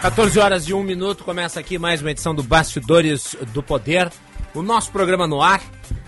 [0.00, 4.10] 14 horas e 1 minuto, começa aqui mais uma edição do Bastidores do Poder.
[4.54, 5.60] O nosso programa no ar,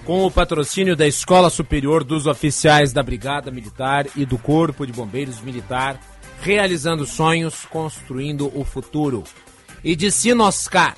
[0.07, 4.95] com o patrocínio da Escola Superior dos Oficiais da Brigada Militar e do Corpo de
[4.95, 6.01] Bombeiros Militar,
[6.41, 9.25] realizando sonhos, construindo o futuro.
[9.85, 10.97] E de Sinoscar.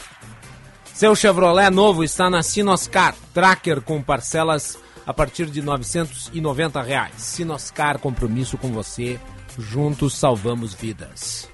[0.85, 7.15] Seu Chevrolet novo está na Sinoscar, tracker com parcelas a partir de 990 reais.
[7.17, 9.19] Sinoscar, compromisso com você.
[9.59, 11.53] Juntos salvamos vidas.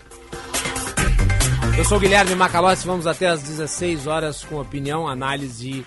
[1.79, 5.87] Eu sou Guilherme Macalossi, vamos até às 16 horas com opinião, análise,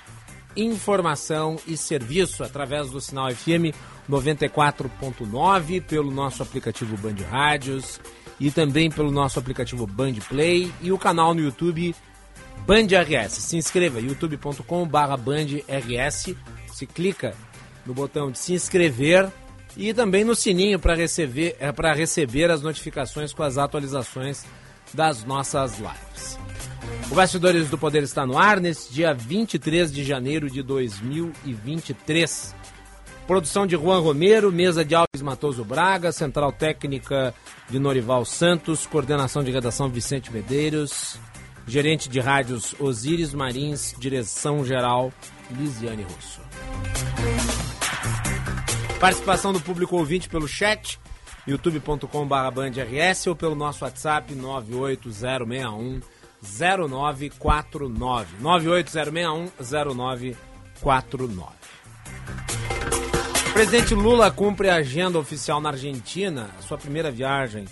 [0.56, 3.76] informação e serviço através do sinal FM
[4.09, 8.00] 94.9, pelo nosso aplicativo Band Rádios
[8.39, 11.95] e também pelo nosso aplicativo Band Play e o canal no YouTube
[12.66, 13.34] Band RS.
[13.34, 16.36] Se inscreva, youtube.com/barra Band RS.
[16.72, 17.36] Se clica
[17.86, 19.30] no botão de se inscrever
[19.76, 24.44] e também no sininho para receber, é, para receber as notificações com as atualizações
[24.94, 26.38] das nossas lives.
[27.11, 32.55] O Bastidores do Poder está no ar nesse dia 23 de janeiro de 2023.
[33.27, 37.33] Produção de Juan Romero, mesa de Alves Matoso Braga, central técnica
[37.69, 41.17] de Norival Santos, coordenação de redação Vicente Medeiros,
[41.66, 45.14] gerente de rádios Osíris Marins, direção geral
[45.52, 46.41] Lisiane Russo.
[48.99, 50.99] Participação do público ouvinte pelo chat
[51.47, 56.02] youtube.com/bandrs ou pelo nosso WhatsApp 98061
[56.41, 61.53] 0949 98061 0949.
[63.49, 67.65] O presidente Lula cumpre a agenda oficial na Argentina, sua primeira viagem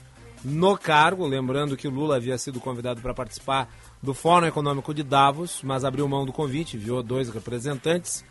[0.43, 3.69] no cargo, lembrando que Lula havia sido convidado para participar
[4.01, 8.23] do Fórum Econômico de Davos, mas abriu mão do convite, enviou dois representantes,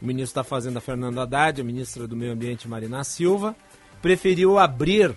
[0.00, 3.56] o ministro da Fazenda Fernando Haddad, a ministra do Meio Ambiente Marina Silva,
[4.02, 5.14] preferiu abrir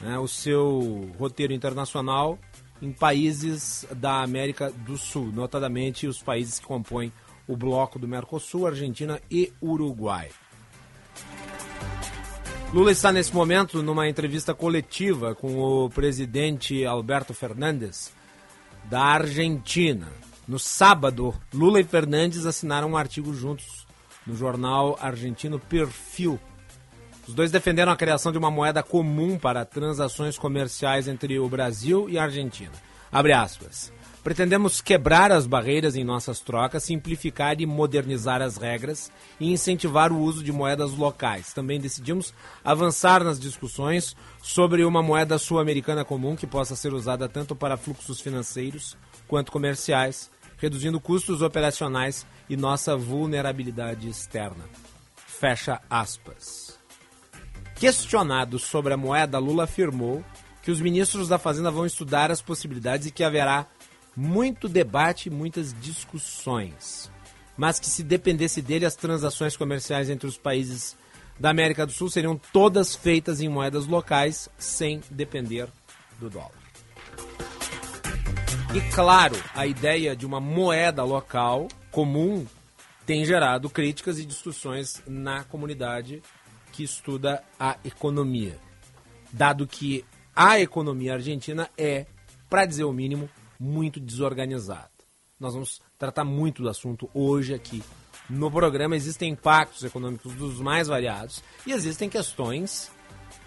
[0.00, 2.38] né, o seu roteiro internacional
[2.80, 7.12] em países da América do Sul, notadamente os países que compõem
[7.46, 10.30] o bloco do Mercosul, Argentina e Uruguai.
[12.72, 18.12] Lula está nesse momento numa entrevista coletiva com o presidente Alberto Fernandes
[18.84, 20.08] da Argentina.
[20.46, 23.86] No sábado, Lula e Fernandes assinaram um artigo juntos
[24.26, 26.38] no jornal argentino Perfil,
[27.26, 32.08] os dois defenderam a criação de uma moeda comum para transações comerciais entre o Brasil
[32.08, 32.72] e a Argentina.
[33.10, 33.92] Abre aspas.
[34.24, 40.18] Pretendemos quebrar as barreiras em nossas trocas, simplificar e modernizar as regras e incentivar o
[40.18, 41.52] uso de moedas locais.
[41.52, 42.32] Também decidimos
[42.64, 48.18] avançar nas discussões sobre uma moeda sul-americana comum que possa ser usada tanto para fluxos
[48.18, 48.96] financeiros
[49.28, 54.64] quanto comerciais, reduzindo custos operacionais e nossa vulnerabilidade externa.
[55.26, 56.63] Fecha aspas.
[57.76, 60.24] Questionado sobre a moeda, Lula afirmou
[60.62, 63.66] que os ministros da Fazenda vão estudar as possibilidades e que haverá
[64.16, 67.10] muito debate e muitas discussões.
[67.56, 70.96] Mas que se dependesse dele, as transações comerciais entre os países
[71.38, 75.68] da América do Sul seriam todas feitas em moedas locais, sem depender
[76.18, 76.52] do dólar.
[78.74, 82.46] E claro, a ideia de uma moeda local comum
[83.06, 86.22] tem gerado críticas e discussões na comunidade
[86.74, 88.58] que estuda a economia,
[89.32, 90.04] dado que
[90.34, 92.04] a economia argentina é,
[92.50, 93.30] para dizer o mínimo,
[93.60, 94.90] muito desorganizada.
[95.38, 97.80] Nós vamos tratar muito do assunto hoje aqui
[98.28, 98.96] no programa.
[98.96, 102.90] Existem impactos econômicos dos mais variados e existem questões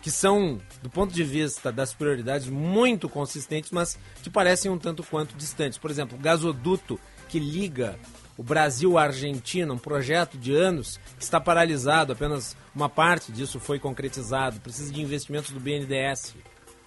[0.01, 5.03] que são, do ponto de vista das prioridades, muito consistentes, mas que parecem um tanto
[5.03, 5.77] quanto distantes.
[5.77, 6.97] Por exemplo, o gasoduto
[7.27, 7.99] que liga
[8.37, 14.59] o Brasil-Argentina, um projeto de anos que está paralisado, apenas uma parte disso foi concretizado,
[14.59, 16.35] precisa de investimentos do BNDES.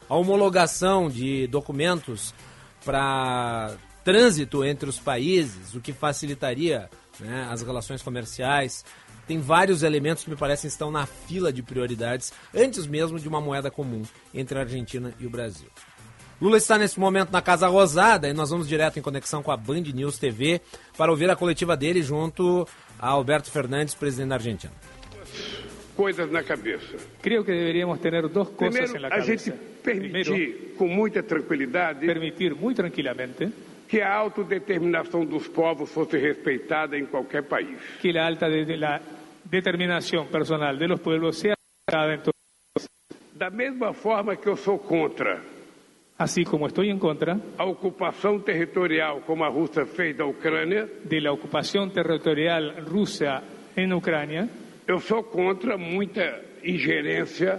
[0.09, 2.33] A homologação de documentos
[2.85, 6.89] para trânsito entre os países, o que facilitaria
[7.19, 8.85] né, as relações comerciais.
[9.27, 13.41] Tem vários elementos que me parecem estão na fila de prioridades, antes mesmo de uma
[13.41, 14.03] moeda comum
[14.35, 15.69] entre a Argentina e o Brasil.
[16.41, 19.57] Lula está nesse momento na Casa Rosada e nós vamos direto em conexão com a
[19.57, 20.61] Band News TV
[20.97, 22.67] para ouvir a coletiva dele junto
[22.99, 24.73] a Alberto Fernandes, presidente da Argentina.
[25.95, 26.97] Coisas na cabeça.
[27.21, 29.27] Creio que deveríamos ter duas coisas Primeiro, na a cabeça.
[29.27, 29.53] gente
[29.83, 33.51] Primero, Permitir com muita tranquilidade permitir muy tranquilamente
[33.89, 37.77] que a autodeterminação dos povos fosse respeitada em qualquer país.
[38.01, 39.01] que la alta de, de la
[39.45, 42.33] determinación personal de los pueblos sea respetada en todo.
[43.35, 45.41] Da mesma forma que eu sou contra
[46.21, 51.19] Así como estoy en contra a ocupação territorial como a Rússia fez da Ucrânia, de
[51.19, 53.43] la ocupación territorial rusa
[53.75, 54.47] en Ucrania,
[54.87, 57.59] eu sou contra muita ingerência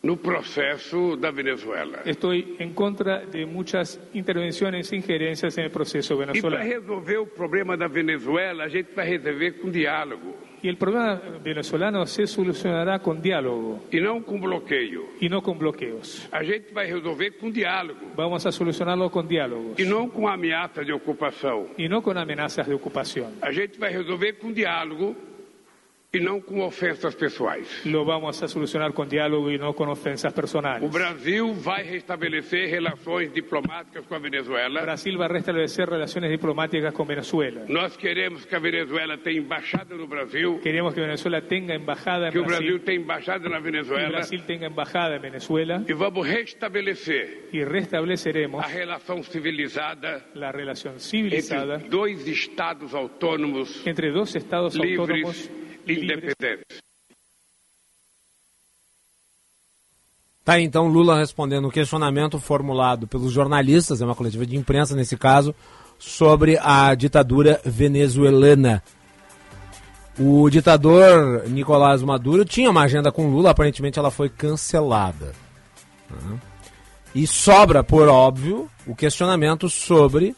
[0.00, 2.02] no processo da Venezuela.
[2.06, 6.64] estoy en contra de muchas intervenciones e injerencias en el proceso E para venezolano.
[6.64, 12.04] resolver o problema da Venezuela, a gente vai resolver com diálogo Y el problema venezolano
[12.06, 15.06] se solucionará con diálogo e não com bloqueio.
[15.20, 16.26] y no con bloqueos.
[16.32, 20.84] A gente vai resolver com diálogo Vamos a solucionarlo con diálogos e não com ameaça
[20.84, 21.68] de ocupação.
[21.78, 23.34] y no con amenazas de ocupación.
[23.40, 25.14] A gente vai resolver com diálogo
[26.10, 27.84] e não com ofensas pessoais.
[27.84, 30.90] Lo vamos a solucionar con diálogo y no con ofensas O personales.
[30.90, 34.80] Brasil vai restabelecer relações diplomáticas com a Venezuela.
[34.80, 37.66] Brasil va a restablecer relaciones diplomáticas con Venezuela.
[37.68, 42.32] Nós queremos que a Venezuela tenha embaixada no Brasil, Queremos que Venezuela tenga embajada en
[42.32, 45.92] que o Brasil Brasil, tenha embaixada na que Venezuela Brasil tenga embajada en Venezuela e
[45.92, 54.10] vamos restabelecer y restableceremos a relação civilizada la relación entre civilizada dois estados autônomos entre
[54.10, 55.67] dos estados livres e libres.
[55.92, 56.80] Independentes.
[60.44, 65.14] Tá então Lula respondendo um questionamento formulado pelos jornalistas, é uma coletiva de imprensa nesse
[65.14, 65.54] caso,
[65.98, 68.82] sobre a ditadura venezuelana.
[70.18, 75.34] O ditador Nicolás Maduro tinha uma agenda com Lula, aparentemente ela foi cancelada.
[77.14, 80.34] E sobra, por óbvio, o questionamento sobre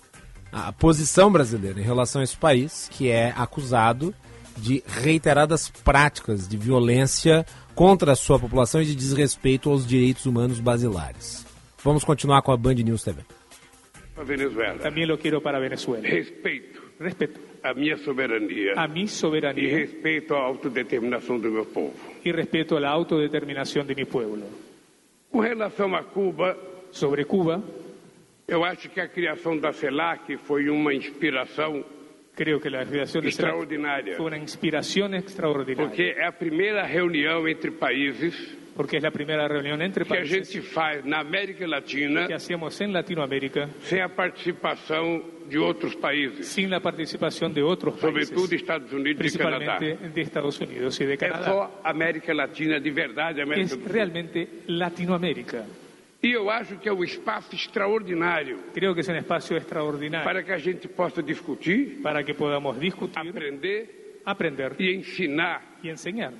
[0.52, 4.12] a posição brasileira em relação a esse país, que é acusado
[4.60, 10.60] de reiteradas práticas de violência contra a sua população e de desrespeito aos direitos humanos
[10.60, 11.46] basilares.
[11.82, 13.22] Vamos continuar com a Band News TV.
[14.16, 14.78] A Venezuela.
[14.78, 16.06] También lo quiero para Venezuela.
[16.06, 21.94] Respeito Respeto a minha soberania a mi e soberanía respeito à autodeterminação do meu povo.
[22.22, 24.44] y respeto a la autodeterminación de mi pueblo.
[25.30, 26.56] Com relação a Cuba,
[26.92, 27.62] Sobre Cuba,
[28.48, 31.84] eu acho que a criação da CELAC foi uma inspiração
[32.40, 37.70] creo que de CELAC extraordinária, fue una inspiración extraordinaria, porque é a primeira reunião entre
[37.70, 38.32] países
[38.74, 42.32] porque es la primera reunión entre que a países gente faz na América Latina que
[42.32, 48.52] hacemos en Latinoamérica sem a participação de outros países, sin la participación de sobretudo países,
[48.52, 49.78] Estados Unidos e Canadá.
[49.78, 51.44] de Estados Unidos y de É Canadá.
[51.44, 53.84] só América Latina de verdade, América Sul.
[53.84, 55.66] realmente Latinoamérica.
[56.22, 60.42] E eu acho que é um espaço extraordinário Creo que es un espacio extraordinario para
[60.42, 66.32] que a gente possa discutir, para que podamos discutir, aprender aprender e ensinar y enseñar,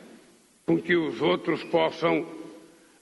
[0.67, 2.27] com que os outros possam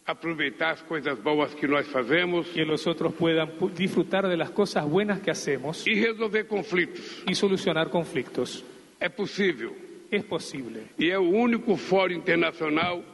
[0.06, 4.50] aproveitar as coisas boas que nós fazemos que los otros puedan pu- disfrutar de las
[4.50, 7.24] cosas buenas que hacemos e resolver conflitos.
[7.28, 8.64] y solucionar conflictos.
[9.00, 9.74] É possível.
[10.10, 10.84] Es posible.
[10.98, 13.04] E é o único fórum internacional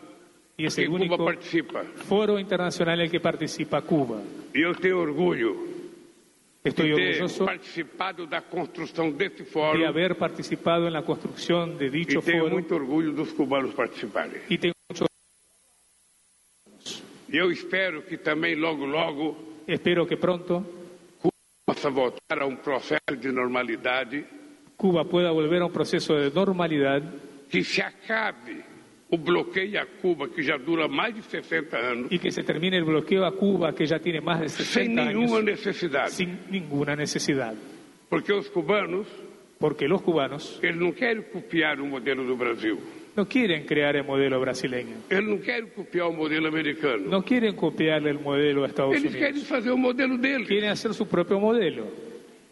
[0.56, 1.82] Y es que el Cuba único participa.
[2.08, 4.20] foro internacional en el que participa Cuba.
[4.54, 5.74] E eu tenho orgulho
[6.62, 11.76] Estoy de ter orgulloso participado da construção desse de fórum haber participado en la construcción
[11.76, 14.40] de e dicho tenho foro muito orgulho dos cubanos participarem.
[14.48, 15.04] y tengo mucho
[17.28, 19.36] E eu espero que também logo, logo,
[19.66, 20.64] espero que pronto
[21.66, 24.24] possa voltar a um processo de normalidade,
[24.76, 27.02] Cuba pueda volver a un proceso de normalidad
[27.50, 28.62] que se acabe
[29.14, 32.76] o bloqueio a Cuba, que já dura mais de 60 anos, y que se termine
[32.76, 36.10] el bloqueo a Cuba que ya tiene más de sem 60 nenhuma años necessidade.
[36.10, 37.54] sin ninguna necesidad.
[38.08, 39.06] Porque os cubanos,
[39.58, 42.78] Porque los cubanos eles não querem copiar o modelo do Brasil.
[43.16, 47.08] no quieren crear el modelo brasileño, Eles não querem copiar o modelo americano.
[47.08, 50.48] no quieren copiarle el modelo Estados Eles querem Unidos, fazer o modelo deles.
[50.48, 51.86] quieren hacer su propio modelo.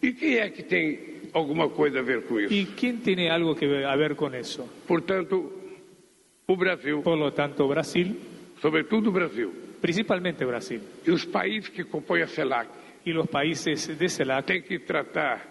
[0.00, 0.98] E quem é que tem
[1.32, 2.72] alguma coisa a ver com ¿Y isso?
[2.76, 4.66] quién tiene algo que ver- a ver con eso?
[4.86, 5.61] Portanto,
[6.46, 8.16] o Brasil, Por lo tanto, Brasil,
[8.60, 12.68] sobretudo o Brasil, principalmente Brasil, e os países que compõem a CELAC,
[13.04, 15.50] y los países de CELAC têm que tratar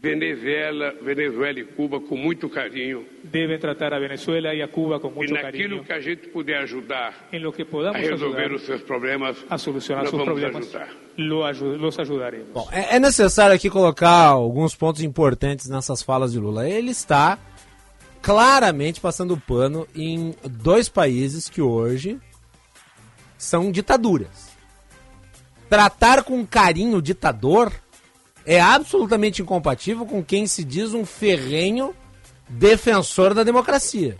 [0.00, 3.04] Venezuela, Venezuela e Cuba com muito carinho.
[3.22, 5.84] deben tratar a Venezuela y a Cuba con E mucho naquilo cariño.
[5.84, 9.36] que a gente puder ajudar En lo que a podamos resolver ayudar os seus problemas,
[9.48, 10.88] a solucionar nós sus vamos problemas, ajudar.
[11.18, 12.48] lo ayu- los ayudaremos.
[12.52, 16.68] Bom, é, é necessário aqui colocar alguns pontos importantes nessas falas de Lula.
[16.68, 17.38] Ele está
[18.22, 22.18] claramente passando pano em dois países que hoje
[23.36, 24.52] são ditaduras.
[25.68, 27.72] Tratar com carinho o ditador
[28.46, 31.94] é absolutamente incompatível com quem se diz um ferrenho
[32.48, 34.16] defensor da democracia.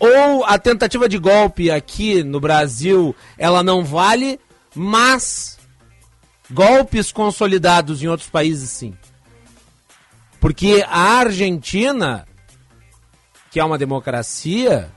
[0.00, 4.40] ou a tentativa de golpe aqui no Brasil, ela não vale,
[4.74, 5.58] mas
[6.50, 8.96] golpes consolidados em outros países sim.
[10.40, 12.26] Porque a Argentina,
[13.50, 14.90] que é uma democracia,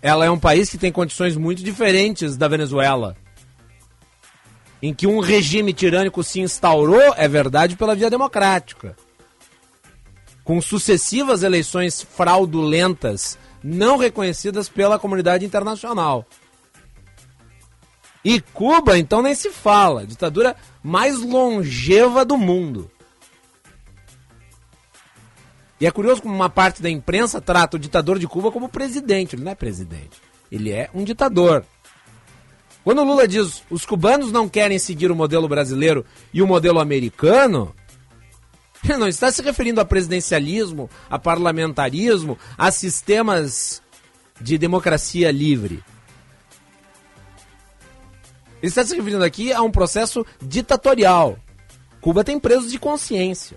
[0.00, 3.16] ela é um país que tem condições muito diferentes da Venezuela.
[4.80, 8.96] Em que um regime tirânico se instaurou, é verdade, pela via democrática.
[10.44, 16.24] Com sucessivas eleições fraudulentas, não reconhecidas pela comunidade internacional.
[18.24, 20.06] E Cuba, então, nem se fala.
[20.06, 22.88] Ditadura mais longeva do mundo.
[25.80, 29.36] E é curioso como uma parte da imprensa trata o ditador de Cuba como presidente.
[29.36, 30.20] Ele não é presidente.
[30.50, 31.64] Ele é um ditador.
[32.82, 36.80] Quando o Lula diz os cubanos não querem seguir o modelo brasileiro e o modelo
[36.80, 37.74] americano,
[38.82, 43.82] ele não está se referindo a presidencialismo, a parlamentarismo, a sistemas
[44.40, 45.82] de democracia livre.
[48.60, 51.38] Ele está se referindo aqui a um processo ditatorial.
[52.00, 53.56] Cuba tem presos de consciência.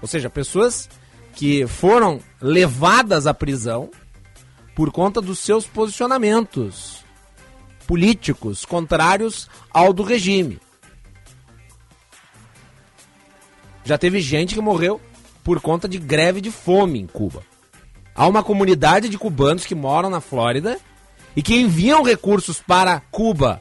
[0.00, 0.88] Ou seja, pessoas
[1.34, 3.90] que foram levadas à prisão
[4.74, 7.04] por conta dos seus posicionamentos
[7.86, 10.58] políticos contrários ao do regime.
[13.84, 15.00] Já teve gente que morreu
[15.42, 17.42] por conta de greve de fome em Cuba.
[18.14, 20.78] Há uma comunidade de cubanos que moram na Flórida
[21.36, 23.60] e que enviam recursos para Cuba.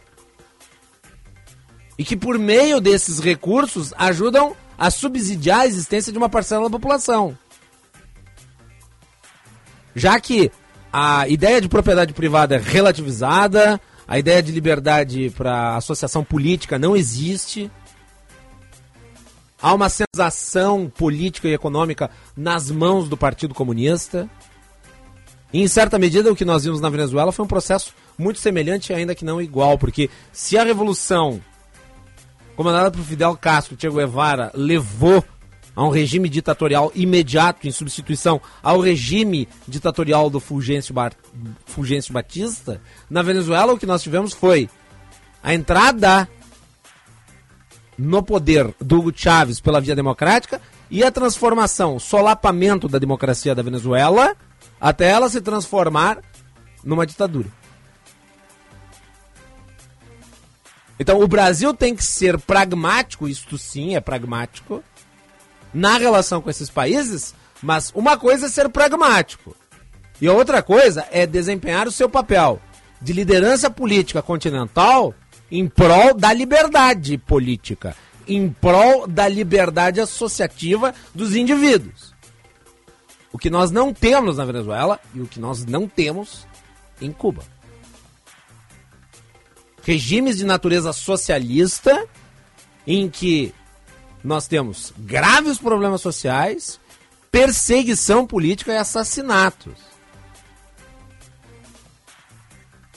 [1.98, 6.70] E que por meio desses recursos ajudam a subsidiar a existência de uma parcela da
[6.70, 7.38] população
[9.96, 10.52] já que
[10.92, 16.96] a ideia de propriedade privada é relativizada, a ideia de liberdade para associação política não
[16.96, 17.72] existe.
[19.62, 24.30] Há uma sensação política e econômica nas mãos do Partido Comunista.
[25.54, 28.94] E, em certa medida, o que nós vimos na Venezuela foi um processo muito semelhante,
[28.94, 31.42] ainda que não igual, porque se a revolução
[32.56, 35.24] comandada por Fidel Castro, Che Guevara, levou
[35.76, 41.14] a um regime ditatorial imediato em substituição ao regime ditatorial do Fulgêncio, Bar...
[41.66, 44.70] Fulgêncio Batista, na Venezuela o que nós tivemos foi
[45.42, 46.28] a entrada
[47.98, 53.64] no poder do Hugo Chávez pela via democrática e a transformação, solapamento da democracia da
[53.64, 54.36] Venezuela
[54.80, 56.20] até ela se transformar
[56.84, 57.48] numa ditadura.
[61.00, 64.84] Então o Brasil tem que ser pragmático, isto sim é pragmático,
[65.74, 69.56] na relação com esses países, mas uma coisa é ser pragmático
[70.22, 72.62] e outra coisa é desempenhar o seu papel
[73.02, 75.14] de liderança política continental
[75.52, 77.96] em prol da liberdade política,
[78.28, 82.14] em prol da liberdade associativa dos indivíduos.
[83.32, 86.48] O que nós não temos na Venezuela e o que nós não temos
[87.02, 87.44] em Cuba.
[89.84, 92.08] Regimes de natureza socialista
[92.88, 93.54] em que
[94.24, 96.80] nós temos graves problemas sociais,
[97.32, 99.74] perseguição política e assassinatos.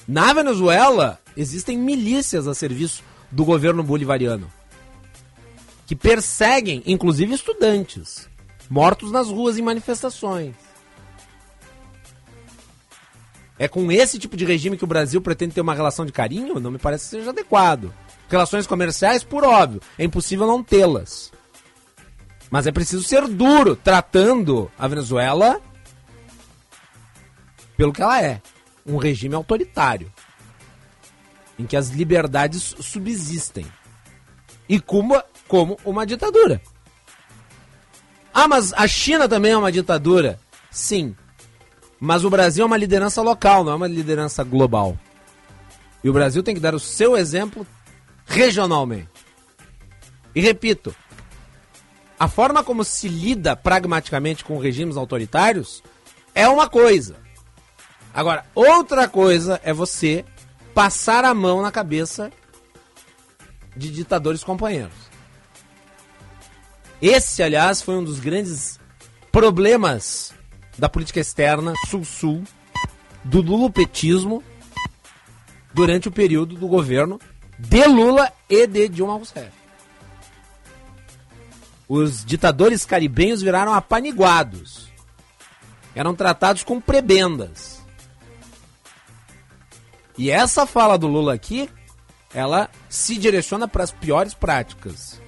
[0.06, 4.50] Na Venezuela, existem milícias a serviço do governo bolivariano
[5.87, 8.28] que perseguem, inclusive, estudantes
[8.68, 10.54] mortos nas ruas em manifestações.
[13.59, 16.61] É com esse tipo de regime que o Brasil pretende ter uma relação de carinho?
[16.61, 17.92] Não me parece que seja adequado.
[18.28, 21.33] Relações comerciais, por óbvio, é impossível não tê-las.
[22.50, 25.61] Mas é preciso ser duro tratando a Venezuela
[27.76, 28.40] pelo que ela é,
[28.87, 30.11] um regime autoritário,
[31.59, 33.66] em que as liberdades subsistem.
[34.68, 36.61] E Cuba como uma ditadura.
[38.33, 40.40] Ah, mas a China também é uma ditadura.
[40.71, 41.14] Sim.
[42.00, 44.99] Mas o Brasil é uma liderança local, não é uma liderança global.
[46.02, 47.66] E o Brasil tem que dar o seu exemplo
[48.26, 49.09] regionalmente.
[50.35, 50.95] E repito,
[52.18, 55.83] a forma como se lida pragmaticamente com regimes autoritários
[56.35, 57.16] é uma coisa.
[58.12, 60.25] Agora, outra coisa é você
[60.75, 62.30] passar a mão na cabeça
[63.75, 64.95] de ditadores companheiros.
[67.00, 68.80] Esse, aliás, foi um dos grandes
[69.30, 70.35] problemas
[70.78, 72.42] da política externa sul-sul
[73.23, 74.42] do lulopetismo
[75.75, 77.21] durante o período do governo
[77.59, 79.51] de Lula e de Dilma Rousseff.
[81.89, 84.89] Os ditadores caribenhos viraram apaniguados.
[85.95, 87.81] Eram tratados com prebendas.
[90.19, 91.71] E essa fala do Lula aqui,
[92.35, 95.21] ela se direciona para as piores práticas.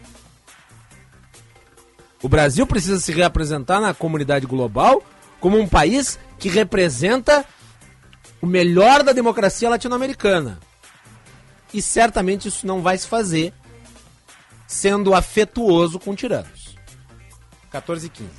[2.23, 5.03] O Brasil precisa se reapresentar na comunidade global
[5.41, 7.45] como um país que representa
[8.43, 10.59] o melhor da democracia latino-americana.
[11.73, 13.53] E certamente isso não vai se fazer
[14.67, 16.77] sendo afetuoso com tiranos.
[17.71, 18.31] 14 e 15.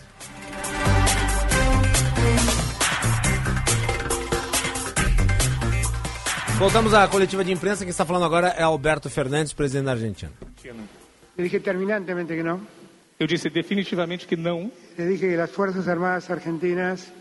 [6.59, 7.85] Voltamos à coletiva de imprensa.
[7.85, 10.31] Quem está falando agora é Alberto Fernandes, presidente da Argentina.
[11.37, 12.59] Le dije terminantemente que no.
[13.17, 14.69] Eu disse definitivamente que não.
[14.97, 17.13] Le dije que las Fuerzas Armadas Argentinas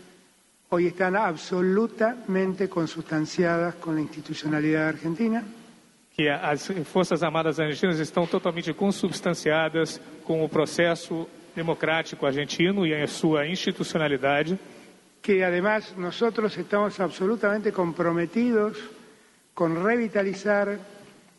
[0.69, 5.41] hoy están absolutamente consustanciadas con la institucionalidad argentina.
[6.19, 13.07] Que as Forças Armadas Argentinas estão totalmente consubstanciadas com o processo democrático argentino e a
[13.07, 14.59] sua institucionalidade,
[15.21, 18.77] que además nosotros estamos absolutamente comprometidos
[19.53, 20.77] con revitalizar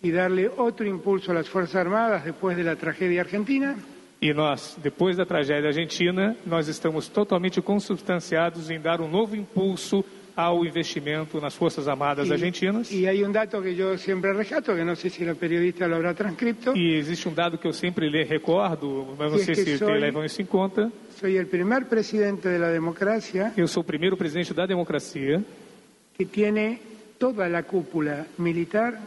[0.03, 3.77] y darle otro impulso las Fuerzas Armadas después de la tragedia argentina.
[4.23, 10.05] e nós, depois da tragédia argentina, nós estamos totalmente consubstanciados em dar um novo impulso
[10.41, 12.91] ao investimento nas Forças Armadas Argentinas.
[12.93, 15.97] y hay un dato que yo siempre rescato, que no sé si la periodista lo
[15.97, 16.73] habrá transcripto.
[16.77, 19.99] E existe um dado que eu sempre lhe recordo, mas não Que sei se soy-
[20.01, 20.91] levam isso em conta.
[21.19, 25.43] Soy el primer presidente de la democracia Eu sou o primeiro presidente da democracia
[26.17, 26.81] que tiene
[27.19, 28.99] toda la cúpula militar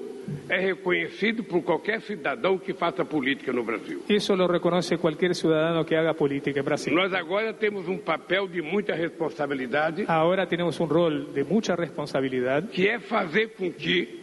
[0.48, 4.02] é reconhecido por qualquer cidadão que faça política no Brasil.
[4.08, 6.94] Eso lo reconoce cualquier ciudadano que haga política en Brasil.
[6.94, 12.64] Nós agora temos um papel de muita responsabilidade, Ahora tenemos un rol de mucha responsabilidad,
[12.70, 14.20] que é fazer com que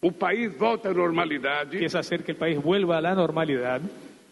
[0.00, 3.80] o país volte à normalidade que es hacer que el país vuelva a la normalidad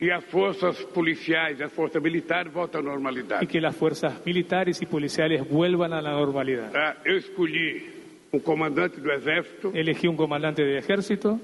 [0.00, 3.46] e as forças policiais e as forças militares voltem à normalidade.
[3.46, 6.72] que las fuerzas militares y policiales vuelvan a la normalidad.
[6.74, 7.99] Ah, Eu escolhi
[8.32, 11.40] um comandante do Exército Elegí un comandante de ejército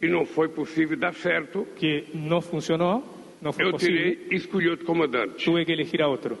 [0.00, 1.66] e não foi possível dar certo.
[1.76, 3.02] que no funcionó,
[3.40, 5.44] no fue Eu posible, tirei e escolhi outro comandante.
[5.44, 6.36] tuve que elegir a otro.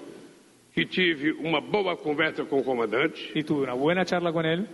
[0.74, 4.66] Que tive uma boa conversa com o comandante Y tuve una buena charla con él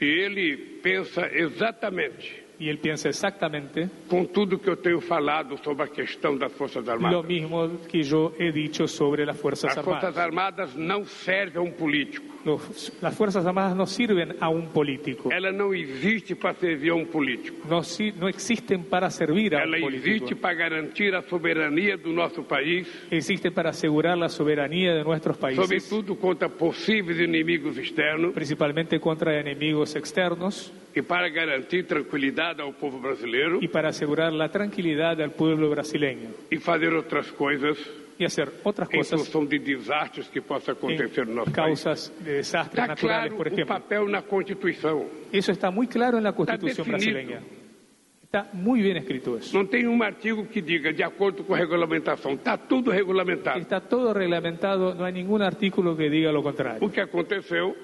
[0.00, 5.84] e ele pensa exatamente y él piensa exactamente com tudo que eu tenho falado sobre
[5.84, 7.24] a questão das Forças lo Armadas.
[7.26, 10.74] mismo que yo he dicho sobre las Fuerzas As Forças Armadas.
[10.74, 12.24] Não servem a um político.
[12.46, 16.94] Los- las Fuerzas Armadas no sirven a un político, Ela não existe para servir a
[16.94, 17.66] um político.
[17.68, 21.96] no, si- no existen para servir a Ela un político, existe para garantir a soberania
[21.98, 27.76] do nosso país, existen para asegurar la soberanía de nuestros países, sobretudo contra possíveis inimigos
[27.78, 34.32] externos principalmente contra enemigos externos e para garantir tranquilidade ao povo brasileiro y para asegurar
[34.32, 37.76] la tranquilidad al pueblo brasileño e fazer outras coisas
[38.18, 41.84] y hacer otras em cosas função de desastres que possam acontecer no nosso país.
[41.84, 43.74] causas de desastres Está naturales, claro por o ejemplo.
[43.76, 45.04] papel na Constituição.
[45.30, 47.12] Eso está muy claro en la Constitución definido.
[47.12, 47.40] brasileña.
[48.24, 49.52] Está muy bien escrito eso.
[49.56, 52.32] Não tem um artigo que diga de acordo com a regulamentação.
[52.32, 53.60] Está tudo regulamentado.
[53.60, 56.80] Está todo reglamentado, no hay ningún artículo que diga lo contrario.
[56.80, 57.76] O que aconteceu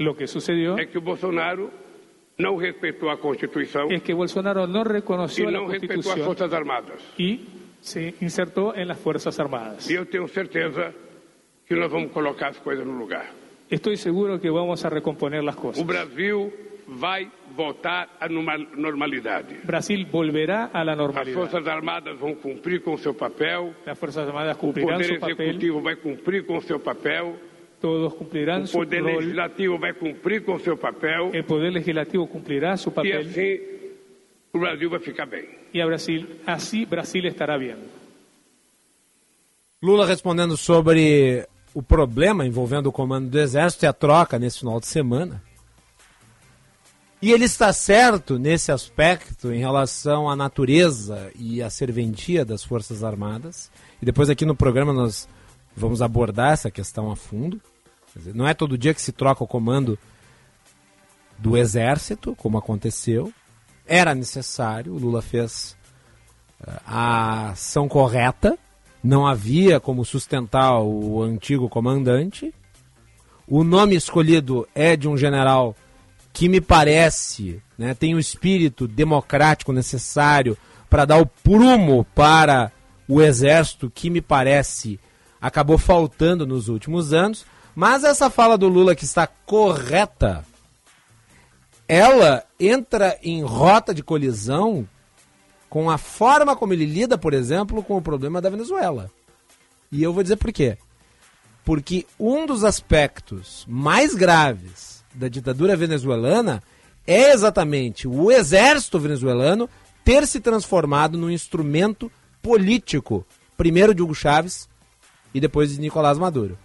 [0.00, 1.70] Lo que sucedió é que o Bolsonaro
[2.38, 7.00] não respeitou a Constituição es que Bolsonaro no reconoció e não respeitou as Forças Armadas.
[7.18, 7.40] y
[7.80, 9.88] se insertó en las Fuerzas Armadas.
[9.90, 10.92] E eu tenho certeza
[11.68, 13.26] que nós vamos colocar as coisas no lugar.
[13.70, 15.82] Estoy seguro que vamos a recomponer las cosas.
[15.82, 16.52] O Brasil
[16.86, 19.56] vai voltar à normal- normalidade.
[19.64, 21.34] Brasil volverá a la As normalidad.
[21.34, 25.20] Forças Armadas vão cumprir com o seu papel, Las Fuerzas Armadas o cumplirán Poder su
[25.20, 27.36] papel, Executivo vai cumprir com o seu papel,
[27.84, 31.70] todos cumplirán o su Poder rol, Legislativo vai cumprir com o seu papel, el Poder
[31.70, 33.60] Legislativo cumplirá su e papel assim
[34.54, 35.44] o Brasil vai ficar bem.
[35.70, 37.76] y a Brasil, así Brasil estará bien.
[39.82, 44.80] Lula respondendo sobre o problema envolvendo o comando do Exército e a troca nesse final
[44.80, 45.42] de semana.
[47.20, 53.04] E ele está certo nesse aspecto em relação à natureza e à serventia das Forças
[53.04, 53.70] Armadas.
[54.00, 55.28] E depois aqui no programa nós
[55.76, 57.60] vamos abordar essa questão a fundo.
[58.34, 59.98] Não é todo dia que se troca o comando
[61.38, 63.32] do Exército, como aconteceu.
[63.86, 65.76] Era necessário, o Lula fez
[66.66, 68.58] eh, a ação correta,
[69.02, 72.54] não havia como sustentar o antigo comandante.
[73.46, 75.76] O nome escolhido é de um general
[76.32, 80.56] que me parece né, tem o espírito democrático necessário
[80.88, 82.72] para dar o prumo para
[83.06, 84.98] o exército, que me parece
[85.40, 87.44] acabou faltando nos últimos anos.
[87.74, 90.44] Mas essa fala do Lula que está correta,
[91.88, 94.88] ela entra em rota de colisão
[95.68, 99.10] com a forma como ele lida, por exemplo, com o problema da Venezuela.
[99.90, 100.78] E eu vou dizer por quê.
[101.64, 106.62] Porque um dos aspectos mais graves da ditadura venezuelana
[107.06, 109.68] é exatamente o exército venezuelano
[110.04, 112.10] ter se transformado num instrumento
[112.42, 114.68] político, primeiro de Hugo Chávez
[115.32, 116.58] e depois de Nicolás Maduro.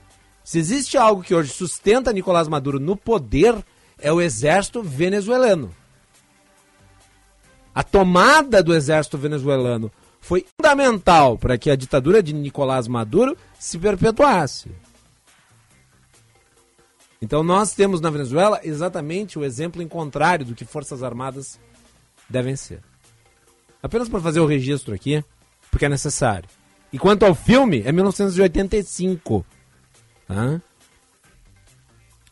[0.49, 3.55] Se existe algo que hoje sustenta Nicolás Maduro no poder,
[3.99, 5.69] é o exército venezuelano.
[7.75, 13.77] A tomada do exército venezuelano foi fundamental para que a ditadura de Nicolás Maduro se
[13.77, 14.71] perpetuasse.
[17.21, 21.59] Então nós temos na Venezuela exatamente o exemplo em contrário do que Forças Armadas
[22.27, 22.81] devem ser.
[23.83, 25.23] Apenas para fazer o registro aqui,
[25.69, 26.49] porque é necessário.
[26.91, 29.45] E quanto ao filme, é 1985.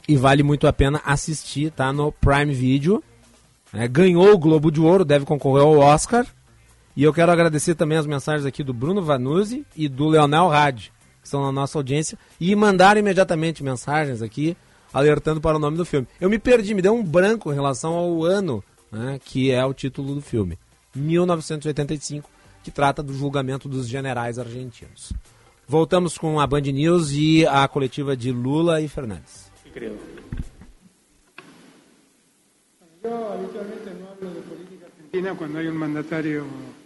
[0.07, 1.91] E vale muito a pena assistir, tá?
[1.91, 3.03] No Prime Video.
[3.73, 6.25] É, ganhou o Globo de Ouro, deve concorrer ao Oscar.
[6.95, 10.77] E eu quero agradecer também as mensagens aqui do Bruno Vanuzzi e do Leonel Rad,
[10.77, 10.91] que
[11.23, 14.55] estão na nossa audiência, e mandaram imediatamente mensagens aqui,
[14.93, 16.07] alertando para o nome do filme.
[16.19, 19.73] Eu me perdi, me deu um branco em relação ao ano né, que é o
[19.73, 20.57] título do filme.
[20.95, 22.29] 1985,
[22.63, 25.13] que trata do julgamento dos generais argentinos.
[25.67, 29.51] Voltamos com a Band News e a coletiva de Lula e Fernandes.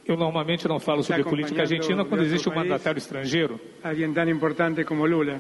[0.06, 4.84] Eu normalmente não falo sobre política argentina quando existe um mandatário estrangeiro alguien tan importante
[4.84, 5.40] como Lula.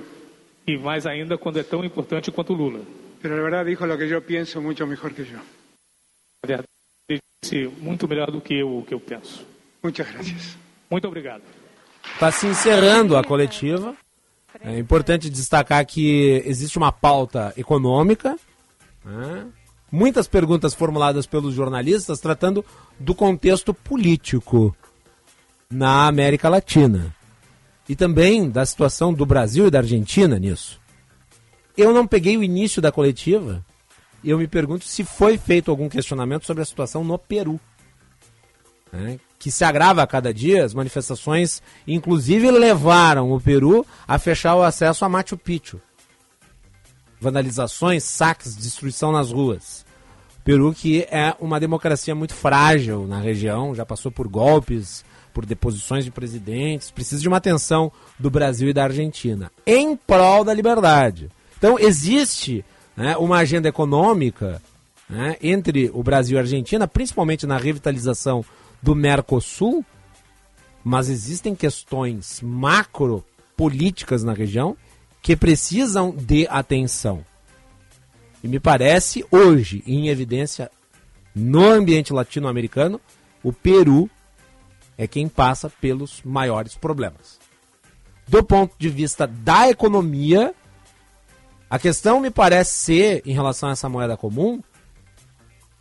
[0.67, 2.81] e mais ainda quando é tão importante quanto Lula.
[3.21, 5.37] Pero la verdad dijo lo que yo pienso mucho mejor que yo.
[5.37, 6.67] Na verdade,
[7.07, 9.45] ele disse muito melhor do que eu o que eu penso.
[9.83, 10.57] Muchas gracias.
[10.89, 11.60] Muito obrigado.
[12.13, 13.95] Está se encerrando a coletiva.
[14.59, 18.37] É importante destacar que existe uma pauta econômica,
[19.03, 19.47] né?
[19.91, 22.63] muitas perguntas formuladas pelos jornalistas tratando
[22.99, 24.75] do contexto político
[25.69, 27.15] na América Latina
[27.89, 30.79] e também da situação do Brasil e da Argentina nisso.
[31.75, 33.65] Eu não peguei o início da coletiva
[34.23, 37.59] e eu me pergunto se foi feito algum questionamento sobre a situação no Peru
[38.91, 44.55] né, que se agrava a cada dia, as manifestações inclusive levaram o Peru a fechar
[44.55, 45.81] o acesso a Machu Picchu.
[47.19, 49.83] Vandalizações, saques, destruição nas ruas.
[50.43, 56.05] Peru que é uma democracia muito frágil na região, já passou por golpes, por deposições
[56.05, 61.31] de presidentes, precisa de uma atenção do Brasil e da Argentina em prol da liberdade.
[61.57, 62.63] Então existe
[62.95, 64.61] né, uma agenda econômica
[65.09, 68.45] né, entre o Brasil e a Argentina, principalmente na revitalização
[68.81, 69.85] do Mercosul,
[70.83, 73.23] mas existem questões macro
[73.55, 74.75] políticas na região
[75.21, 77.23] que precisam de atenção.
[78.43, 80.71] E me parece hoje em evidência
[81.33, 82.99] no ambiente latino-americano,
[83.43, 84.09] o Peru
[84.97, 87.39] é quem passa pelos maiores problemas.
[88.27, 90.53] Do ponto de vista da economia,
[91.69, 94.61] a questão me parece ser, em relação a essa moeda comum,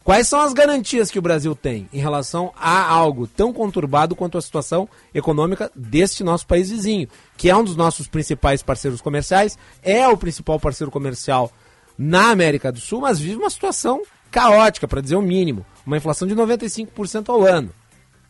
[0.03, 4.39] Quais são as garantias que o Brasil tem em relação a algo tão conturbado quanto
[4.39, 9.59] a situação econômica deste nosso país vizinho, que é um dos nossos principais parceiros comerciais,
[9.83, 11.53] é o principal parceiro comercial
[11.99, 15.67] na América do Sul, mas vive uma situação caótica, para dizer o mínimo.
[15.85, 17.71] Uma inflação de 95% ao ano.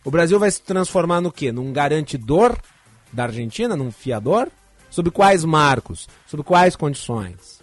[0.04, 1.52] O Brasil vai se transformar no quê?
[1.52, 2.56] Num garantidor
[3.12, 4.48] da Argentina, num fiador?
[4.90, 6.09] Sob quais marcos?
[6.26, 7.60] Sob quais condições?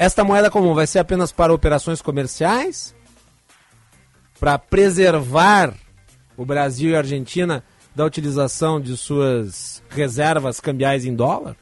[0.00, 2.94] Esta moeda comum vai ser apenas para operações comerciais?
[4.38, 5.74] Para preservar
[6.38, 7.62] o Brasil e a Argentina
[7.94, 11.54] da utilização de suas reservas cambiais em dólar?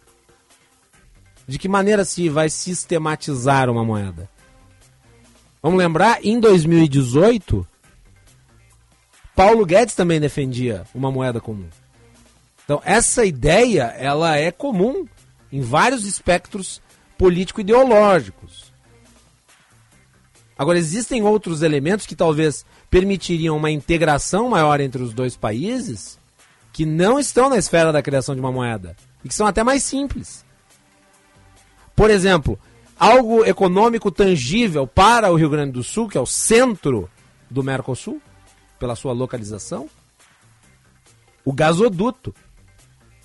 [1.49, 4.31] De que maneira se vai sistematizar uma moeda?
[5.61, 7.67] Vamos lembrar, em 2018,
[9.35, 11.67] Paulo Guedes também defendia uma moeda comum.
[12.65, 15.09] Então, essa ideia, ela é comum
[15.51, 16.81] em vários espectros
[17.19, 18.73] político-ideológicos.
[20.57, 26.19] Agora, existem outros elementos que talvez permitiriam uma integração maior entre os dois países
[26.73, 29.83] que não estão na esfera da criação de uma moeda e que são até mais
[29.83, 30.45] simples.
[31.95, 32.59] Por exemplo,
[32.99, 37.11] algo econômico tangível para o Rio Grande do Sul, que é o centro
[37.51, 38.23] do Mercosul,
[38.79, 39.89] pela sua localização,
[41.45, 42.35] o gasoduto,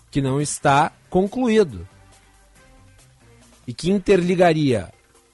[0.10, 1.88] que não está concluído
[3.68, 4.92] e que interligaria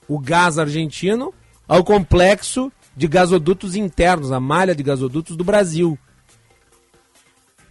[0.08, 1.34] o gás argentino
[1.68, 5.98] ao complexo de gasodutos internos, a malha de gasodutos do Brasil.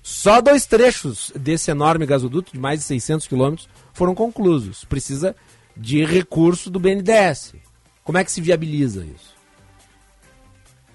[0.02, 4.84] Só dois trechos desse enorme gasoduto, de mais de 600 quilômetros, foram conclusos.
[4.84, 5.36] Precisa
[5.76, 7.54] de recurso do BNDES.
[8.02, 9.36] Como é que se viabiliza isso?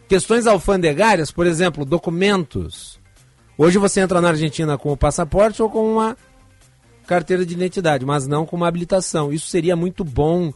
[0.07, 2.99] Questões alfandegárias, por exemplo, documentos.
[3.57, 6.17] Hoje você entra na Argentina com o passaporte ou com uma
[7.03, 9.31] carteira de identidade, mas não com uma habilitação.
[9.31, 10.53] Isso seria muito bom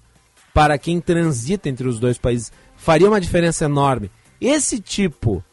[0.53, 2.51] para quem transita entre os dois países.
[2.75, 4.09] Faria uma diferença enorme.
[4.39, 5.43] Esse tipo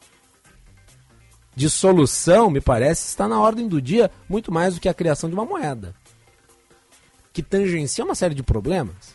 [1.55, 5.29] de solução, me parece, está na ordem do dia muito mais do que a criação
[5.29, 5.95] de uma moeda.
[7.33, 9.15] Que tangencia uma série de problemas.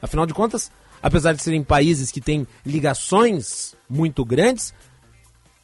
[0.00, 0.70] Afinal de contas,
[1.02, 4.74] apesar de serem países que têm ligações muito grandes,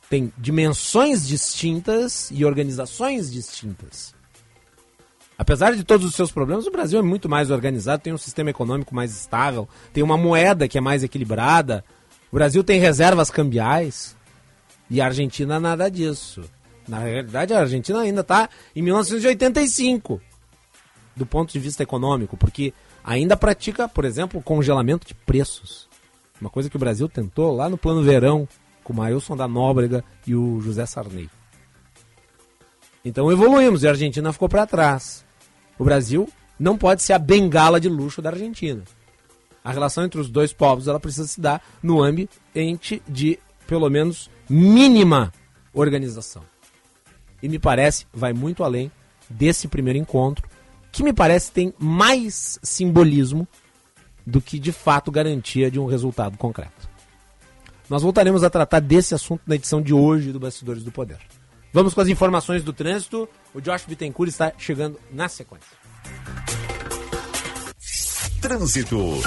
[0.08, 4.14] têm dimensões distintas e organizações distintas.
[5.38, 8.50] Apesar de todos os seus problemas, o Brasil é muito mais organizado, tem um sistema
[8.50, 11.84] econômico mais estável, tem uma moeda que é mais equilibrada.
[12.30, 14.16] O Brasil tem reservas cambiais
[14.88, 16.44] e a Argentina nada disso.
[16.86, 20.20] Na realidade, a Argentina ainda está em 1985,
[21.16, 25.88] do ponto de vista econômico, porque ainda pratica, por exemplo, congelamento de preços.
[26.40, 28.48] Uma coisa que o Brasil tentou lá no Plano Verão,
[28.82, 31.30] com o Mailson da Nóbrega e o José Sarney.
[33.04, 35.24] Então evoluímos e a Argentina ficou para trás.
[35.78, 38.82] O Brasil não pode ser a bengala de luxo da Argentina.
[39.64, 44.30] A relação entre os dois povos ela precisa se dar no ambiente de, pelo menos,
[44.48, 45.32] mínima
[45.72, 46.42] organização.
[47.42, 48.90] E me parece, vai muito além
[49.28, 50.48] desse primeiro encontro,
[50.92, 53.48] que me parece tem mais simbolismo
[54.26, 56.88] do que de fato garantia de um resultado concreto.
[57.88, 61.18] Nós voltaremos a tratar desse assunto na edição de hoje do Bastidores do Poder.
[61.72, 63.26] Vamos com as informações do trânsito.
[63.54, 65.68] O Josh Bittencourt está chegando na sequência.
[68.42, 69.22] Trânsito.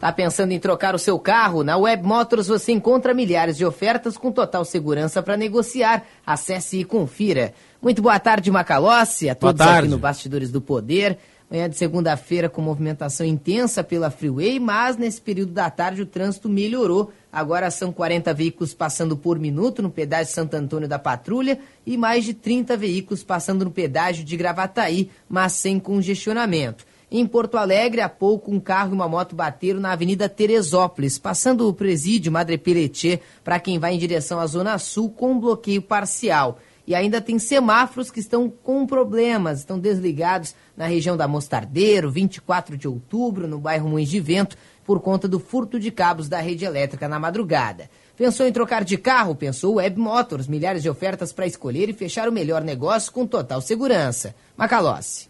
[0.00, 1.62] Tá pensando em trocar o seu carro?
[1.62, 6.04] Na Web Motors você encontra milhares de ofertas com total segurança para negociar.
[6.26, 7.52] Acesse e confira.
[7.80, 11.18] Muito boa tarde, Macalossi, a todos aqui no Bastidores do Poder.
[11.50, 16.48] Manhã de segunda-feira com movimentação intensa pela Freeway, mas nesse período da tarde o trânsito
[16.48, 17.12] melhorou.
[17.32, 22.24] Agora são 40 veículos passando por minuto no pedágio Santo Antônio da Patrulha e mais
[22.24, 26.84] de 30 veículos passando no pedágio de Gravataí, mas sem congestionamento.
[27.12, 31.68] Em Porto Alegre, há pouco, um carro e uma moto bateram na Avenida Teresópolis, passando
[31.68, 35.82] o presídio Madre Pelletier para quem vai em direção à Zona Sul com um bloqueio
[35.82, 36.58] parcial.
[36.86, 42.76] E ainda tem semáforos que estão com problemas, estão desligados na região da Mostardeiro, 24
[42.76, 44.56] de outubro, no bairro Moinhos de Vento,
[44.90, 47.88] por conta do furto de cabos da rede elétrica na madrugada.
[48.16, 49.36] Pensou em trocar de carro?
[49.36, 53.60] Pensou Web Motors, milhares de ofertas para escolher e fechar o melhor negócio com total
[53.60, 54.34] segurança.
[54.56, 55.28] Macalossi.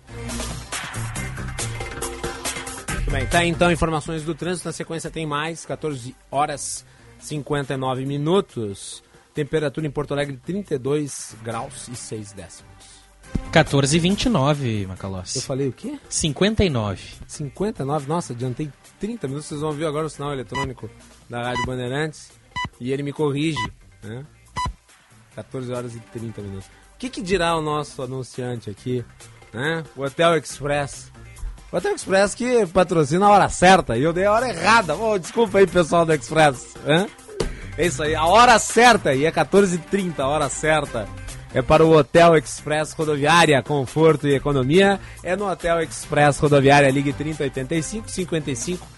[2.88, 6.82] Muito bem, tá então informações do trânsito, na sequência tem mais, 14 horas
[7.18, 9.02] 59 minutos.
[9.34, 12.70] Temperatura em Porto Alegre 32 graus e 6 décimos.
[13.52, 15.38] 14 e 29, Macalossi.
[15.38, 15.98] Eu falei o quê?
[16.08, 17.02] 59.
[17.26, 18.08] 59?
[18.08, 18.70] Nossa, adiantei
[19.00, 19.48] 30 minutos.
[19.48, 20.88] Vocês vão ouvir agora o sinal eletrônico
[21.28, 22.30] da Rádio Bandeirantes.
[22.78, 23.60] E ele me corrige,
[24.02, 24.24] né?
[25.34, 26.66] 14 horas e 30 minutos.
[26.66, 29.04] O que, que dirá o nosso anunciante aqui,
[29.52, 29.82] né?
[29.96, 31.10] O Hotel Express.
[31.72, 34.94] O Hotel Express que patrocina a hora certa e eu dei a hora errada.
[34.94, 36.76] Oh, desculpa aí, pessoal do Express.
[37.76, 41.08] É isso aí, a hora certa, e é 14h30 a hora certa.
[41.54, 45.00] É para o Hotel Express Rodoviária, conforto e economia.
[45.22, 48.88] É no Hotel Express Rodoviária, ligue 3085 5500.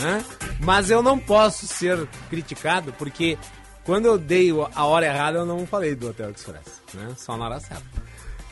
[0.00, 0.24] Né?
[0.60, 3.36] Mas eu não posso ser criticado porque
[3.84, 7.08] quando eu dei a hora errada eu não falei do Hotel Express, né?
[7.16, 7.82] Só na hora certa.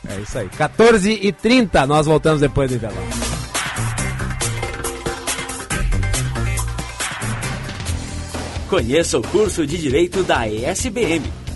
[0.07, 0.49] É isso aí.
[0.49, 3.07] 14 e 30 nós voltamos depois do intervalo.
[8.69, 11.23] Conheça o curso de Direito da ESBM,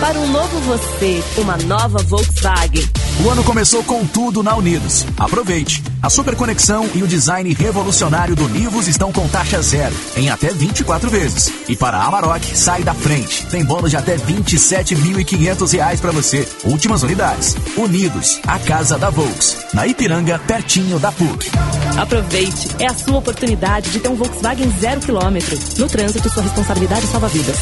[0.00, 2.88] Para um novo você, uma nova Volkswagen.
[3.22, 5.04] O ano começou com tudo na Unidos.
[5.18, 5.82] Aproveite!
[6.02, 10.48] A super conexão e o design revolucionário do Nivus estão com taxa zero, em até
[10.54, 11.52] 24 vezes.
[11.68, 13.46] E para a Amarok, sai da frente.
[13.48, 16.48] Tem bônus de até 27.500 reais para você.
[16.64, 17.54] Últimas unidades.
[17.76, 19.66] Unidos, a casa da Volks.
[19.74, 21.50] Na Ipiranga, pertinho da PUC.
[21.98, 22.68] Aproveite!
[22.78, 25.58] É a sua oportunidade de ter um Volkswagen zero quilômetro.
[25.76, 27.58] No trânsito, sua responsabilidade salva vidas.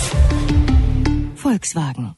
[1.35, 2.15] Volkswagen.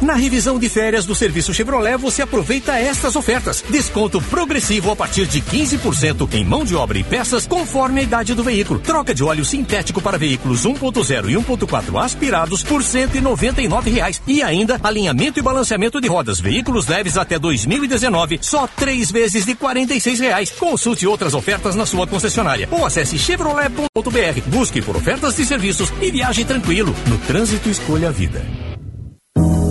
[0.00, 3.64] Na revisão de férias do serviço Chevrolet, você aproveita estas ofertas.
[3.70, 8.34] Desconto progressivo a partir de 15% em mão de obra e peças, conforme a idade
[8.34, 8.78] do veículo.
[8.80, 14.20] Troca de óleo sintético para veículos 1.0 e 1.4 aspirados por 199 reais.
[14.26, 16.40] E ainda alinhamento e balanceamento de rodas.
[16.40, 20.50] Veículos leves até 2019, só três vezes de 46 reais.
[20.50, 24.40] Consulte outras ofertas na sua concessionária ou acesse chevrolet.br.
[24.48, 26.94] Busque por ofertas de serviços e viaje tranquilo.
[27.06, 28.65] No trânsito, escolha a vida.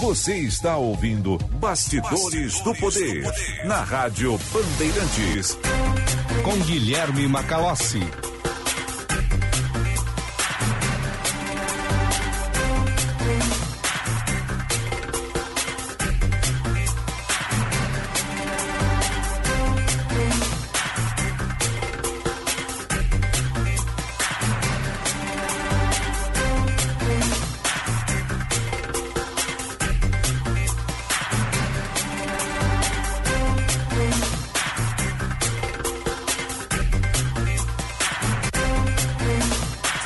[0.00, 5.58] Você está ouvindo Bastidores, Bastidores do, poder, do Poder na Rádio Bandeirantes.
[6.44, 8.00] Com Guilherme Macalossi.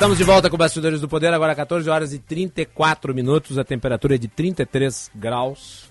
[0.03, 4.15] Estamos de volta com Bastidores do Poder, agora 14 horas e 34 minutos, a temperatura
[4.15, 5.85] é de 33 graus.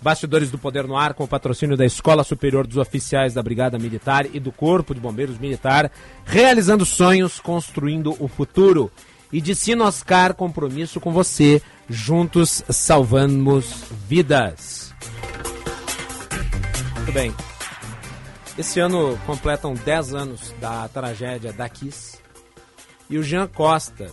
[0.00, 3.78] Bastidores do Poder no ar, com o patrocínio da Escola Superior dos Oficiais da Brigada
[3.78, 5.92] Militar e do Corpo de Bombeiros Militar,
[6.24, 8.90] realizando sonhos, construindo o futuro.
[9.30, 11.60] E de Sinoscar, compromisso com você,
[11.90, 14.94] juntos salvamos vidas.
[16.96, 17.34] Muito bem.
[18.56, 22.18] Esse ano completam 10 anos da tragédia da Kiss
[23.08, 24.10] e o Jean Costa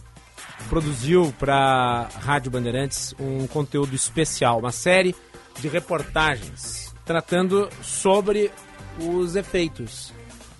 [0.70, 5.16] produziu para Rádio Bandeirantes um conteúdo especial, uma série
[5.60, 8.52] de reportagens tratando sobre
[9.00, 10.12] os efeitos,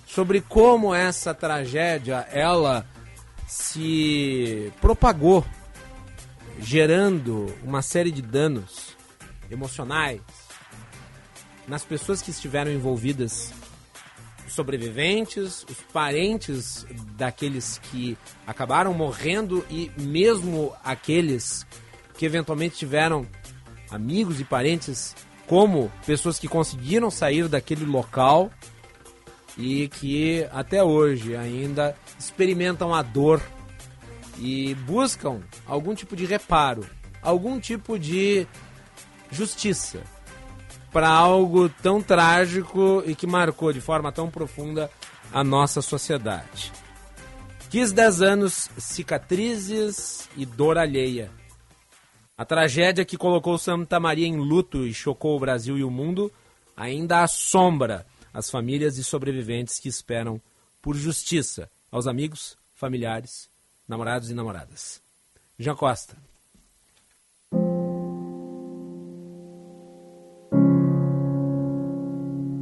[0.06, 2.86] sobre como essa tragédia ela
[3.46, 5.44] se propagou,
[6.60, 8.96] gerando uma série de danos
[9.50, 10.20] emocionais
[11.66, 13.52] nas pessoas que estiveram envolvidas,
[14.48, 16.86] sobreviventes, os parentes
[17.16, 18.16] daqueles que
[18.46, 21.66] acabaram morrendo e mesmo aqueles
[22.14, 23.26] que eventualmente tiveram
[23.90, 25.14] amigos e parentes
[25.46, 28.50] como pessoas que conseguiram sair daquele local
[29.56, 33.40] e que até hoje ainda experimentam a dor
[34.38, 36.86] e buscam algum tipo de reparo,
[37.22, 38.46] algum tipo de
[39.30, 40.02] justiça
[40.96, 44.90] para algo tão trágico e que marcou de forma tão profunda
[45.30, 46.72] a nossa sociedade.
[47.68, 51.30] Quis 10 anos, cicatrizes e dor alheia.
[52.34, 56.32] A tragédia que colocou Santa Maria em luto e chocou o Brasil e o mundo
[56.74, 60.40] ainda assombra as famílias e sobreviventes que esperam
[60.80, 63.50] por justiça aos amigos, familiares,
[63.86, 65.02] namorados e namoradas.
[65.58, 66.16] Jean Costa.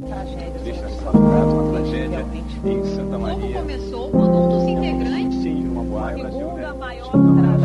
[0.05, 2.25] Uma tragédia
[2.63, 3.59] em Santa Maria.
[3.59, 6.69] começou quando um dos integrantes Sim, uma boa Brasil, né?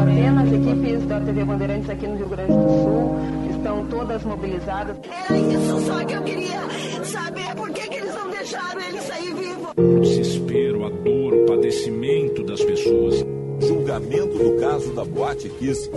[0.03, 3.17] Apenas equipes da TV Bandeirantes aqui no Rio Grande do Sul
[3.51, 4.97] estão todas mobilizadas.
[5.05, 6.61] Era isso só que eu queria
[7.05, 9.71] saber por que, que eles não deixaram ele sair vivo.
[9.77, 13.25] O desespero, a dor, o padecimento das pessoas.
[13.61, 15.91] Julgamento do caso da Boate Kiss.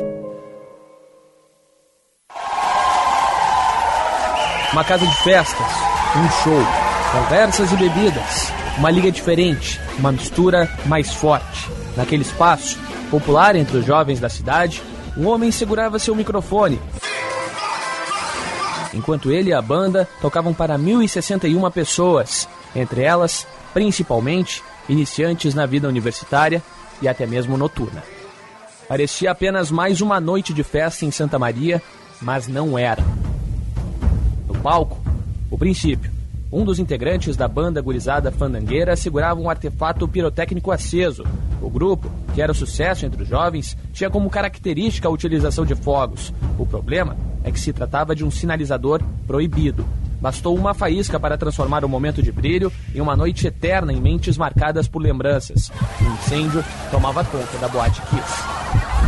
[4.74, 6.62] Uma casa de festas, um show,
[7.12, 11.68] conversas e bebidas, uma liga diferente, uma mistura mais forte.
[11.98, 12.78] Naquele espaço,
[13.10, 14.84] popular entre os jovens da cidade,
[15.18, 16.80] um homem segurava seu microfone.
[18.94, 25.88] Enquanto ele e a banda tocavam para 1.061 pessoas, entre elas, principalmente, iniciantes na vida
[25.88, 26.62] universitária
[27.02, 28.04] e até mesmo noturna.
[28.88, 31.82] Parecia apenas mais uma noite de festa em Santa Maria,
[32.22, 33.04] mas não era.
[34.48, 35.03] No palco,
[35.54, 36.10] o princípio,
[36.52, 41.24] um dos integrantes da banda gurizada fandangueira segurava um artefato pirotécnico aceso.
[41.62, 46.34] O grupo, que era sucesso entre os jovens, tinha como característica a utilização de fogos.
[46.58, 49.86] O problema é que se tratava de um sinalizador proibido.
[50.20, 54.40] Bastou uma faísca para transformar o momento de brilho em uma noite eterna em mentes
[54.40, 55.72] marcadas por lembranças.
[56.02, 59.03] O incêndio tomava conta da Boate Kiss.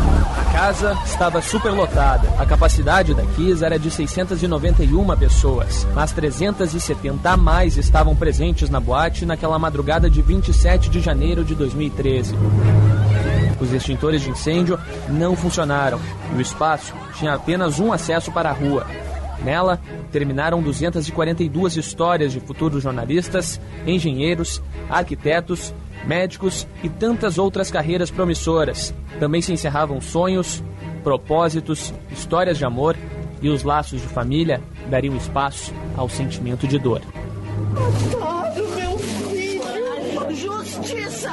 [0.55, 2.29] Casa estava superlotada.
[2.39, 8.79] A capacidade da Kiss era de 691 pessoas, mas 370 a mais estavam presentes na
[8.79, 12.35] boate naquela madrugada de 27 de janeiro de 2013.
[13.59, 14.79] Os extintores de incêndio
[15.09, 15.99] não funcionaram
[16.33, 18.87] e o espaço tinha apenas um acesso para a rua.
[19.43, 25.73] Nela, terminaram 242 histórias de futuros jornalistas, engenheiros, arquitetos,
[26.05, 28.93] médicos e tantas outras carreiras promissoras.
[29.19, 30.63] Também se encerravam sonhos,
[31.03, 32.95] propósitos, histórias de amor
[33.41, 37.01] e os laços de família dariam espaço ao sentimento de dor.
[38.11, 40.35] Todo meu filho!
[40.35, 41.31] Justiça!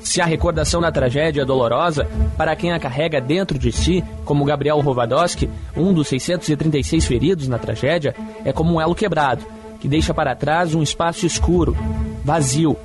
[0.00, 4.44] Se a recordação da tragédia é dolorosa, para quem a carrega dentro de si, como
[4.44, 8.14] Gabriel Rovadowski, um dos 636 feridos na tragédia,
[8.44, 9.44] é como um elo quebrado,
[9.80, 11.76] que deixa para trás um espaço escuro,
[12.24, 12.76] vazio,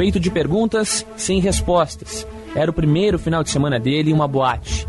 [0.00, 2.26] feito de perguntas sem respostas.
[2.54, 4.86] Era o primeiro final de semana dele em uma boate.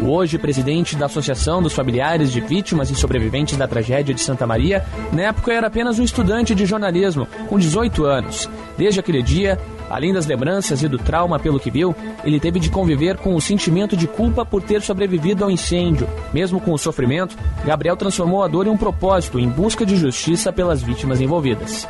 [0.00, 4.44] O hoje presidente da Associação dos Familiares de Vítimas e Sobreviventes da Tragédia de Santa
[4.44, 8.50] Maria, na época era apenas um estudante de jornalismo, com 18 anos.
[8.76, 9.56] Desde aquele dia,
[9.88, 11.94] além das lembranças e do trauma pelo que viu,
[12.24, 16.08] ele teve de conviver com o sentimento de culpa por ter sobrevivido ao incêndio.
[16.34, 20.52] Mesmo com o sofrimento, Gabriel transformou a dor em um propósito em busca de justiça
[20.52, 21.86] pelas vítimas envolvidas.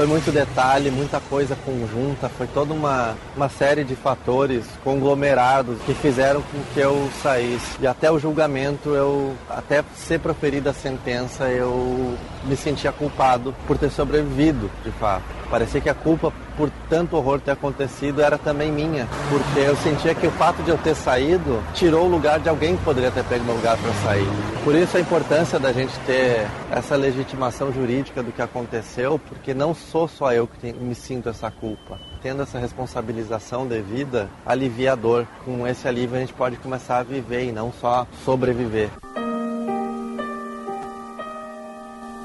[0.00, 5.92] Foi muito detalhe, muita coisa conjunta, foi toda uma, uma série de fatores conglomerados que
[5.92, 7.76] fizeram com que eu saísse.
[7.78, 13.76] E até o julgamento, eu até ser proferida a sentença, eu me sentia culpado por
[13.76, 15.24] ter sobrevivido, de fato.
[15.50, 20.14] Parecia que a culpa por tanto horror ter acontecido era também minha, porque eu sentia
[20.14, 23.24] que o fato de eu ter saído tirou o lugar de alguém que poderia ter
[23.24, 24.26] pego meu lugar para sair.
[24.64, 29.74] Por isso a importância da gente ter essa legitimação jurídica do que aconteceu, porque não
[29.74, 31.98] sou só eu que me sinto essa culpa.
[32.22, 35.26] Tendo essa responsabilização devida, alivia a dor.
[35.44, 38.90] Com esse alívio a gente pode começar a viver e não só sobreviver.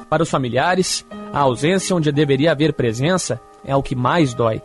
[0.09, 4.61] Para os familiares, a ausência onde deveria haver presença é o que mais dói.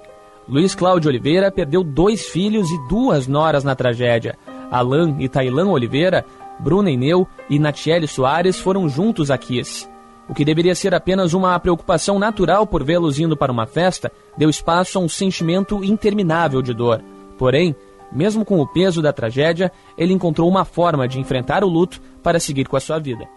[0.49, 4.37] Luiz Cláudio Oliveira perdeu dois filhos e duas noras na tragédia.
[4.71, 6.25] Alain e Tailã Oliveira,
[6.59, 9.89] Bruna Ineu e Natiele Soares foram juntos a Kiss.
[10.29, 14.49] O que deveria ser apenas uma preocupação natural por vê-los indo para uma festa, deu
[14.49, 17.03] espaço a um sentimento interminável de dor.
[17.37, 17.75] Porém,
[18.13, 22.39] mesmo com o peso da tragédia, ele encontrou uma forma de enfrentar o luto para
[22.39, 23.29] seguir com a sua vida.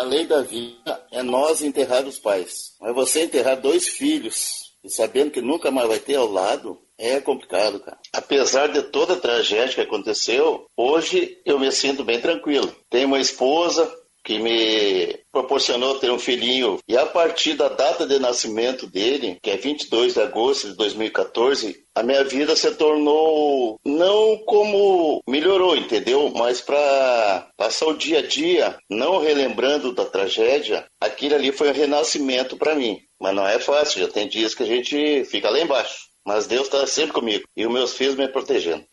[0.00, 2.74] A lei da vida é nós enterrar os pais.
[2.80, 7.20] Mas você enterrar dois filhos e sabendo que nunca mais vai ter ao lado, é
[7.20, 7.98] complicado, cara.
[8.10, 12.74] Apesar de toda a tragédia que aconteceu, hoje eu me sinto bem tranquilo.
[12.88, 13.94] Tenho uma esposa
[14.30, 16.78] que me proporcionou ter um filhinho.
[16.86, 21.82] E a partir da data de nascimento dele, que é 22 de agosto de 2014,
[21.96, 26.32] a minha vida se tornou não como melhorou, entendeu?
[26.32, 31.74] Mas para passar o dia a dia, não relembrando da tragédia, aquilo ali foi um
[31.74, 33.00] renascimento para mim.
[33.20, 36.08] Mas não é fácil, já tem dias que a gente fica lá embaixo.
[36.24, 38.84] Mas Deus está sempre comigo e os meus filhos me protegendo.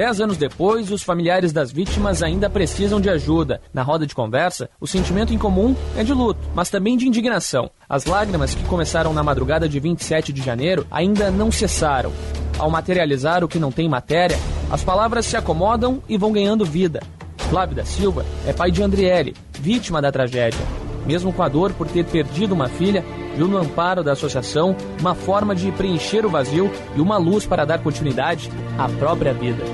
[0.00, 3.60] Dez anos depois, os familiares das vítimas ainda precisam de ajuda.
[3.70, 7.70] Na roda de conversa, o sentimento em comum é de luto, mas também de indignação.
[7.86, 12.10] As lágrimas que começaram na madrugada de 27 de janeiro ainda não cessaram.
[12.58, 14.38] Ao materializar o que não tem matéria,
[14.70, 17.02] as palavras se acomodam e vão ganhando vida.
[17.36, 20.89] Flávio da Silva é pai de Andriele, vítima da tragédia.
[21.06, 23.04] Mesmo com a dor por ter perdido uma filha,
[23.36, 27.64] viu no amparo da associação uma forma de preencher o vazio e uma luz para
[27.64, 29.64] dar continuidade à própria vida.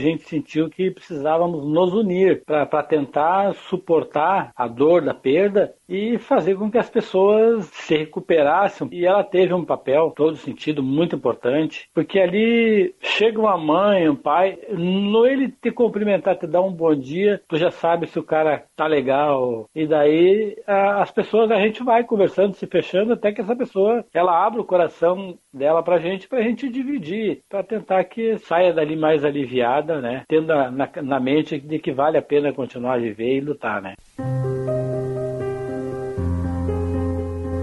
[0.00, 6.56] Gente sentiu que precisávamos nos unir para tentar suportar a dor da perda e fazer
[6.56, 8.88] com que as pessoas se recuperassem.
[8.92, 14.14] E ela teve um papel, todo sentido, muito importante, porque ali chega uma mãe, um
[14.14, 18.22] pai, no ele te cumprimentar, te dar um bom dia, tu já sabe se o
[18.22, 19.68] cara tá legal.
[19.74, 24.04] E daí a, as pessoas, a gente vai conversando, se fechando, até que essa pessoa,
[24.14, 28.94] ela abre o coração dela pra gente, pra gente dividir, para tentar que saia dali
[28.94, 30.24] mais aliviada, né?
[30.28, 33.94] Tendo na, na mente de que vale a pena continuar a viver e lutar, né?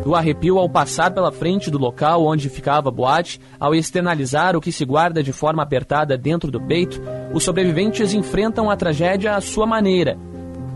[0.08, 4.62] do arrepio ao passar pela frente do local onde ficava a boate, ao externalizar o
[4.62, 7.02] que se guarda de forma apertada dentro do peito,
[7.34, 10.18] os sobreviventes enfrentam a tragédia à sua maneira.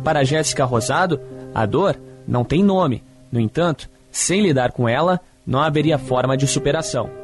[0.03, 1.17] Para Jéssica Rosado,
[1.55, 1.95] a dor
[2.27, 3.05] não tem nome.
[3.31, 7.20] No entanto, sem lidar com ela, não haveria forma de superação.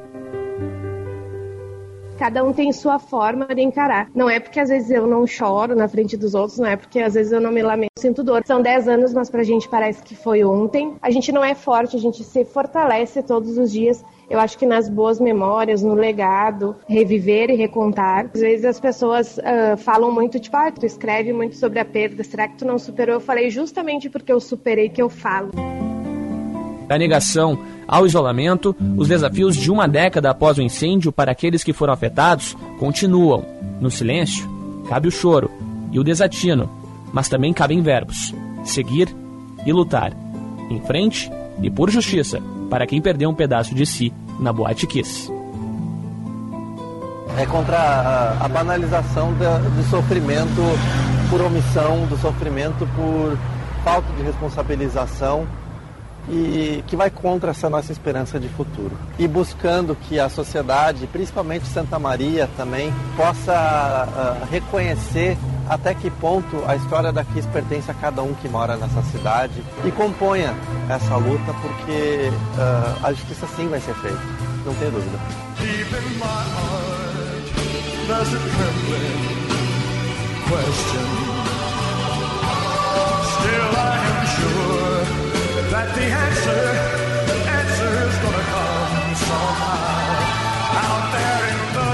[2.17, 4.09] Cada um tem sua forma de encarar.
[4.13, 6.99] Não é porque às vezes eu não choro na frente dos outros, não é porque
[6.99, 8.43] às vezes eu não me lamento, sinto dor.
[8.45, 10.95] São 10 anos, mas pra gente parece que foi ontem.
[11.01, 14.03] A gente não é forte, a gente se fortalece todos os dias.
[14.29, 18.29] Eu acho que nas boas memórias, no legado, reviver e recontar.
[18.33, 22.23] Às vezes as pessoas uh, falam muito, tipo, ah, tu escreve muito sobre a perda,
[22.23, 23.15] será que tu não superou?
[23.15, 25.51] Eu falei justamente porque eu superei que eu falo.
[26.87, 27.57] Da negação
[27.87, 32.55] ao isolamento, os desafios de uma década após o incêndio para aqueles que foram afetados
[32.79, 33.45] continuam.
[33.81, 34.49] No silêncio,
[34.87, 35.51] cabe o choro
[35.91, 36.69] e o desatino,
[37.11, 38.33] mas também cabem verbos:
[38.63, 39.13] seguir
[39.65, 40.13] e lutar.
[40.69, 41.29] Em frente
[41.61, 45.31] e por justiça para quem perdeu um pedaço de si na Boate Kiss.
[47.37, 50.61] É contra a, a banalização do sofrimento
[51.29, 53.37] por omissão, do sofrimento por
[53.83, 55.47] falta de responsabilização
[56.29, 58.97] e que vai contra essa nossa esperança de futuro.
[59.17, 65.37] E buscando que a sociedade, principalmente Santa Maria também, possa uh, reconhecer
[65.69, 69.61] até que ponto a história da Kiss pertence a cada um que mora nessa cidade
[69.85, 70.53] e componha
[70.89, 74.21] essa luta, porque uh, a justiça sim vai ser feita,
[74.65, 75.17] não tenho dúvida.
[80.77, 81.46] Still
[85.77, 86.61] that the answer,
[87.31, 90.09] the answer is gonna come somehow
[90.83, 91.87] out there in the.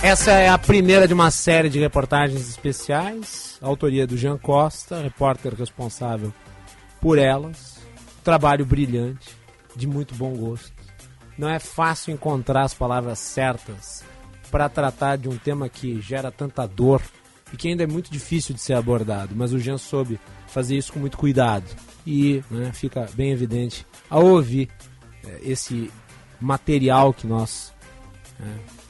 [0.00, 5.52] Essa é a primeira de uma série de reportagens especiais, autoria do Jean Costa, repórter
[5.54, 6.32] responsável
[7.00, 7.78] por elas.
[8.22, 9.36] Trabalho brilhante,
[9.74, 10.72] de muito bom gosto.
[11.36, 14.04] Não é fácil encontrar as palavras certas
[14.50, 17.02] para tratar de um tema que gera tanta dor
[17.52, 20.92] e que ainda é muito difícil de ser abordado, mas o Jean soube fazer isso
[20.92, 21.66] com muito cuidado.
[22.06, 24.68] E né, fica bem evidente ao ouvir
[25.24, 25.90] é, esse
[26.40, 27.72] material que nós
[28.40, 28.44] é,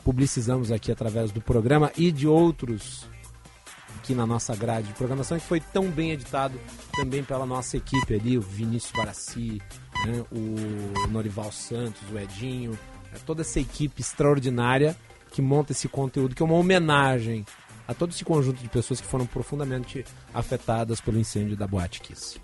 [0.05, 3.09] publicizamos aqui através do programa e de outros
[3.97, 6.59] aqui na nossa grade de programação que foi tão bem editado
[6.97, 9.61] também pela nossa equipe ali, o Vinícius Baraci,
[10.07, 12.79] né, o Norival Santos, o Edinho,
[13.13, 14.97] é, toda essa equipe extraordinária
[15.39, 17.47] que monta esse conteúdo, que é uma homenagem
[17.87, 22.41] a todo esse conjunto de pessoas que foram profundamente afetadas pelo incêndio da Boate Kiss.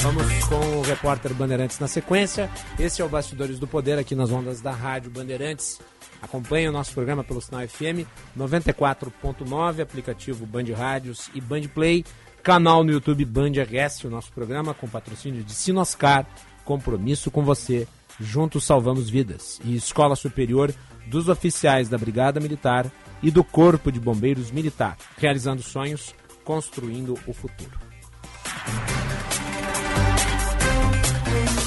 [0.00, 2.50] Vamos com o repórter Bandeirantes na sequência.
[2.78, 5.78] Esse é o Bastidores do Poder aqui nas ondas da Rádio Bandeirantes.
[6.22, 12.02] Acompanhe o nosso programa pelo sinal FM 94.9, aplicativo Band Rádios e Band Play,
[12.42, 16.26] canal no YouTube Band RS, o nosso programa com patrocínio de Sinoscar,
[16.64, 17.86] compromisso com você,
[18.18, 19.60] juntos salvamos vidas.
[19.62, 20.74] E Escola Superior
[21.06, 22.90] dos Oficiais da Brigada Militar
[23.22, 27.78] e do Corpo de Bombeiros Militar, realizando sonhos, construindo o futuro.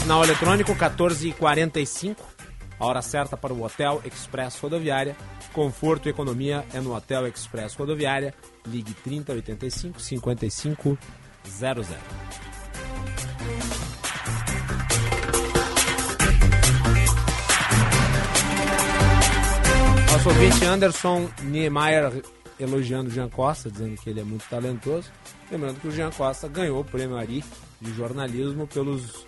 [0.01, 2.15] Sinal eletrônico 14h45,
[2.79, 5.15] a hora certa para o Hotel Express Rodoviária.
[5.51, 8.33] Conforto e economia é no Hotel Express Rodoviária.
[8.65, 10.97] Ligue 3085 5500.
[20.17, 22.23] Nosso ouvinte Anderson Niemeyer
[22.59, 25.11] elogiando o Jean Costa, dizendo que ele é muito talentoso.
[25.51, 27.43] Lembrando que o Jean Costa ganhou o prêmio Ari
[27.79, 29.27] de jornalismo pelos,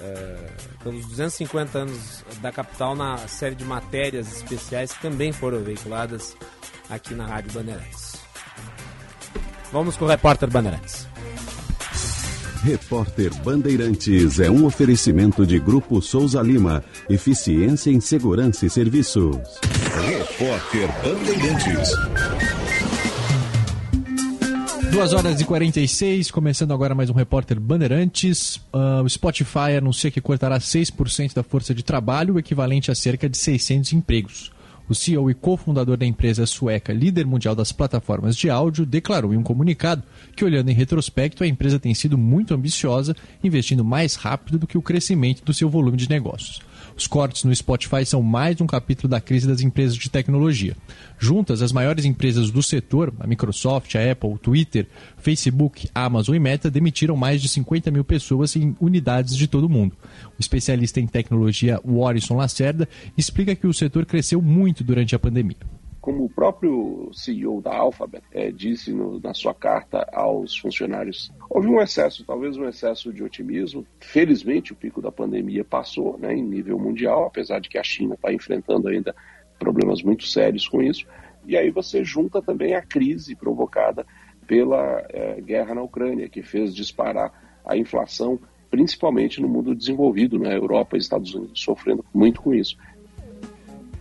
[0.00, 0.50] é,
[0.82, 6.34] pelos 250 anos da capital na série de matérias especiais que também foram veiculadas
[6.88, 8.16] aqui na Rádio Bandeirantes.
[9.70, 11.11] Vamos com o repórter Bandeirantes.
[12.62, 16.84] Repórter Bandeirantes é um oferecimento de Grupo Souza Lima.
[17.10, 19.36] Eficiência em Segurança e Serviços.
[20.06, 21.90] Repórter Bandeirantes.
[24.92, 28.58] 2 horas e 46, começando agora mais um repórter Bandeirantes.
[28.72, 33.28] Uh, o Spotify anuncia que cortará 6% da força de trabalho, o equivalente a cerca
[33.28, 34.52] de 600 empregos.
[34.92, 39.38] O CEO e cofundador da empresa sueca, líder mundial das plataformas de áudio, declarou em
[39.38, 40.02] um comunicado
[40.36, 44.76] que, olhando em retrospecto, a empresa tem sido muito ambiciosa, investindo mais rápido do que
[44.76, 46.60] o crescimento do seu volume de negócios.
[47.02, 50.76] Os cortes no Spotify são mais um capítulo da crise das empresas de tecnologia.
[51.18, 54.86] Juntas, as maiores empresas do setor, a Microsoft, a Apple, o Twitter,
[55.16, 59.68] Facebook, Amazon e Meta, demitiram mais de 50 mil pessoas em unidades de todo o
[59.68, 59.96] mundo.
[60.38, 62.88] O especialista em tecnologia Warrison Lacerda
[63.18, 65.56] explica que o setor cresceu muito durante a pandemia
[66.02, 71.68] como o próprio CEO da Alphabet é, disse no, na sua carta aos funcionários, houve
[71.68, 73.86] um excesso, talvez um excesso de otimismo.
[74.00, 78.14] Felizmente, o pico da pandemia passou né, em nível mundial, apesar de que a China
[78.14, 79.14] está enfrentando ainda
[79.60, 81.06] problemas muito sérios com isso.
[81.46, 84.04] E aí você junta também a crise provocada
[84.44, 90.48] pela é, guerra na Ucrânia, que fez disparar a inflação, principalmente no mundo desenvolvido, na
[90.48, 92.76] né, Europa e Estados Unidos, sofrendo muito com isso.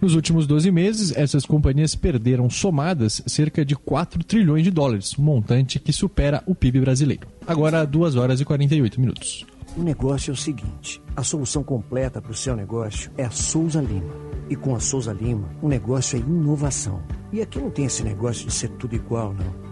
[0.02, 5.80] Nos últimos 12 meses, essas companhias perderam somadas cerca de 4 trilhões de dólares, montante
[5.80, 7.28] que supera o PIB brasileiro.
[7.45, 9.45] Agora, 2 horas e 48 minutos.
[9.78, 13.80] O negócio é o seguinte: a solução completa para o seu negócio é a Souza
[13.80, 14.12] Lima.
[14.49, 17.04] E com a Souza Lima, o negócio é inovação.
[17.32, 19.70] E aqui não tem esse negócio de ser tudo igual, não.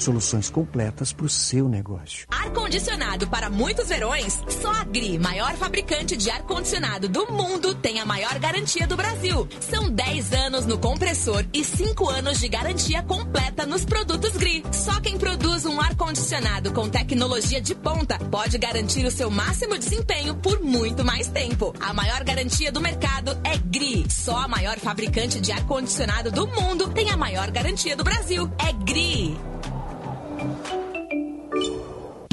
[0.00, 2.26] Soluções completas para o seu negócio.
[2.30, 4.40] Ar-condicionado para muitos verões?
[4.48, 9.46] Só a Gri, maior fabricante de ar-condicionado do mundo, tem a maior garantia do Brasil.
[9.60, 14.64] São 10 anos no compressor e 5 anos de garantia completa nos produtos Gri.
[14.72, 20.34] Só quem produz um ar-condicionado com tecnologia de ponta pode garantir o seu máximo desempenho
[20.34, 21.74] por muito mais tempo.
[21.78, 24.06] A maior garantia do mercado é Gri.
[24.10, 28.50] Só a maior fabricante de ar-condicionado do mundo tem a maior garantia do Brasil.
[28.58, 29.38] É Gri.
[30.40, 30.89] Thank you.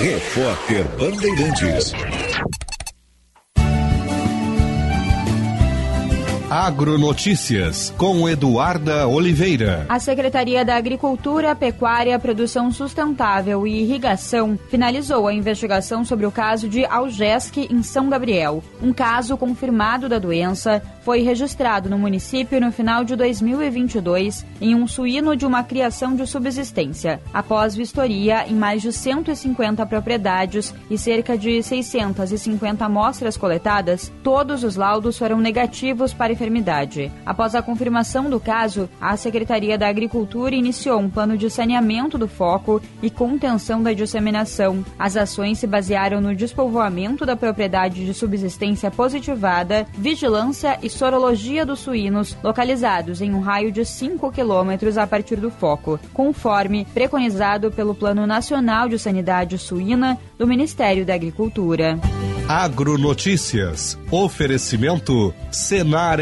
[0.00, 1.92] Repórter Bandeirantes.
[6.54, 9.84] Agronotícias com Eduarda Oliveira.
[9.88, 16.68] A Secretaria da Agricultura, Pecuária, Produção Sustentável e Irrigação finalizou a investigação sobre o caso
[16.68, 18.62] de Algesc em São Gabriel.
[18.80, 24.86] Um caso confirmado da doença foi registrado no município no final de 2022 em um
[24.86, 27.20] suíno de uma criação de subsistência.
[27.32, 34.76] Após vistoria em mais de 150 propriedades e cerca de 650 amostras coletadas, todos os
[34.76, 37.10] laudos foram negativos para enfermidade.
[37.24, 42.28] Após a confirmação do caso, a Secretaria da Agricultura iniciou um plano de saneamento do
[42.28, 44.84] foco e contenção da disseminação.
[44.98, 51.80] As ações se basearam no despovoamento da propriedade de subsistência positivada, vigilância e sorologia dos
[51.80, 57.94] suínos localizados em um raio de 5 quilômetros a partir do foco, conforme preconizado pelo
[57.94, 61.98] Plano Nacional de Sanidade Suína do Ministério da Agricultura.
[62.48, 63.98] Agronotícias.
[64.10, 66.20] Oferecimento Senar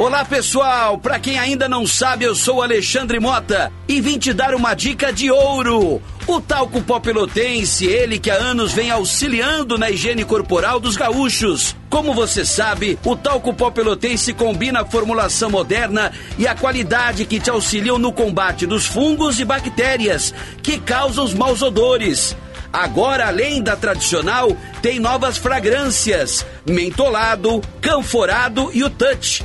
[0.00, 4.54] Olá pessoal, para quem ainda não sabe, eu sou Alexandre Mota e vim te dar
[4.54, 6.00] uma dica de ouro.
[6.26, 11.76] O talco pó pelotense, ele que há anos vem auxiliando na higiene corporal dos gaúchos.
[11.90, 17.38] Como você sabe, o talco pó pelotense combina a formulação moderna e a qualidade que
[17.38, 20.32] te auxiliam no combate dos fungos e bactérias
[20.62, 22.34] que causam os maus odores.
[22.72, 29.44] Agora, além da tradicional, tem novas fragrâncias: mentolado, canforado e o touch.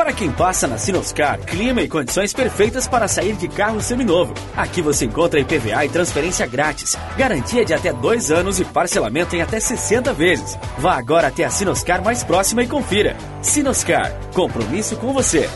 [0.00, 4.32] Para quem passa na Sinoscar, clima e condições perfeitas para sair de carro seminovo.
[4.56, 9.42] Aqui você encontra IPVA e transferência grátis, garantia de até dois anos e parcelamento em
[9.42, 10.58] até 60 vezes.
[10.78, 13.14] Vá agora até a Sinoscar mais próxima e confira.
[13.42, 15.46] Sinoscar, compromisso com você.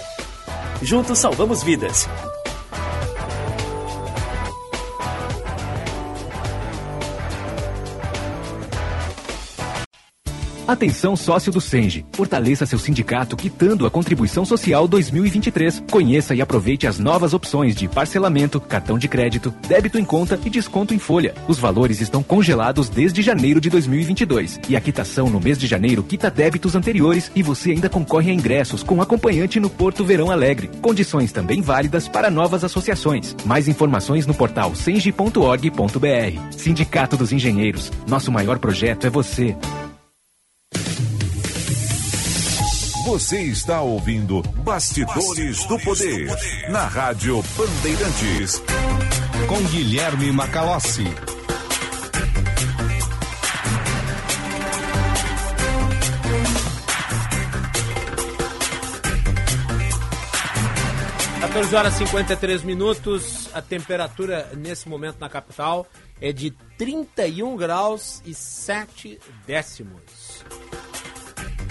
[0.82, 2.06] Juntos salvamos vidas.
[10.66, 12.06] Atenção sócio do Senge.
[12.12, 15.84] Fortaleça seu sindicato quitando a contribuição social 2023.
[15.90, 20.48] Conheça e aproveite as novas opções de parcelamento, cartão de crédito, débito em conta e
[20.48, 21.34] desconto em folha.
[21.46, 26.02] Os valores estão congelados desde janeiro de 2022 e a quitação no mês de janeiro
[26.02, 30.70] quita débitos anteriores e você ainda concorre a ingressos com acompanhante no Porto Verão Alegre.
[30.80, 33.36] Condições também válidas para novas associações.
[33.44, 36.56] Mais informações no portal senge.org.br.
[36.56, 37.92] Sindicato dos Engenheiros.
[38.08, 39.54] Nosso maior projeto é você.
[43.04, 46.26] Você está ouvindo Bastidores, do, Poder,
[46.70, 48.62] na Rádio Bandeirantes.
[49.46, 51.04] Com Guilherme Macalossi.
[61.40, 63.50] Quatorze horas e 53 minutos.
[63.52, 65.86] A temperatura nesse momento na capital
[66.22, 70.42] é de 31 graus e 7 décimos.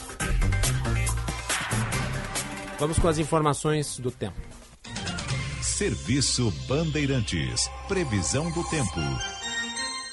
[2.79, 4.37] Vamos com as informações do tempo.
[5.62, 7.68] Serviço Bandeirantes.
[7.89, 9.01] Previsão do tempo.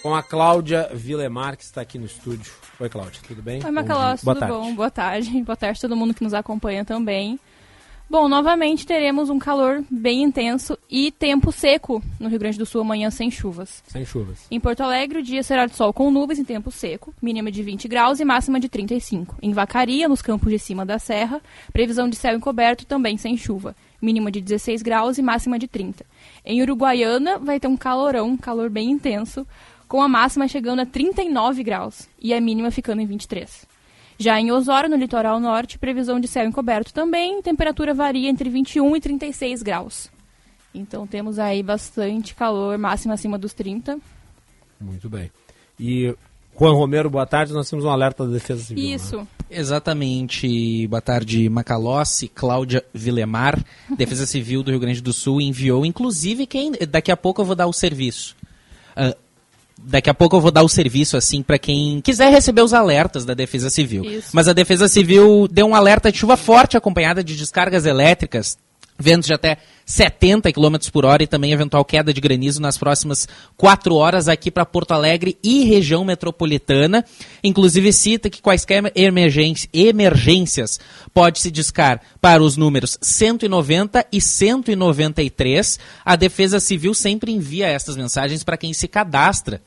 [0.01, 2.51] com a Cláudia Vilemar, que está aqui no estúdio.
[2.79, 3.63] Oi, Cláudia, tudo bem?
[3.63, 4.55] Oi, Macalós, tudo tarde.
[4.55, 4.73] bom?
[4.73, 5.43] Boa tarde.
[5.43, 7.39] Boa tarde a todo mundo que nos acompanha também.
[8.11, 12.81] Bom, novamente teremos um calor bem intenso e tempo seco no Rio Grande do Sul
[12.81, 13.81] amanhã sem chuvas.
[13.87, 14.47] Sem chuvas.
[14.51, 17.63] Em Porto Alegre, o dia será de sol com nuvens em tempo seco, mínima de
[17.63, 19.37] 20 graus e máxima de 35.
[19.41, 21.41] Em Vacaria, nos campos de cima da serra,
[21.71, 26.05] previsão de céu encoberto também sem chuva, mínima de 16 graus e máxima de 30.
[26.43, 29.47] Em Uruguaiana, vai ter um calorão, um calor bem intenso,
[29.87, 33.70] com a máxima chegando a 39 graus e a mínima ficando em 23.
[34.21, 38.95] Já em Osório, no litoral norte, previsão de céu encoberto também, temperatura varia entre 21
[38.95, 40.11] e 36 graus.
[40.75, 43.97] Então temos aí bastante calor, máxima acima dos 30.
[44.79, 45.31] Muito bem.
[45.79, 46.15] E
[46.55, 47.51] Juan Romero, boa tarde.
[47.51, 48.83] Nós temos um alerta da Defesa Civil.
[48.83, 48.95] né?
[48.95, 49.27] Isso.
[49.49, 50.87] Exatamente.
[50.87, 53.59] Boa tarde, Macalossi, Cláudia Vilemar.
[53.97, 57.55] Defesa Civil do Rio Grande do Sul enviou, inclusive, quem daqui a pouco eu vou
[57.55, 58.35] dar o serviço.
[58.95, 59.17] Ah,
[59.85, 63.25] daqui a pouco eu vou dar o serviço assim para quem quiser receber os alertas
[63.25, 64.03] da Defesa Civil.
[64.03, 64.29] Isso.
[64.33, 68.57] Mas a Defesa Civil deu um alerta de chuva forte acompanhada de descargas elétricas,
[68.99, 73.27] ventos de até 70 km por hora e também eventual queda de granizo nas próximas
[73.57, 77.03] quatro horas aqui para Porto Alegre e região metropolitana.
[77.43, 80.79] Inclusive cita que quaisquer emergência- emergências
[81.13, 85.79] pode se discar para os números 190 e 193.
[86.05, 89.61] A Defesa Civil sempre envia essas mensagens para quem se cadastra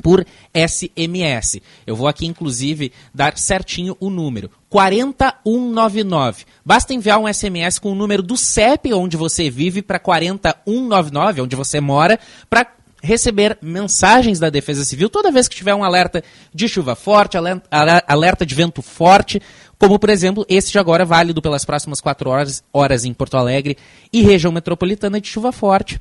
[0.00, 0.24] por
[0.54, 1.60] SMS.
[1.86, 4.50] Eu vou aqui, inclusive, dar certinho o número.
[4.70, 6.44] 40199.
[6.64, 11.56] Basta enviar um SMS com o número do CEP onde você vive para 40199, onde
[11.56, 12.66] você mora, para
[13.02, 16.22] receber mensagens da Defesa Civil toda vez que tiver um alerta
[16.54, 19.40] de chuva forte, aler- ale- alerta de vento forte,
[19.78, 23.78] como por exemplo esse de agora válido pelas próximas quatro horas, horas em Porto Alegre
[24.12, 25.98] e região metropolitana de chuva forte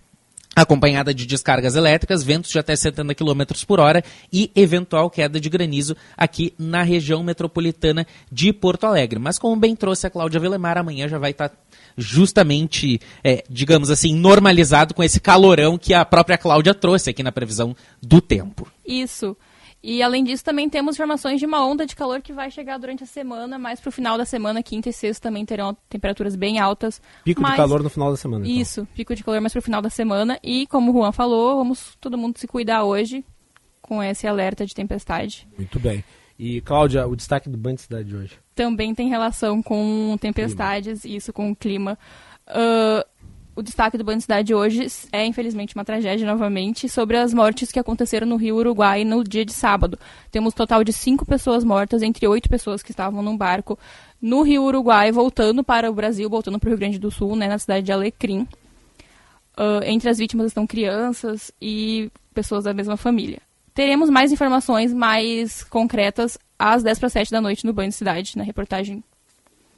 [0.55, 5.49] acompanhada de descargas elétricas, ventos de até 70 km por hora e eventual queda de
[5.49, 9.19] granizo aqui na região metropolitana de Porto Alegre.
[9.19, 11.51] Mas como bem trouxe a Cláudia Velemar, amanhã já vai estar
[11.97, 17.31] justamente, é, digamos assim, normalizado com esse calorão que a própria Cláudia trouxe aqui na
[17.31, 18.67] previsão do tempo.
[18.85, 19.35] Isso.
[19.81, 23.03] E além disso, também temos informações de uma onda de calor que vai chegar durante
[23.03, 27.01] a semana, mas pro final da semana, quinta e sexta, também terão temperaturas bem altas.
[27.23, 27.51] Pico mas...
[27.51, 28.45] de calor no final da semana.
[28.45, 28.61] então.
[28.61, 30.37] Isso, pico de calor mais pro final da semana.
[30.43, 33.23] E como o Juan falou, vamos todo mundo se cuidar hoje
[33.81, 35.47] com esse alerta de tempestade.
[35.57, 36.03] Muito bem.
[36.37, 38.39] E, Cláudia, o destaque do Band Cidade de hoje.
[38.55, 41.97] Também tem relação com tempestades, isso com o clima.
[42.49, 43.05] Ah,
[43.59, 47.79] o destaque do Band Cidade hoje é, infelizmente, uma tragédia novamente sobre as mortes que
[47.79, 49.99] aconteceram no Rio Uruguai no dia de sábado.
[50.31, 53.77] Temos um total de cinco pessoas mortas, entre oito pessoas que estavam num barco
[54.21, 57.49] no Rio Uruguai, voltando para o Brasil, voltando para o Rio Grande do Sul, né,
[57.49, 58.47] na cidade de Alecrim.
[59.57, 63.41] Ah, entre as vítimas estão crianças e pessoas da mesma família.
[63.73, 68.37] Teremos mais informações mais concretas às 10 para 7 da noite no Banho de Cidade,
[68.37, 69.03] na reportagem.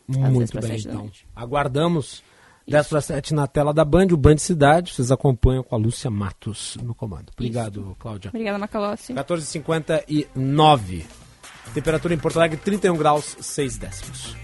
[0.08, 1.12] às 10 Muito bem, 7 da então.
[1.36, 2.24] Aguardamos
[2.68, 4.94] 10 para 7 na tela da Band, o Band Cidade.
[4.94, 7.32] Vocês acompanham com a Lúcia Matos no comando.
[7.34, 8.30] Obrigado, Cláudia.
[8.30, 9.14] Obrigada, Macalossi.
[9.14, 11.06] 14h59.
[11.74, 14.36] Temperatura em Porto Alegre, 31 graus, 6 décimos.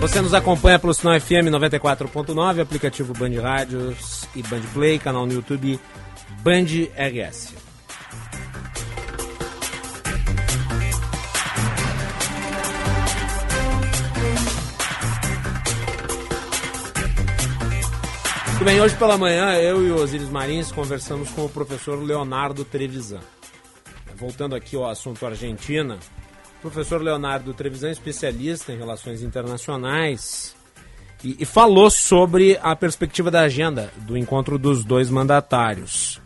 [0.00, 5.32] Você nos acompanha pelo sinal FM 94.9, aplicativo Band Rádios e Band Play, canal no
[5.32, 5.80] YouTube
[6.42, 7.65] Band RS.
[18.56, 22.64] Muito bem, hoje pela manhã eu e o Osiris Marins conversamos com o professor Leonardo
[22.64, 23.20] Trevisan.
[24.16, 25.98] Voltando aqui ao assunto Argentina,
[26.58, 30.56] o professor Leonardo Trevisan especialista em relações internacionais
[31.22, 36.18] e, e falou sobre a perspectiva da agenda do encontro dos dois mandatários.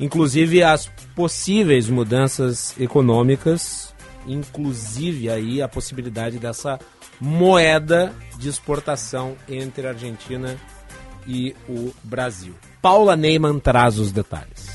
[0.00, 3.94] Inclusive as possíveis mudanças econômicas,
[4.26, 6.80] inclusive aí a possibilidade dessa
[7.20, 10.73] moeda de exportação entre a Argentina e
[11.68, 12.54] o Brasil.
[12.80, 14.74] Paula Neyman traz os detalhes.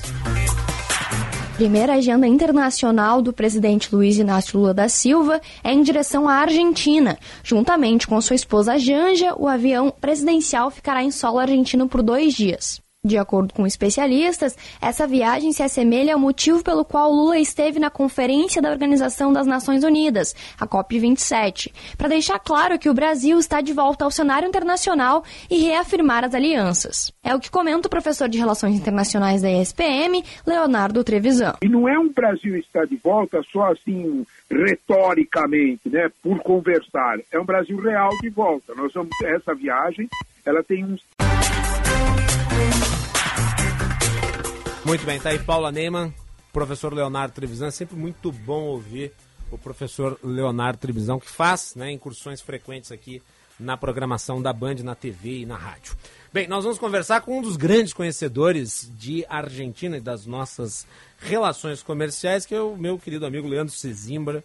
[1.56, 7.20] Primeira agenda internacional do presidente Luiz Inácio Lula da Silva é em direção à Argentina.
[7.44, 12.82] Juntamente com sua esposa Janja, o avião presidencial ficará em solo argentino por dois dias.
[13.10, 17.90] De acordo com especialistas, essa viagem se assemelha ao motivo pelo qual Lula esteve na
[17.90, 23.62] Conferência da Organização das Nações Unidas, a COP27, para deixar claro que o Brasil está
[23.62, 27.12] de volta ao cenário internacional e reafirmar as alianças.
[27.24, 31.56] É o que comenta o professor de Relações Internacionais da ESPM, Leonardo Trevisan.
[31.64, 37.18] E não é um Brasil estar de volta só assim retoricamente, né, por conversar.
[37.32, 38.76] É um Brasil real de volta.
[38.76, 40.08] Nós vamos essa viagem,
[40.46, 40.96] ela tem um
[44.86, 46.14] Muito bem, tá aí Paula Neyman,
[46.52, 47.70] professor Leonardo Trevisan.
[47.70, 49.12] Sempre muito bom ouvir
[49.52, 53.22] o professor Leonardo Trevisan, que faz né, incursões frequentes aqui
[53.60, 55.96] na programação da Band, na TV e na rádio.
[56.32, 60.88] Bem, nós vamos conversar com um dos grandes conhecedores de Argentina e das nossas
[61.20, 64.44] relações comerciais, que é o meu querido amigo Leandro Cezimbra,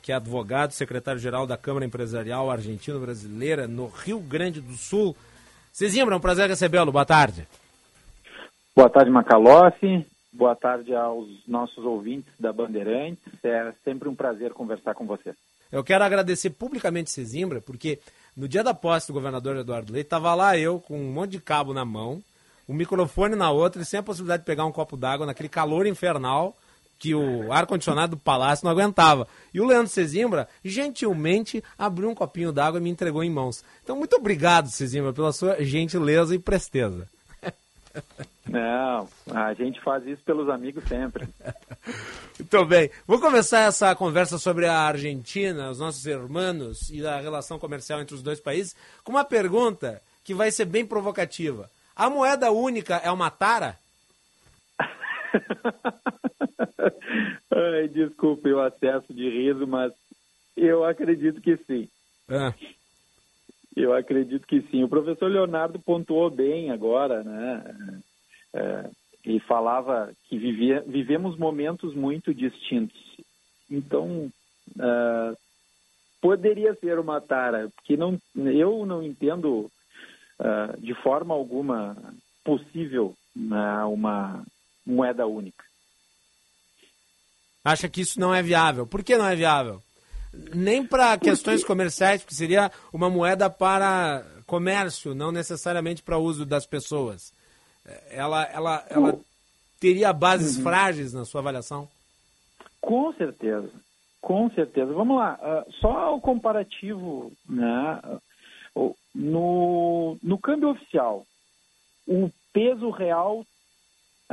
[0.00, 5.16] que é advogado, secretário-geral da Câmara Empresarial Argentino-Brasileira no Rio Grande do Sul.
[5.72, 6.92] Cezimbra, é um prazer recebê-lo.
[6.92, 7.48] Boa tarde.
[8.76, 10.06] Boa tarde, Macalossi.
[10.30, 13.32] Boa tarde aos nossos ouvintes da Bandeirantes.
[13.42, 15.34] É sempre um prazer conversar com você.
[15.70, 17.98] Eu quero agradecer publicamente Cezimbra, porque
[18.36, 21.40] no dia da posse do governador Eduardo Leite, estava lá eu com um monte de
[21.40, 22.22] cabo na mão,
[22.68, 25.48] o um microfone na outra e sem a possibilidade de pegar um copo d'água naquele
[25.48, 26.54] calor infernal
[27.02, 29.26] que o ar-condicionado do palácio não aguentava.
[29.52, 33.64] E o Leandro Cezimbra, gentilmente, abriu um copinho d'água e me entregou em mãos.
[33.82, 37.08] Então, muito obrigado, Cezimbra, pela sua gentileza e presteza.
[38.48, 41.28] Não, a gente faz isso pelos amigos sempre.
[42.38, 42.88] Muito bem.
[43.04, 48.14] Vou começar essa conversa sobre a Argentina, os nossos irmãos e a relação comercial entre
[48.14, 51.68] os dois países com uma pergunta que vai ser bem provocativa.
[51.94, 53.76] A moeda única é uma tara?
[57.50, 59.92] Ai, desculpe o acesso de riso, mas
[60.56, 61.88] eu acredito que sim.
[62.28, 62.54] Ah.
[63.74, 64.84] Eu acredito que sim.
[64.84, 68.02] O professor Leonardo pontuou bem agora, né?
[68.54, 68.90] É,
[69.24, 73.00] e falava que vivia, vivemos momentos muito distintos.
[73.70, 74.30] Então,
[74.76, 75.36] uh,
[76.20, 79.70] poderia ser uma tara, porque não, eu não entendo
[80.38, 81.96] uh, de forma alguma
[82.44, 84.44] possível uh, uma
[84.84, 85.64] moeda única.
[87.64, 88.86] Acha que isso não é viável?
[88.86, 89.80] Por que não é viável?
[90.54, 96.66] Nem para questões comerciais, porque seria uma moeda para comércio, não necessariamente para uso das
[96.66, 97.32] pessoas.
[98.10, 99.20] Ela, ela, ela
[99.78, 100.62] teria bases uhum.
[100.62, 101.88] frágeis na sua avaliação?
[102.80, 103.70] Com certeza,
[104.20, 104.92] com certeza.
[104.92, 108.00] Vamos lá, uh, só o comparativo, né?
[108.74, 111.26] Uh, no, no câmbio oficial,
[112.06, 113.44] o peso real,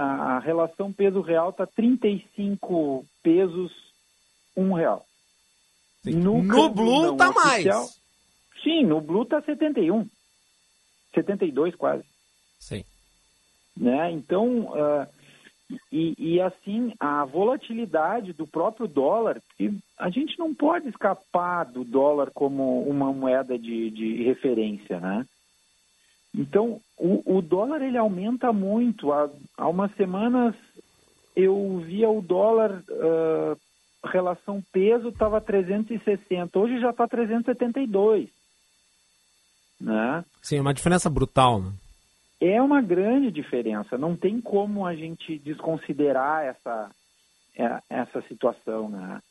[0.01, 3.71] a relação peso real está 35 pesos,
[4.55, 5.05] um real.
[6.05, 7.65] No, no Blue está mais.
[8.63, 10.07] Sim, no Blue está 71.
[11.13, 12.03] 72 quase.
[12.59, 12.83] Sim.
[13.75, 14.11] Né?
[14.11, 15.07] Então, uh,
[15.91, 19.41] e, e, assim, a volatilidade do próprio dólar,
[19.97, 25.25] a gente não pode escapar do dólar como uma moeda de, de referência, né?
[26.39, 29.11] Então, o, o, dólar ele aumenta muito.
[29.11, 30.55] Há, há umas semanas
[31.35, 33.59] eu via o dólar uh,
[34.07, 38.29] relação peso estava 360, hoje já está 372.
[39.81, 40.23] Né?
[40.41, 41.61] Sim, uma diferença brutal.
[41.61, 41.73] Né?
[42.39, 43.97] É uma grande diferença.
[43.97, 46.89] Não tem como a gente desconsiderar essa,
[47.57, 48.87] é, essa situação.
[48.87, 49.21] Né?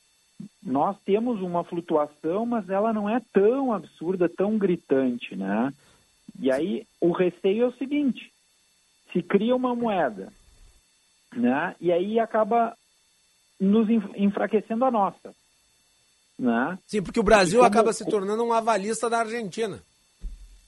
[0.63, 5.35] Nós temos uma flutuação, mas ela não é tão absurda, tão gritante.
[5.35, 5.73] Né?
[6.39, 8.33] E aí o receio é o seguinte:
[9.13, 10.33] se cria uma moeda,
[11.35, 11.75] né?
[11.81, 12.77] e aí acaba
[13.59, 15.35] nos enfraquecendo a nossa.
[16.39, 16.79] Né?
[16.87, 17.69] Sim, porque o Brasil como...
[17.69, 19.83] acaba se tornando um avalista da Argentina.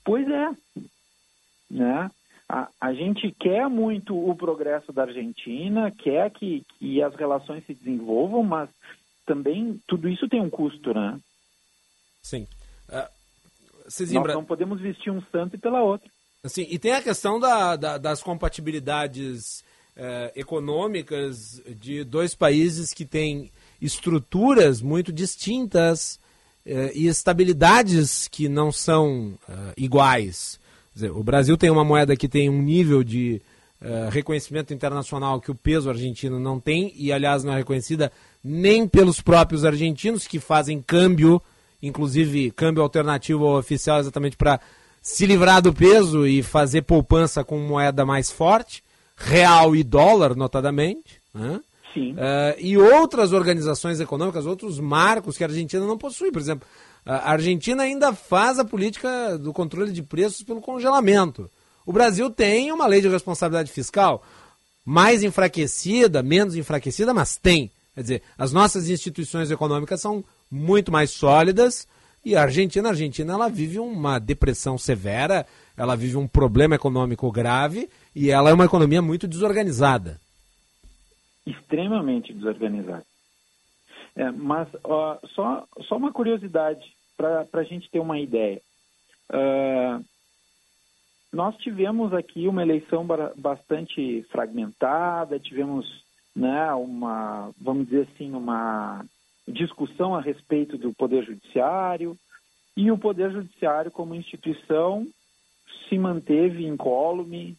[0.05, 0.51] Pois é.
[1.71, 2.11] Né?
[2.49, 7.75] A, a gente quer muito o progresso da Argentina, quer que, que as relações se
[7.75, 8.69] desenvolvam, mas
[9.25, 11.21] também tudo isso tem um custo, né?
[12.21, 12.49] Sim.
[12.89, 13.20] Uh,
[13.99, 16.09] Nós não podemos vestir um santo pela outra.
[16.47, 19.63] Sim, e tem a questão da, da, das compatibilidades
[19.97, 26.19] uh, econômicas de dois países que têm estruturas muito distintas
[26.65, 30.59] uh, e estabilidades que não são uh, iguais.
[30.95, 33.41] Dizer, o Brasil tem uma moeda que tem um nível de
[34.11, 38.13] reconhecimento internacional que o peso argentino não tem, e aliás não é reconhecida
[38.45, 41.41] nem pelos próprios argentinos que fazem câmbio,
[41.83, 44.61] inclusive câmbio alternativo oficial, exatamente para
[45.03, 48.83] se livrar do peso e fazer poupança com moeda mais forte
[49.17, 51.61] real e dólar, notadamente, né?
[51.93, 52.13] Sim.
[52.13, 56.31] Uh, e outras organizações econômicas, outros marcos que a Argentina não possui.
[56.31, 56.67] Por exemplo,
[57.05, 61.51] a Argentina ainda faz a política do controle de preços pelo congelamento.
[61.85, 64.23] O Brasil tem uma lei de responsabilidade fiscal
[64.85, 67.71] mais enfraquecida, menos enfraquecida, mas tem.
[67.95, 71.87] Quer dizer, as nossas instituições econômicas são muito mais sólidas
[72.25, 75.47] e a Argentina, a Argentina, ela vive uma depressão severa,
[75.77, 80.21] ela vive um problema econômico grave e ela é uma economia muito desorganizada.
[81.47, 83.05] Extremamente desorganizada.
[84.15, 86.85] É, mas ó, só, só uma curiosidade
[87.17, 88.61] para a gente ter uma ideia.
[89.31, 90.05] Uh,
[91.33, 95.87] nós tivemos aqui uma eleição bastante fragmentada, tivemos
[96.35, 99.05] né, uma, vamos dizer assim, uma
[99.51, 102.17] discussão a respeito do Poder Judiciário,
[102.77, 105.07] e o Poder Judiciário, como instituição,
[105.89, 107.57] se manteve incólume.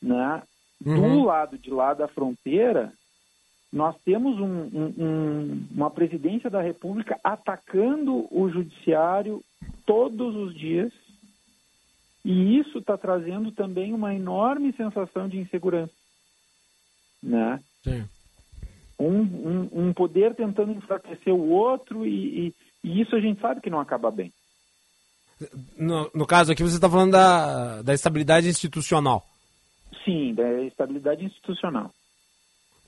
[0.00, 0.42] Né?
[0.84, 1.18] Uhum.
[1.18, 2.92] Do lado de lá da fronteira,
[3.72, 9.42] nós temos um, um, um, uma presidência da República atacando o Judiciário
[9.86, 10.92] todos os dias,
[12.24, 15.92] e isso está trazendo também uma enorme sensação de insegurança.
[17.22, 17.60] Né?
[17.82, 18.04] Sim.
[18.98, 23.60] Um, um, um, poder tentando enfraquecer o outro e, e, e, isso a gente sabe
[23.60, 24.32] que não acaba bem.
[25.76, 29.24] No, no caso aqui você está falando da, da estabilidade institucional.
[30.04, 31.90] Sim, da estabilidade institucional.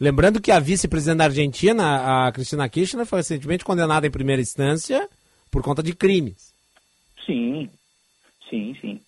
[0.00, 5.08] Lembrando que a vice-presidente da Argentina, a Cristina Kirchner, foi recentemente condenada em primeira instância
[5.50, 6.52] por conta de crimes.
[7.24, 7.70] Sim,
[8.50, 9.00] sim, sim.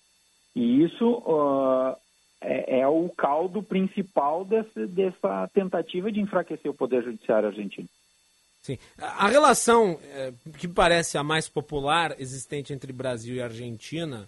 [0.55, 1.95] E isso uh,
[2.41, 7.87] é, é, o caldo principal desse, dessa tentativa de enfraquecer o Poder Judiciário argentino.
[8.61, 8.77] Sim.
[8.97, 14.27] A relação é, que parece a mais popular existente entre Brasil e Argentina,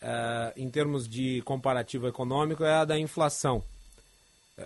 [0.00, 3.64] é, em termos de comparativo econômico, é a da inflação.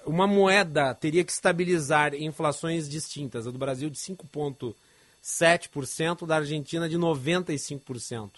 [0.04, 6.98] Uma moeda teria que estabilizar inflações distintas, a do Brasil de 5,7%, da Argentina de
[6.98, 8.30] 95%.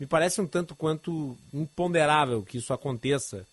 [0.00, 3.46] Me parece um tanto quanto imponderável que isso aconteça.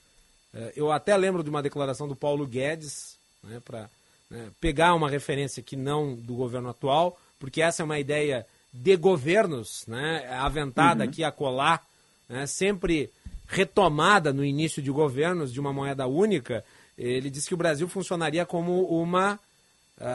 [0.53, 3.89] É, eu até lembro de uma declaração do Paulo Guedes, né, para
[4.29, 8.95] né, pegar uma referência que não do governo atual, porque essa é uma ideia de
[8.95, 11.09] governos, né, aventada uhum.
[11.09, 11.85] aqui a colar,
[12.29, 13.09] né, sempre
[13.47, 16.63] retomada no início de governos de uma moeda única.
[16.97, 19.39] Ele disse que o Brasil funcionaria como uma uh,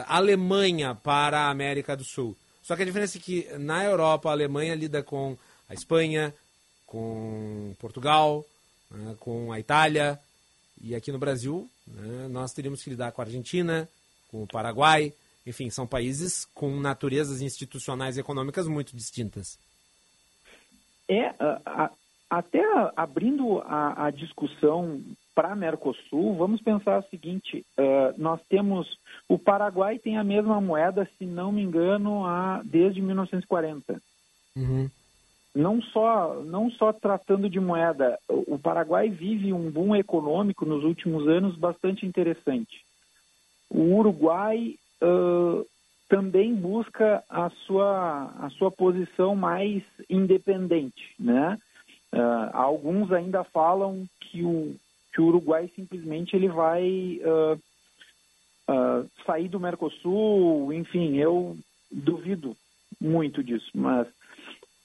[0.07, 2.35] Alemanha para a América do Sul.
[2.63, 5.37] Só que a diferença é que na Europa a Alemanha lida com
[5.69, 6.33] a Espanha,
[6.85, 8.43] com Portugal,
[8.89, 10.19] né, com a Itália,
[10.81, 13.87] e aqui no Brasil né, nós teríamos que lidar com a Argentina,
[14.29, 15.13] com o Paraguai,
[15.45, 19.57] enfim, são países com naturezas institucionais e econômicas muito distintas.
[21.09, 21.33] É,
[21.65, 21.89] a,
[22.29, 22.61] até
[22.95, 25.01] abrindo a, a discussão
[25.33, 28.97] para Mercosul, vamos pensar o seguinte: uh, nós temos
[29.29, 34.01] o Paraguai tem a mesma moeda, se não me engano, a, desde 1940.
[34.55, 34.89] Uhum.
[35.57, 41.27] Não só não só tratando de moeda, o Paraguai vive um boom econômico nos últimos
[41.27, 42.85] anos bastante interessante.
[43.67, 45.65] O Uruguai uh,
[46.07, 51.15] também busca a sua, a sua posição mais independente.
[51.19, 51.57] Né?
[52.13, 54.75] Uh, alguns ainda falam que o,
[55.11, 57.59] que o Uruguai simplesmente ele vai uh,
[59.25, 61.57] sair do Mercosul, enfim, eu
[61.91, 62.55] duvido
[63.01, 64.07] muito disso, mas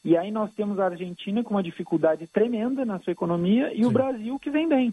[0.05, 3.85] e aí nós temos a Argentina com uma dificuldade tremenda na sua economia e Sim.
[3.85, 4.93] o Brasil que vem bem.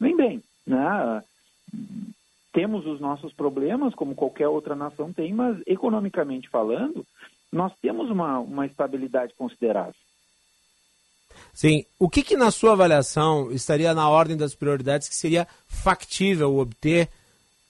[0.00, 0.42] Vem bem.
[0.66, 1.22] Né?
[2.54, 7.04] temos os nossos problemas, como qualquer outra nação tem, mas economicamente falando,
[7.52, 9.94] nós temos uma, uma estabilidade considerável.
[11.52, 11.84] Sim.
[11.98, 17.08] O que, que, na sua avaliação, estaria na ordem das prioridades que seria factível obter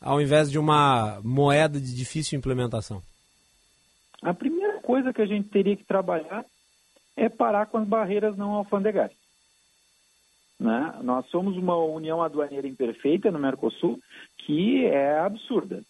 [0.01, 3.03] ao invés de uma moeda de difícil implementação?
[4.23, 6.45] A primeira coisa que a gente teria que trabalhar
[7.16, 9.16] é parar com as barreiras não alfandegárias.
[10.59, 10.99] Né?
[11.03, 13.99] Nós somos uma união aduaneira imperfeita no Mercosul
[14.39, 15.82] que é absurda.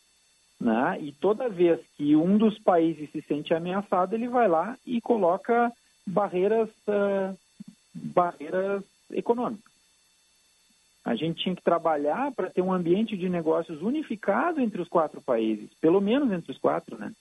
[0.60, 0.98] Né?
[1.00, 5.72] E toda vez que um dos países se sente ameaçado, ele vai lá e coloca
[6.06, 7.36] barreiras, uh,
[7.92, 9.72] barreiras econômicas.
[11.04, 15.20] A gente tinha que trabalhar para ter um ambiente de negócios unificado entre os quatro
[15.20, 17.12] países, pelo menos entre os quatro, né?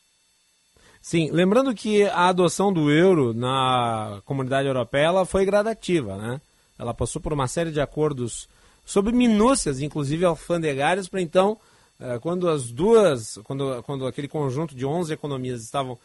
[1.03, 6.39] Sim, lembrando que a adoção do euro na comunidade europeia ela foi gradativa, né?
[6.79, 8.47] Ela passou por uma série de acordos
[8.85, 11.59] sobre minúcias, inclusive alfandegárias, para então,
[11.99, 15.99] eh, quando as duas, quando, quando aquele conjunto de 11 economias estavam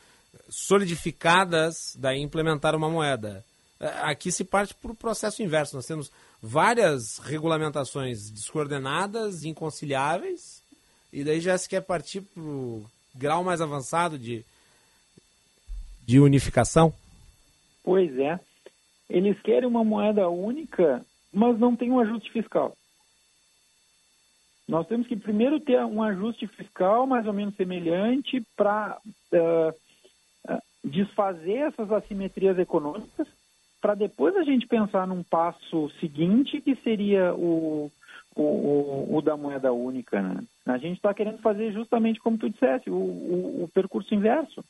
[0.48, 3.44] solidificadas, daí implementar uma moeda.
[3.78, 5.76] Eh, aqui se parte por processo inverso.
[5.76, 6.10] Nós temos
[6.42, 10.60] várias regulamentações descoordenadas, inconciliáveis,
[11.12, 12.84] e daí já se quer partir para o
[13.14, 14.44] grau mais avançado de,
[16.08, 16.92] de unificação.
[17.84, 18.40] Pois é.
[19.08, 22.74] Eles querem uma moeda única mas não tem um ajuste fiscal.
[24.66, 28.98] Nós temos que primeiro ter um ajuste fiscal mais ou menos semelhante para
[29.32, 33.26] uh, uh, desfazer essas assimetrias econômicas,
[33.80, 37.90] para depois a gente pensar num passo seguinte que seria o,
[38.34, 40.20] o, o, o da moeda única.
[40.20, 40.42] Né?
[40.66, 44.62] A gente está querendo fazer justamente como tu disseste, o, o, o percurso inverso.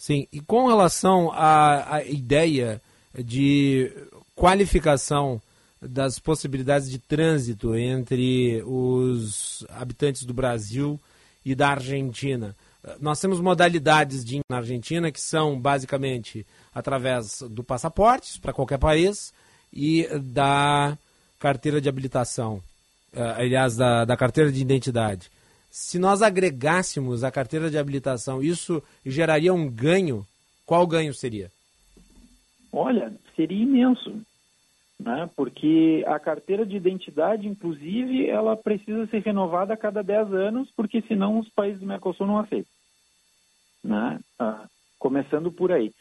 [0.00, 2.80] Sim, e com relação à, à ideia
[3.14, 3.92] de
[4.34, 5.42] qualificação
[5.78, 10.98] das possibilidades de trânsito entre os habitantes do Brasil
[11.44, 12.56] e da Argentina.
[12.98, 19.34] Nós temos modalidades de na Argentina que são basicamente através do passaporte para qualquer país
[19.70, 20.96] e da
[21.38, 22.62] carteira de habilitação,
[23.12, 25.30] eh, aliás, da, da carteira de identidade.
[25.70, 30.26] Se nós agregássemos a carteira de habilitação, isso geraria um ganho?
[30.66, 31.50] Qual ganho seria?
[32.72, 34.20] Olha, seria imenso,
[34.98, 35.30] né?
[35.36, 41.02] porque a carteira de identidade, inclusive, ela precisa ser renovada a cada 10 anos, porque
[41.02, 42.72] senão os países do Mercosul não aceitam.
[43.82, 44.20] Né?
[44.38, 44.66] Ah,
[44.98, 45.92] começando por aí.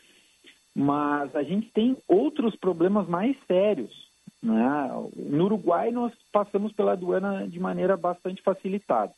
[0.76, 4.10] Mas a gente tem outros problemas mais sérios.
[4.42, 4.90] Né?
[5.16, 9.14] No Uruguai, nós passamos pela aduana de maneira bastante facilitada.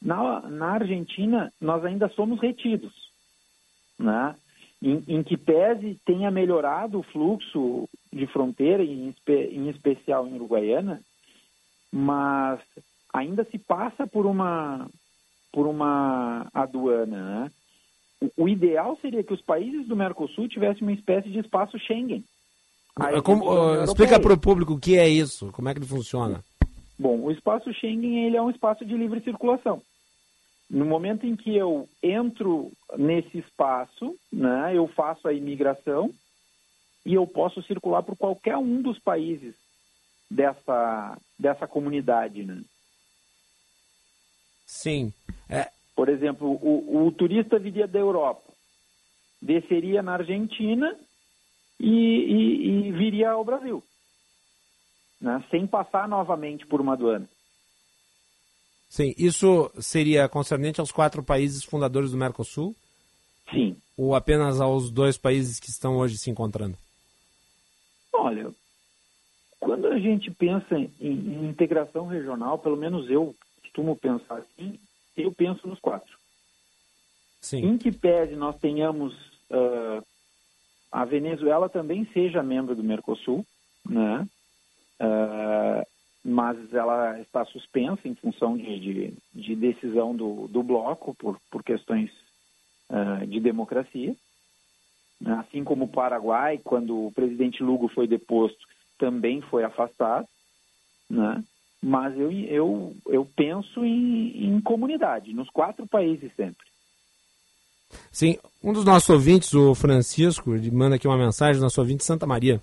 [0.00, 2.92] Na, na Argentina, nós ainda somos retidos.
[3.98, 4.34] Né?
[4.82, 11.00] Em, em, que pese tenha melhorado o fluxo de fronteira, em, em especial em Uruguaiana,
[11.90, 12.60] mas
[13.12, 14.86] ainda se passa por uma,
[15.52, 17.40] por uma aduana.
[17.40, 17.50] Né?
[18.36, 22.24] O, ideal seria que os países do Mercosul tivessem uma espécie de espaço Schengen.
[23.24, 26.42] Como, explica para o público o que é isso, como é que ele funciona.
[26.98, 29.82] Bom, o espaço Schengen ele é um espaço de livre circulação.
[30.68, 36.12] No momento em que eu entro nesse espaço, né, eu faço a imigração
[37.04, 39.54] e eu posso circular por qualquer um dos países
[40.28, 42.42] dessa, dessa comunidade.
[42.44, 42.62] Né?
[44.66, 45.12] Sim.
[45.48, 45.70] É...
[45.94, 48.52] Por exemplo, o, o turista viria da Europa,
[49.40, 50.94] desceria na Argentina
[51.80, 53.82] e, e, e viria ao Brasil,
[55.20, 57.28] né, sem passar novamente por uma aduana.
[58.88, 62.74] Sim, isso seria concernente aos quatro países fundadores do Mercosul?
[63.50, 63.76] Sim.
[63.96, 66.76] Ou apenas aos dois países que estão hoje se encontrando?
[68.12, 68.50] Olha,
[69.58, 74.78] quando a gente pensa em, em integração regional, pelo menos eu costumo pensar assim,
[75.16, 76.16] eu penso nos quatro.
[77.40, 77.58] Sim.
[77.58, 79.14] Em que pese nós tenhamos
[79.50, 80.04] uh,
[80.90, 83.44] a Venezuela também seja membro do Mercosul,
[83.88, 84.26] né?
[85.00, 85.86] Uh,
[86.24, 91.62] mas ela está suspensa em função de, de, de decisão do, do bloco por, por
[91.62, 92.10] questões
[92.90, 94.14] uh, de democracia.
[95.38, 98.58] Assim como o Paraguai, quando o presidente Lugo foi deposto,
[98.98, 100.26] também foi afastado.
[101.08, 101.42] Né?
[101.82, 106.66] Mas eu, eu, eu penso em, em comunidade, nos quatro países sempre.
[108.10, 112.26] Sim, um dos nossos ouvintes, o Francisco, ele manda aqui uma mensagem, nosso ouvinte Santa
[112.26, 112.60] Maria.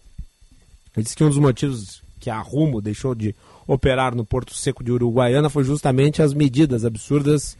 [0.95, 3.35] Ele disse que um dos motivos que a Rumo deixou de
[3.67, 7.57] operar no Porto Seco de Uruguaiana foi justamente as medidas absurdas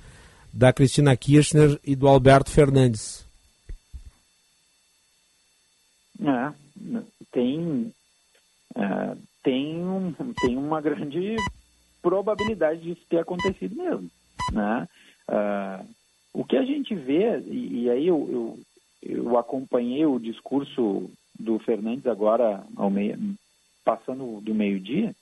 [0.54, 3.28] da Cristina Kirchner e do Alberto Fernandes.
[6.22, 6.54] É,
[7.30, 7.94] tem,
[8.74, 11.36] é, tem, um, tem uma grande
[12.02, 14.10] probabilidade disso ter acontecido mesmo.
[14.54, 14.88] Né?
[15.30, 15.86] Uh,
[16.34, 18.58] o que a gente vê, e, e aí eu,
[19.02, 23.18] eu, eu, acompanhei o discurso do Fernandes agora, ao meio,
[23.84, 25.16] passando do meio-dia,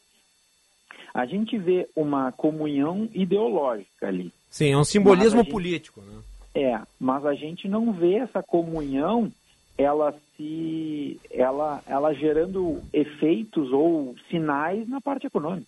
[1.13, 4.31] a gente vê uma comunhão ideológica ali.
[4.49, 6.01] Sim, é um simbolismo gente, político.
[6.01, 6.21] Né?
[6.55, 9.31] É, mas a gente não vê essa comunhão
[9.77, 15.67] ela se ela ela gerando efeitos ou sinais na parte econômica.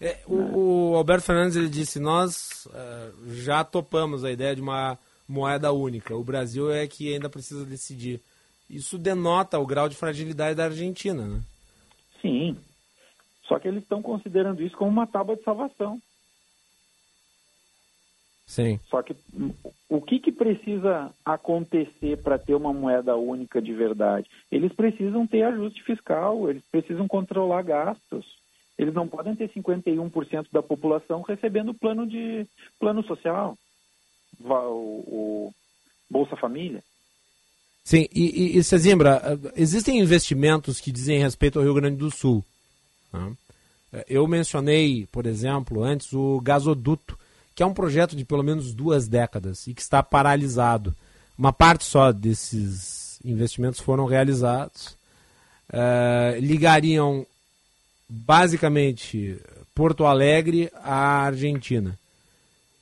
[0.00, 4.98] É, o, o, Alberto Fernandes ele disse: Nós uh, já topamos a ideia de uma
[5.26, 6.14] moeda única.
[6.14, 8.20] O Brasil é que ainda precisa decidir.
[8.68, 11.40] Isso denota o grau de fragilidade da Argentina, né?
[12.20, 12.56] Sim.
[13.46, 16.00] Só que eles estão considerando isso como uma tábua de salvação.
[18.46, 18.78] Sim.
[18.88, 19.16] Só que
[19.88, 24.28] o que, que precisa acontecer para ter uma moeda única de verdade?
[24.50, 28.24] Eles precisam ter ajuste fiscal, eles precisam controlar gastos.
[28.78, 32.46] Eles não podem ter 51% da população recebendo plano de
[32.78, 33.56] plano social,
[34.38, 35.54] o, o
[36.10, 36.84] Bolsa Família.
[37.86, 42.44] Sim, e, e, e Cezimbra, existem investimentos que dizem respeito ao Rio Grande do Sul.
[43.12, 43.32] Né?
[44.08, 47.16] Eu mencionei, por exemplo, antes o gasoduto,
[47.54, 50.92] que é um projeto de pelo menos duas décadas e que está paralisado.
[51.38, 54.96] Uma parte só desses investimentos foram realizados.
[55.70, 57.24] Uh, ligariam
[58.08, 59.40] basicamente
[59.72, 61.96] Porto Alegre à Argentina.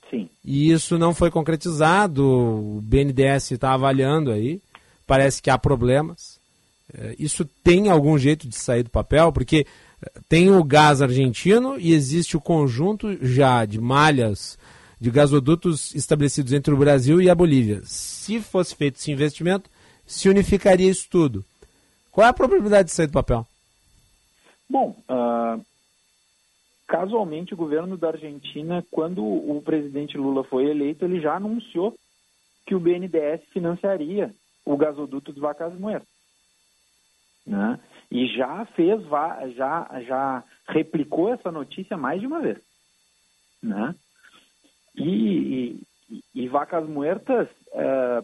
[0.08, 0.30] Sim.
[0.42, 4.62] E isso não foi concretizado, o BNDES está avaliando aí,
[5.06, 6.38] parece que há problemas.
[6.92, 9.66] É, isso tem algum jeito de sair do papel, porque
[10.02, 14.58] é, tem o gás argentino e existe o conjunto já de malhas
[15.00, 17.82] de gasodutos estabelecidos entre o Brasil e a Bolívia.
[17.84, 19.68] Se fosse feito esse investimento,
[20.06, 21.44] se unificaria isso tudo.
[22.10, 23.46] Qual é a probabilidade de sair do papel?
[24.68, 25.62] Bom, uh,
[26.86, 31.94] casualmente o governo da Argentina, quando o presidente Lula foi eleito, ele já anunciou
[32.66, 34.34] que o BNDES financiaria
[34.64, 36.08] o gasoduto dos Vacas Muertas.
[37.46, 37.78] Né?
[38.10, 39.02] E já fez,
[39.54, 42.58] já, já replicou essa notícia mais de uma vez.
[43.62, 43.94] Né?
[44.94, 45.80] E,
[46.10, 48.22] e, e Vacas Muertas é,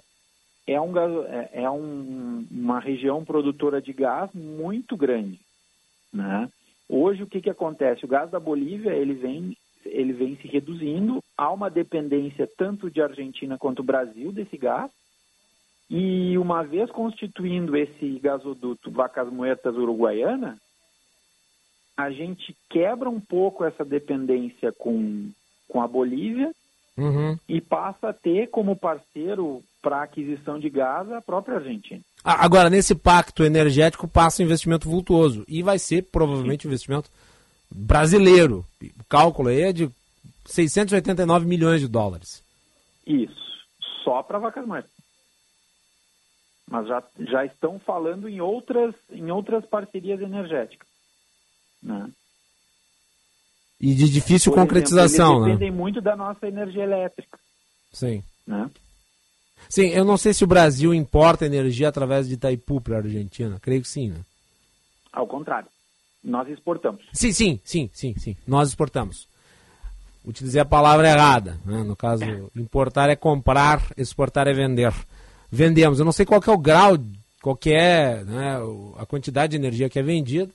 [0.69, 0.97] é, um,
[1.27, 5.41] é, é um, uma região produtora de gás muito grande.
[6.12, 6.49] Né?
[6.89, 8.05] Hoje o que, que acontece?
[8.05, 13.01] O gás da Bolívia ele vem, ele vem se reduzindo, há uma dependência tanto de
[13.03, 14.91] Argentina quanto Brasil desse gás,
[15.91, 20.57] e uma vez constituindo esse gasoduto Vacas Muertas Uruguaiana,
[21.97, 25.29] a gente quebra um pouco essa dependência com,
[25.69, 26.53] com a Bolívia
[26.97, 27.37] uhum.
[27.49, 32.01] e passa a ter como parceiro para aquisição de gás a própria Argentina.
[32.23, 37.11] Agora, nesse pacto energético passa um investimento vultuoso e vai ser provavelmente um investimento
[37.69, 38.65] brasileiro.
[38.81, 39.91] O cálculo aí é de
[40.47, 42.45] 689 milhões de dólares.
[43.05, 43.67] Isso,
[44.05, 44.99] só para Vacas Muertas
[46.71, 50.89] mas já, já estão falando em outras, em outras parcerias energéticas.
[51.83, 52.09] Né?
[53.81, 55.77] E de difícil Por concretização, exemplo, eles dependem né?
[55.77, 57.37] muito da nossa energia elétrica.
[57.93, 58.23] Sim.
[58.47, 58.71] Né?
[59.69, 63.59] Sim, eu não sei se o Brasil importa energia através de Itaipu para a Argentina.
[63.61, 64.21] Creio que sim, né?
[65.13, 65.69] Ao contrário.
[66.23, 67.03] Nós exportamos.
[67.13, 68.37] Sim, sim, sim, sim, sim.
[68.47, 69.27] Nós exportamos.
[70.25, 71.59] Utilizei a palavra errada.
[71.65, 71.83] Né?
[71.83, 72.25] No caso,
[72.55, 74.93] importar é comprar, exportar é vender
[75.51, 75.98] vendemos.
[75.98, 76.98] Eu não sei qual é o grau,
[77.43, 78.59] qual é né,
[78.98, 80.51] a quantidade de energia que é vendida,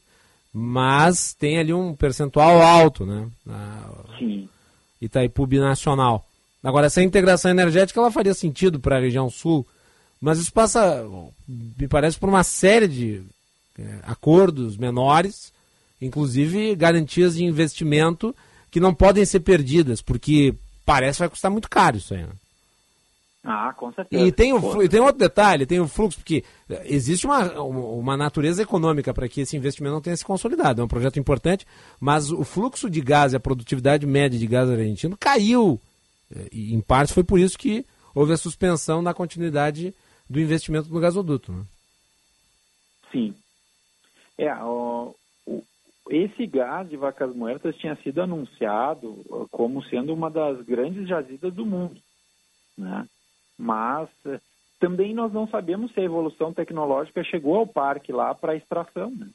[0.53, 3.27] mas tem ali um percentual alto, né?
[3.45, 4.47] Na Sim.
[5.01, 6.26] Itaipu Binacional.
[6.63, 9.67] Agora, essa integração energética ela faria sentido para a região sul,
[10.19, 11.05] mas isso passa,
[11.47, 13.22] me parece, por uma série de
[13.77, 15.51] é, acordos menores,
[16.01, 18.35] inclusive garantias de investimento
[18.72, 20.55] que não podem ser perdidas, porque
[20.85, 22.22] parece que vai custar muito caro isso aí.
[22.22, 22.30] Né?
[23.47, 24.26] Ah, com certeza.
[24.26, 26.43] E tem, o, e tem outro detalhe, tem o fluxo, porque
[26.85, 30.81] existe uma, uma natureza econômica para que esse investimento não tenha se consolidado.
[30.81, 31.63] É um projeto importante,
[31.99, 35.80] mas o fluxo de gás e a produtividade média de gás argentino caiu.
[36.51, 37.85] E, em parte foi por isso que
[38.15, 39.93] houve a suspensão da continuidade
[40.27, 41.51] do investimento no gasoduto.
[41.51, 41.63] Né?
[43.11, 43.35] Sim.
[44.39, 45.13] É, o,
[45.45, 45.63] o,
[46.09, 51.63] esse gás de vacas muertas tinha sido anunciado como sendo uma das grandes jazidas do
[51.63, 52.01] mundo.
[52.76, 53.07] Né?
[53.57, 54.40] Mas eh,
[54.80, 59.11] também nós não sabemos se a evolução tecnológica chegou ao parque lá para extração.
[59.11, 59.27] Né?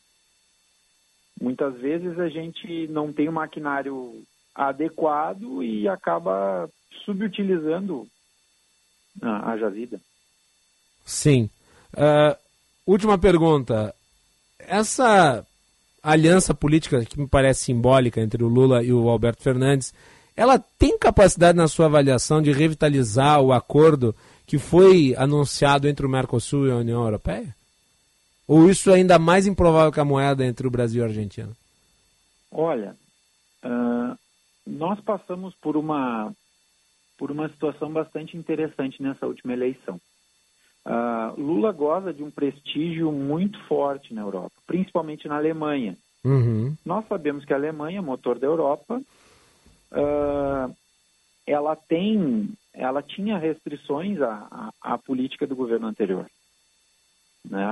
[1.40, 4.22] Muitas vezes a gente não tem o um maquinário
[4.54, 6.68] adequado e acaba
[7.04, 8.06] subutilizando
[9.22, 10.00] a, a jazida.
[11.04, 11.48] Sim.
[11.94, 12.36] Uh,
[12.86, 13.94] última pergunta.
[14.58, 15.44] Essa
[16.02, 19.92] aliança política que me parece simbólica entre o Lula e o Alberto Fernandes
[20.40, 26.08] ela tem capacidade, na sua avaliação, de revitalizar o acordo que foi anunciado entre o
[26.08, 27.54] Mercosul e a União Europeia?
[28.48, 31.50] Ou isso é ainda mais improvável que a moeda entre o Brasil e a Argentina?
[32.50, 32.96] Olha,
[33.62, 34.16] uh,
[34.66, 36.32] nós passamos por uma,
[37.18, 40.00] por uma situação bastante interessante nessa última eleição.
[40.86, 45.98] Uh, Lula goza de um prestígio muito forte na Europa, principalmente na Alemanha.
[46.24, 46.74] Uhum.
[46.82, 49.02] Nós sabemos que a Alemanha, motor da Europa,
[49.92, 50.74] uh,
[51.46, 56.30] ela tem, ela tinha restrições à, à, à, política do governo anterior,
[57.44, 57.66] né?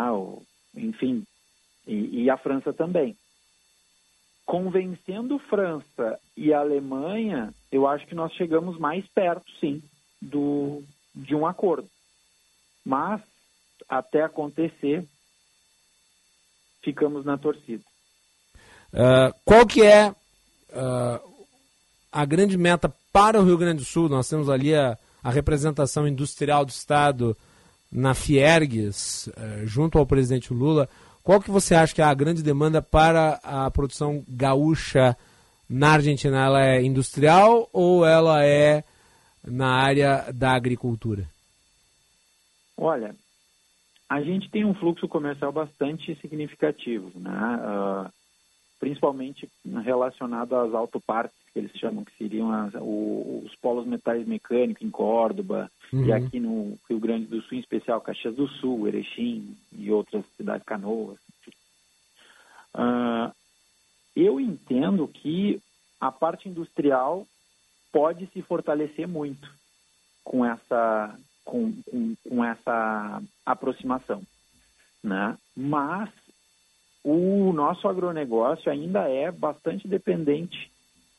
[0.75, 1.25] Enfim,
[1.87, 3.17] e, e a França também.
[4.45, 9.83] Convencendo França e Alemanha, eu acho que nós chegamos mais perto, sim,
[10.21, 10.83] do,
[11.15, 11.89] de um acordo.
[12.85, 13.21] Mas,
[13.89, 15.07] até acontecer,
[16.83, 17.85] ficamos na torcida.
[18.93, 21.38] Uh, qual que é uh,
[22.11, 26.07] a grande meta para o Rio Grande do Sul, nós temos ali a, a representação
[26.07, 27.37] industrial do Estado
[27.91, 30.89] na Fiergues, eh, junto ao presidente Lula.
[31.23, 35.17] Qual que você acha que é a grande demanda para a produção gaúcha
[35.69, 36.45] na Argentina?
[36.45, 38.85] Ela é industrial ou ela é
[39.47, 41.29] na área da agricultura?
[42.77, 43.15] Olha,
[44.09, 47.59] a gente tem um fluxo comercial bastante significativo, né?
[47.61, 48.18] Uh,
[48.79, 49.49] principalmente
[49.85, 54.91] relacionado às autopartes que eles chamam que seriam as, o, os polos metais mecânicos em
[54.91, 56.07] Córdoba uhum.
[56.07, 60.25] e aqui no Rio Grande do Sul, em especial Caxias do Sul, Erechim e outras
[60.37, 61.19] cidades canoas.
[62.75, 63.33] Uh,
[64.15, 65.61] eu entendo que
[66.01, 67.27] a parte industrial
[67.93, 69.51] pode se fortalecer muito
[70.23, 74.23] com essa com, com, com essa aproximação.
[75.03, 75.37] Né?
[75.57, 76.11] Mas
[77.11, 80.71] o nosso agronegócio ainda é bastante dependente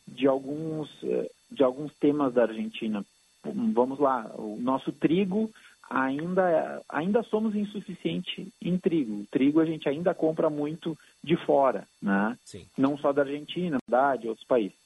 [0.07, 3.03] de alguns, eh, de alguns temas da Argentina.
[3.44, 5.49] Vamos lá, o nosso trigo
[5.90, 9.22] ainda, ainda somos insuficiente em trigo.
[9.22, 12.38] O trigo a gente ainda compra muito de fora, né?
[12.45, 12.68] Sim.
[12.78, 14.78] não só da Argentina, da de outros países.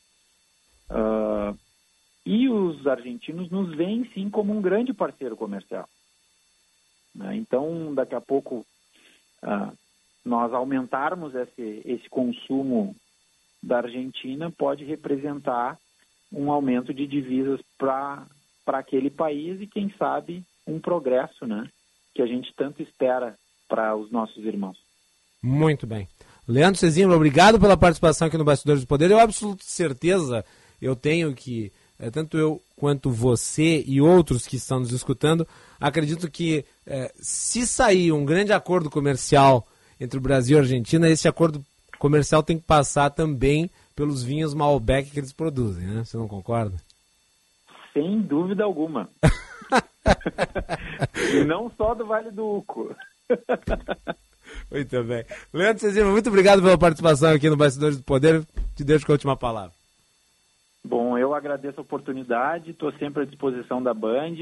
[0.90, 1.58] Uh,
[2.26, 5.90] e os argentinos nos veem sim como um grande parceiro comercial.
[7.14, 7.36] Né?
[7.36, 8.66] Então, daqui a pouco,
[9.44, 9.78] uh,
[10.26, 12.96] nós aumentarmos esse, esse consumo
[13.62, 15.78] da Argentina pode representar
[16.32, 18.28] um aumento de divisas para
[18.68, 21.70] aquele país e, quem sabe, um progresso, né?
[22.14, 23.36] Que a gente tanto espera
[23.68, 24.78] para os nossos irmãos.
[25.42, 26.08] Muito bem.
[26.48, 29.10] Leandro Cezinho, obrigado pela participação aqui no Bastidores do Poder.
[29.10, 30.44] Eu absoluta certeza,
[30.82, 35.48] eu tenho que, é, tanto eu quanto você e outros que estão nos escutando,
[35.80, 39.66] acredito que é, se sair um grande acordo comercial
[40.04, 41.64] entre o Brasil e a Argentina, esse acordo
[41.98, 46.04] comercial tem que passar também pelos vinhos Malbec que eles produzem, né?
[46.04, 46.76] Você não concorda?
[47.94, 49.10] Sem dúvida alguma.
[51.34, 52.94] e não só do Vale do Uco.
[54.70, 55.24] muito bem.
[55.54, 58.44] Leandro Cezima, muito obrigado pela participação aqui no Bastidores do Poder.
[58.76, 59.72] Te deixo com a última palavra.
[60.84, 64.36] Bom, eu agradeço a oportunidade, estou sempre à disposição da Band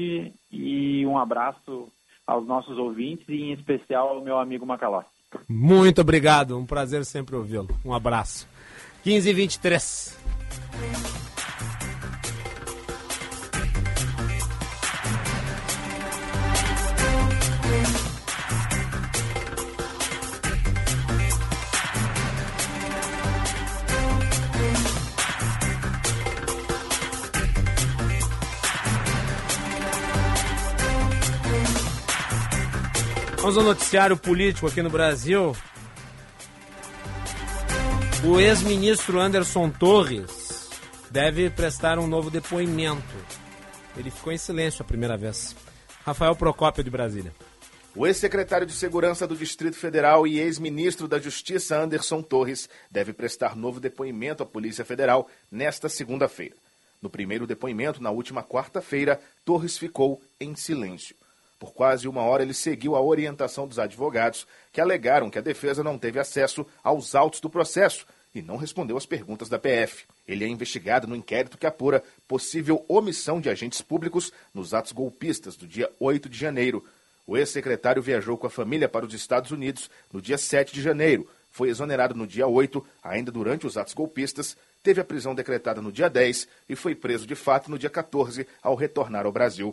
[0.50, 1.86] e um abraço
[2.26, 5.21] aos nossos ouvintes e em especial ao meu amigo Macalossi.
[5.48, 7.68] Muito obrigado, um prazer sempre ouvi-lo.
[7.84, 8.48] Um abraço.
[9.02, 10.16] 15 e 23.
[33.52, 35.54] Vamos ao noticiário político aqui no Brasil.
[38.24, 40.70] O ex-ministro Anderson Torres
[41.10, 43.14] deve prestar um novo depoimento.
[43.94, 45.54] Ele ficou em silêncio a primeira vez.
[46.02, 47.30] Rafael Procópio de Brasília.
[47.94, 53.54] O ex-secretário de Segurança do Distrito Federal e ex-ministro da Justiça Anderson Torres deve prestar
[53.54, 56.54] novo depoimento à Polícia Federal nesta segunda-feira.
[57.02, 61.14] No primeiro depoimento, na última quarta-feira, Torres ficou em silêncio.
[61.62, 65.84] Por quase uma hora, ele seguiu a orientação dos advogados, que alegaram que a defesa
[65.84, 70.04] não teve acesso aos autos do processo e não respondeu às perguntas da PF.
[70.26, 75.54] Ele é investigado no inquérito que apura possível omissão de agentes públicos nos atos golpistas
[75.54, 76.84] do dia 8 de janeiro.
[77.28, 81.28] O ex-secretário viajou com a família para os Estados Unidos no dia 7 de janeiro,
[81.52, 85.92] foi exonerado no dia 8, ainda durante os atos golpistas, teve a prisão decretada no
[85.92, 89.72] dia 10 e foi preso de fato no dia 14 ao retornar ao Brasil.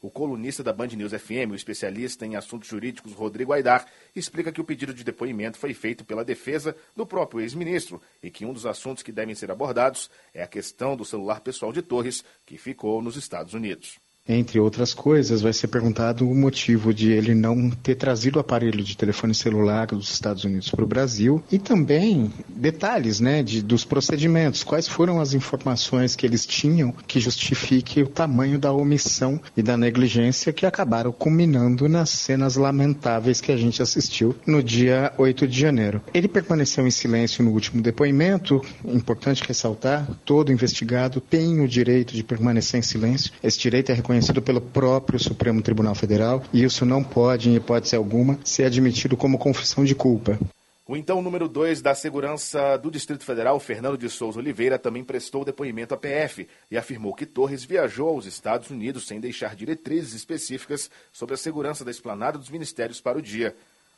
[0.00, 3.84] O colunista da Band News FM, o especialista em assuntos jurídicos Rodrigo Aidar,
[4.14, 8.46] explica que o pedido de depoimento foi feito pela defesa do próprio ex-ministro e que
[8.46, 12.24] um dos assuntos que devem ser abordados é a questão do celular pessoal de Torres,
[12.46, 13.98] que ficou nos Estados Unidos.
[14.28, 18.84] Entre outras coisas, vai ser perguntado o motivo de ele não ter trazido o aparelho
[18.84, 23.86] de telefone celular dos Estados Unidos para o Brasil e também detalhes né, de, dos
[23.86, 24.62] procedimentos.
[24.62, 29.78] Quais foram as informações que eles tinham que justifique o tamanho da omissão e da
[29.78, 35.58] negligência que acabaram culminando nas cenas lamentáveis que a gente assistiu no dia 8 de
[35.58, 36.02] janeiro.
[36.12, 38.60] Ele permaneceu em silêncio no último depoimento.
[38.84, 43.32] Importante ressaltar: todo investigado tem o direito de permanecer em silêncio.
[43.42, 47.54] Esse direito é reconhecido reconhecido pelo próprio Supremo Tribunal Federal e isso não pode, em
[47.54, 50.38] hipótese alguma, ser admitido como confissão de culpa.
[50.86, 55.44] O então número 2 da Segurança do Distrito Federal, Fernando de Souza Oliveira, também prestou
[55.44, 60.90] depoimento à PF e afirmou que Torres viajou aos Estados Unidos sem deixar diretrizes específicas
[61.12, 63.54] sobre a segurança da esplanada dos ministérios para o dia.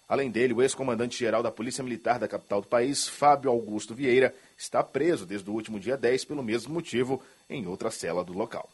[0.09, 4.82] Além dele, o ex-comandante-geral da Polícia Militar da capital do país, Fábio Augusto Vieira, está
[4.82, 8.68] preso desde o último dia 10 pelo mesmo motivo em outra cela do local.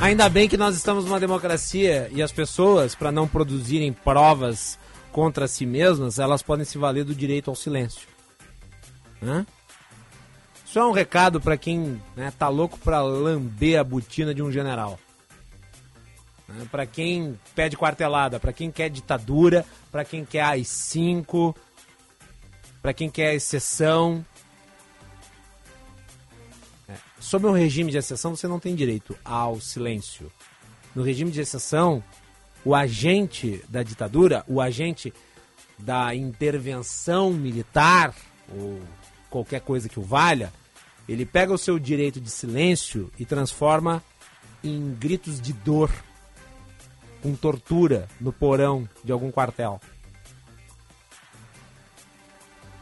[0.00, 4.78] Ainda bem que nós estamos numa democracia e as pessoas, para não produzirem provas
[5.10, 8.06] contra si mesmas, elas podem se valer do direito ao silêncio.
[9.20, 9.44] Hã?
[10.64, 14.52] Isso é um recado para quem né, tá louco para lamber a botina de um
[14.52, 15.00] general.
[16.70, 21.56] Para quem pede quartelada, para quem quer ditadura, para quem quer AI-5,
[22.80, 24.24] para quem quer exceção,
[27.28, 30.32] sob um regime de exceção, você não tem direito ao silêncio.
[30.94, 32.02] No regime de exceção,
[32.64, 35.12] o agente da ditadura, o agente
[35.78, 38.14] da intervenção militar,
[38.50, 38.80] ou
[39.28, 40.50] qualquer coisa que o valha,
[41.06, 44.02] ele pega o seu direito de silêncio e transforma
[44.64, 45.90] em gritos de dor,
[47.22, 49.78] com tortura no porão de algum quartel.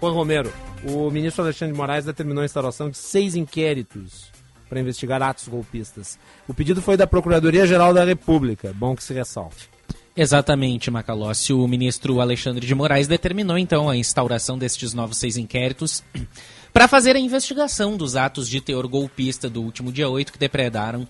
[0.01, 0.53] Juan Romero,
[0.85, 4.36] o ministro Alexandre de Moraes determinou a instalação de seis inquéritos
[4.69, 6.19] para investigar atos golpistas.
[6.49, 9.69] O pedido foi da Procuradoria-Geral da República, bom que se ressalte.
[10.17, 11.53] Exatamente, Macalossi.
[11.53, 16.03] O ministro Alexandre de Moraes determinou então a instauração destes novos seis inquéritos
[16.73, 21.07] para fazer a investigação dos atos de teor golpista do último dia 8 que depredaram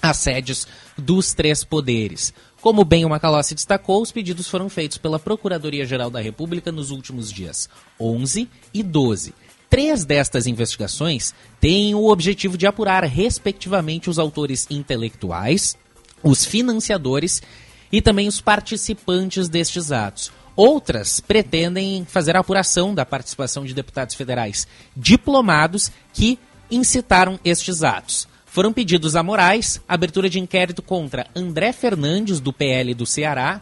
[0.00, 0.66] as sedes
[0.96, 2.32] dos três poderes.
[2.60, 7.30] Como bem o Macalossi destacou, os pedidos foram feitos pela Procuradoria-Geral da República nos últimos
[7.30, 7.68] dias
[8.00, 9.34] 11 e 12.
[9.68, 15.76] Três destas investigações têm o objetivo de apurar, respectivamente, os autores intelectuais,
[16.22, 17.42] os financiadores
[17.90, 20.32] e também os participantes destes atos.
[20.54, 24.66] Outras pretendem fazer a apuração da participação de deputados federais
[24.96, 26.38] diplomados que
[26.70, 28.26] incitaram estes atos.
[28.46, 33.60] Foram pedidos a Moraes abertura de inquérito contra André Fernandes, do PL do Ceará,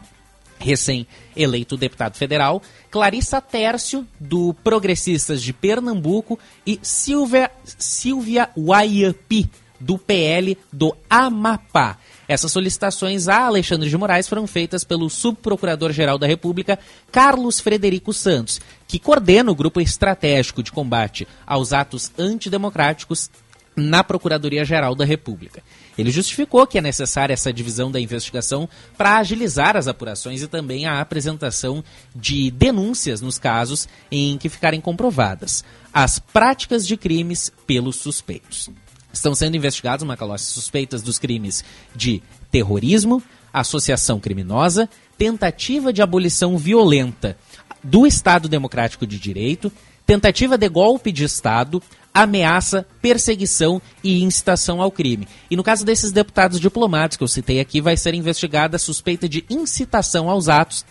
[0.65, 10.57] recém-eleito deputado federal, Clarissa Tércio, do Progressistas de Pernambuco, e Silvia, Silvia Waiapi, do PL
[10.73, 11.97] do Amapá.
[12.27, 16.79] Essas solicitações a Alexandre de Moraes foram feitas pelo subprocurador-geral da República,
[17.11, 23.29] Carlos Frederico Santos, que coordena o grupo estratégico de combate aos atos antidemocráticos
[23.75, 25.61] na Procuradoria-Geral da República.
[25.97, 28.67] Ele justificou que é necessária essa divisão da investigação
[28.97, 31.83] para agilizar as apurações e também a apresentação
[32.15, 35.63] de denúncias nos casos em que ficarem comprovadas
[35.93, 38.69] as práticas de crimes pelos suspeitos.
[39.13, 41.63] Estão sendo investigados, Macalossi, suspeitas dos crimes
[41.95, 43.23] de terrorismo,
[43.53, 47.37] associação criminosa, tentativa de abolição violenta
[47.81, 49.71] do Estado Democrático de Direito,
[50.05, 51.81] tentativa de golpe de Estado,
[52.15, 55.27] ameaça, perseguição e incitação ao crime.
[55.51, 59.27] E no caso desses deputados diplomados que eu citei aqui, vai ser investigada a suspeita
[59.27, 60.85] de incitação aos atos,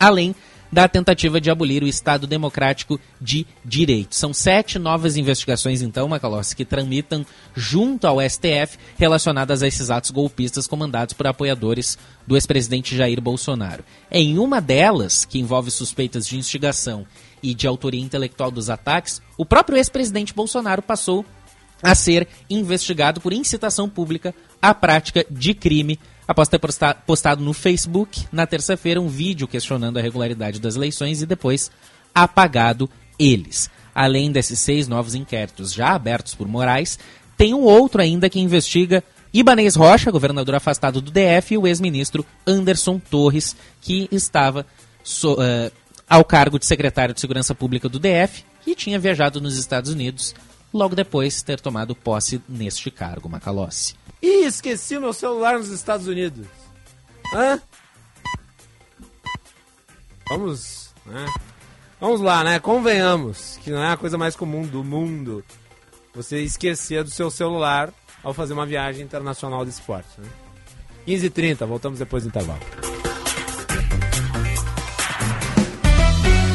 [0.00, 0.34] além
[0.72, 4.16] da tentativa de abolir o Estado Democrático de Direito.
[4.16, 7.24] São sete novas investigações, então, Macalossi, que tramitam
[7.54, 11.96] junto ao STF relacionadas a esses atos golpistas comandados por apoiadores
[12.26, 13.84] do ex-presidente Jair Bolsonaro.
[14.10, 17.06] Em uma delas, que envolve suspeitas de instigação
[17.44, 21.26] e de autoria intelectual dos ataques, o próprio ex-presidente Bolsonaro passou
[21.82, 26.58] a ser investigado por incitação pública à prática de crime após ter
[27.06, 31.70] postado no Facebook na terça-feira um vídeo questionando a regularidade das eleições e depois
[32.14, 32.88] apagado
[33.18, 33.68] eles.
[33.94, 36.98] Além desses seis novos inquéritos já abertos por Moraes,
[37.36, 39.04] tem um outro ainda que investiga
[39.34, 44.64] Ibanez Rocha, governador afastado do DF, e o ex-ministro Anderson Torres, que estava
[45.02, 45.70] so, uh,
[46.08, 50.34] ao cargo de secretário de Segurança Pública do DF e tinha viajado nos Estados Unidos
[50.72, 53.94] logo depois de ter tomado posse neste cargo, Macalossi.
[54.20, 56.46] Ih, esqueci meu celular nos Estados Unidos.
[57.32, 57.60] Hã?
[60.28, 61.26] Vamos, né?
[62.00, 62.58] Vamos lá, né?
[62.58, 65.44] Convenhamos que não é a coisa mais comum do mundo
[66.14, 70.08] você esquecer do seu celular ao fazer uma viagem internacional de esporte.
[70.18, 70.28] Né?
[71.06, 72.60] 15h30, voltamos depois do intervalo.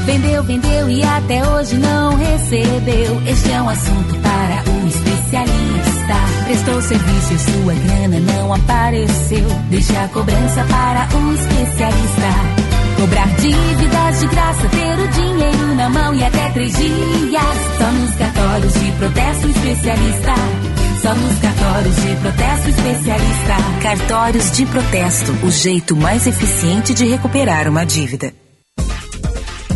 [0.09, 3.21] Vendeu, vendeu e até hoje não recebeu.
[3.27, 6.45] Este é um assunto para o especialista.
[6.45, 9.47] Prestou serviço e sua grana não apareceu.
[9.69, 12.31] Deixe a cobrança para o especialista.
[12.99, 17.57] Cobrar dívidas de graça, ter o dinheiro na mão e até três dias.
[17.77, 20.33] Só nos cartórios de protesto especialista.
[21.03, 23.55] Só nos cartórios de protesto especialista.
[23.83, 28.33] Cartórios de protesto, o jeito mais eficiente de recuperar uma dívida.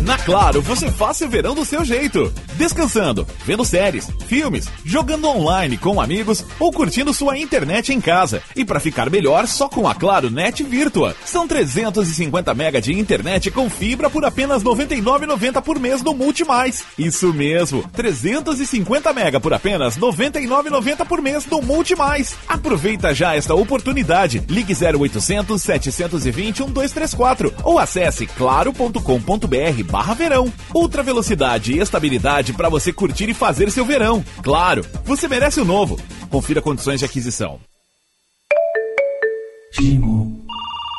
[0.04, 2.32] Na Claro, você faz seu verão do seu jeito.
[2.56, 8.42] Descansando, vendo séries, filmes, jogando online com amigos ou curtindo sua internet em casa.
[8.56, 11.14] E para ficar melhor, só com a Claro Net Virtua.
[11.26, 16.84] São 350 mega de internet com fibra por apenas R$ 99,90 por mês no Multimais.
[16.98, 22.34] Isso mesmo, 350 mega por apenas R$ 99,90 por mês no Multimais.
[22.48, 24.42] Aproveita já esta oportunidade.
[24.48, 30.52] Ligue 0800 720 1234 ou acesse claro.com.br barra verão.
[30.74, 34.24] Ultra velocidade e estabilidade para você curtir e fazer seu verão.
[34.42, 35.96] Claro, você merece o novo.
[36.28, 37.60] Confira condições de aquisição.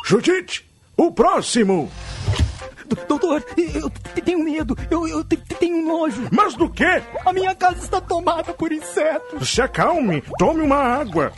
[0.02, 0.64] Judite,
[0.96, 1.92] o próximo.
[3.06, 3.90] Doutor, eu
[4.24, 6.28] tenho medo, eu, eu tenho nojo.
[6.32, 7.02] Mas do quê?
[7.26, 9.50] A minha casa está tomada por insetos.
[9.50, 11.34] Se acalme, tome uma água.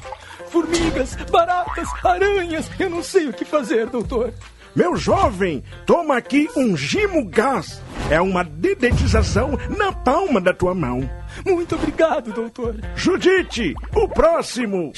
[0.51, 4.33] Formigas, baratas, aranhas, eu não sei o que fazer, doutor.
[4.75, 7.81] Meu jovem, toma aqui um Gimo Gás.
[8.11, 11.09] É uma dedetização na palma da tua mão.
[11.45, 12.77] Muito obrigado, doutor.
[12.95, 14.93] Judite, o próximo.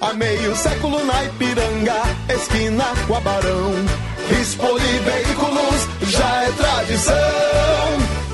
[0.00, 3.72] Há meio século na Ipiranga, esquina com a Barão.
[4.28, 8.01] Rispoli Veículos já é tradição.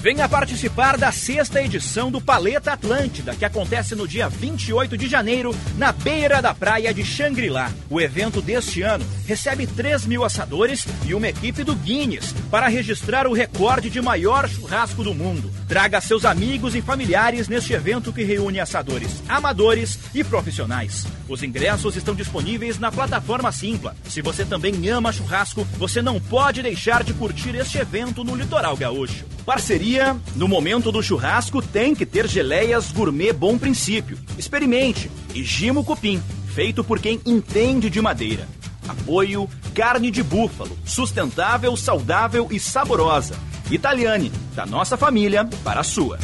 [0.00, 5.52] Venha participar da sexta edição do Paleta Atlântida, que acontece no dia 28 de janeiro,
[5.76, 7.72] na beira da praia de Xangri-Lá.
[7.90, 13.26] O evento deste ano recebe 3 mil assadores e uma equipe do Guinness para registrar
[13.26, 15.50] o recorde de maior churrasco do mundo.
[15.66, 21.06] Traga seus amigos e familiares neste evento que reúne assadores, amadores e profissionais.
[21.28, 23.96] Os ingressos estão disponíveis na plataforma Simpla.
[24.08, 28.76] Se você também ama churrasco, você não pode deixar de curtir este evento no Litoral
[28.76, 29.26] Gaúcho.
[29.44, 29.87] Parceria,
[30.36, 34.18] no momento do churrasco tem que ter geleias gourmet bom princípio.
[34.36, 35.10] Experimente.
[35.34, 36.22] E Gimo Cupim,
[36.54, 38.46] feito por quem entende de madeira.
[38.86, 43.36] Apoio carne de búfalo, sustentável, saudável e saborosa.
[43.70, 46.18] Italiane, da nossa família para a sua.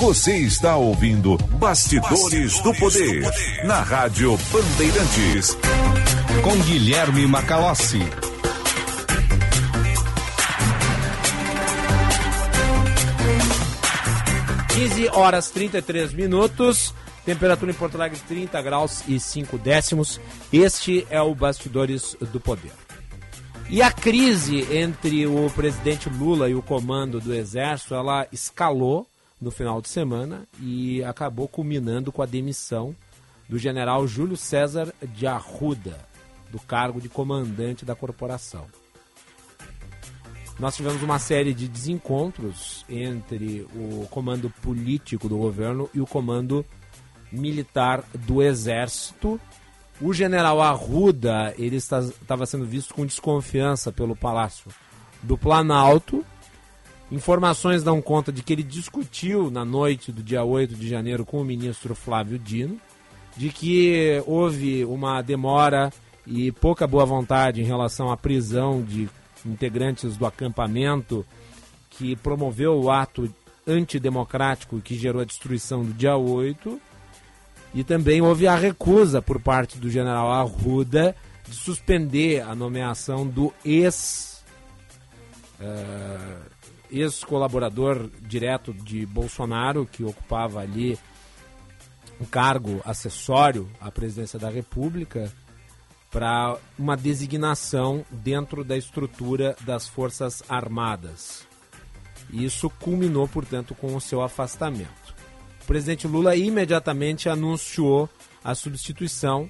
[0.00, 3.22] Você está ouvindo Bastidores, do, Poder,
[3.64, 5.56] na Rádio Bandeirantes.
[6.42, 8.00] Com Guilherme Macalossi.
[14.74, 16.92] 15 horas 33 minutos.
[17.24, 20.20] Temperatura em Porto Alegre 30 graus e 5 décimos.
[20.52, 22.72] Este é o Bastidores do Poder.
[23.70, 29.06] E a crise entre o presidente Lula e o comando do Exército, ela escalou
[29.40, 32.96] no final de semana e acabou culminando com a demissão
[33.48, 35.96] do general Júlio César de Arruda,
[36.50, 38.66] do cargo de comandante da corporação.
[40.58, 46.64] Nós tivemos uma série de desencontros entre o comando político do governo e o comando
[47.32, 49.40] militar do exército.
[50.00, 54.70] O general Arruda ele estava sendo visto com desconfiança pelo Palácio
[55.22, 56.24] do Planalto.
[57.10, 61.40] Informações dão conta de que ele discutiu na noite do dia 8 de janeiro com
[61.40, 62.80] o ministro Flávio Dino,
[63.36, 65.92] de que houve uma demora
[66.26, 69.08] e pouca boa vontade em relação à prisão de
[69.44, 71.24] integrantes do acampamento
[71.90, 73.32] que promoveu o ato
[73.66, 76.80] antidemocrático que gerou a destruição do dia 8.
[77.74, 81.14] E também houve a recusa por parte do general Arruda
[81.48, 84.44] de suspender a nomeação do ex
[85.60, 86.54] uh,
[86.90, 90.98] ex-colaborador direto de Bolsonaro, que ocupava ali
[92.20, 95.32] um cargo acessório à presidência da República,
[96.14, 101.44] para uma designação dentro da estrutura das Forças Armadas.
[102.32, 105.12] Isso culminou, portanto, com o seu afastamento.
[105.60, 108.08] O presidente Lula imediatamente anunciou
[108.44, 109.48] a substituição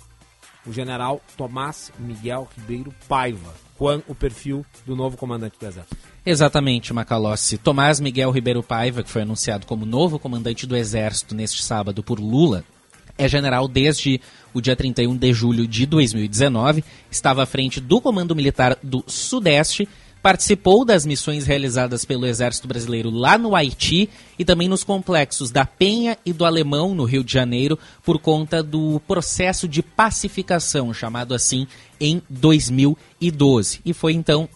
[0.67, 5.97] o general Tomás Miguel Ribeiro Paiva, com o perfil do novo comandante do Exército.
[6.25, 7.59] Exatamente, Macalossi.
[7.59, 12.19] Tomás Miguel Ribeiro Paiva, que foi anunciado como novo comandante do Exército neste sábado por
[12.19, 12.65] Lula,
[13.17, 14.21] é general desde
[14.53, 19.89] o dia 31 de julho de 2019, estava à frente do Comando Militar do Sudeste,
[20.23, 24.09] participou das missões realizadas pelo Exército Brasileiro lá no Haiti
[24.39, 28.63] e também nos complexos da Penha e do Alemão, no Rio de Janeiro, por conta
[28.63, 31.67] do processo de pacificação, chamado assim,
[32.01, 33.81] em 2012.
[33.85, 34.49] E foi então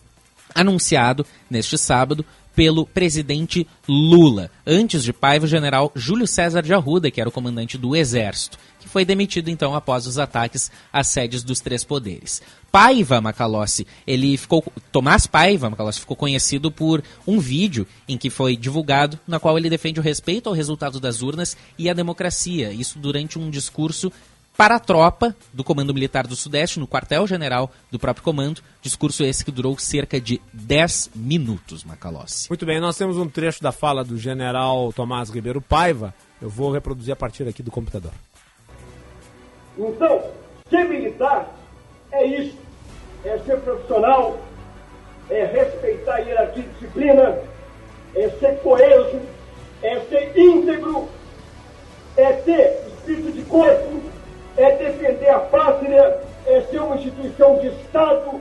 [0.55, 2.24] anunciado neste sábado
[2.59, 4.51] pelo presidente Lula.
[4.66, 8.59] Antes de Paiva, o general Júlio César de Arruda, que era o comandante do Exército,
[8.80, 12.43] que foi demitido então após os ataques às sedes dos três poderes.
[12.72, 14.64] Paiva Macalossi, ele ficou.
[14.90, 19.70] Tomás Paiva Macalossi ficou conhecido por um vídeo em que foi divulgado, na qual ele
[19.70, 22.72] defende o respeito ao resultado das urnas e a democracia.
[22.72, 24.12] Isso durante um discurso
[24.59, 28.60] para a tropa do Comando Militar do Sudeste, no quartel-general do próprio comando.
[28.82, 32.51] Discurso esse que durou cerca de 10 minutos, Macalossi.
[32.51, 36.12] Muito bem, nós temos um trecho da fala do general Tomás Ribeiro Paiva.
[36.43, 38.10] Eu vou reproduzir a partir aqui do computador.
[39.78, 40.24] Então,
[40.68, 41.55] ser militar
[42.10, 42.59] é isso.
[43.24, 44.43] É ser profissional,
[45.30, 47.39] é respeitar a hierarquia e disciplina,
[48.12, 49.20] é ser coeso,
[49.85, 51.09] é ser íntegro,
[52.16, 54.18] é ter espírito de corpo,
[54.56, 58.40] é defender a pátria, é ser uma instituição de Estado,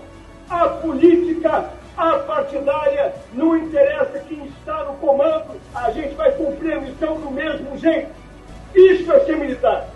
[0.50, 6.82] a política, a partidária, não interessa quem está no comando, a gente vai cumprir a
[6.82, 8.12] missão do mesmo jeito.
[8.76, 9.90] Isso é ser militar.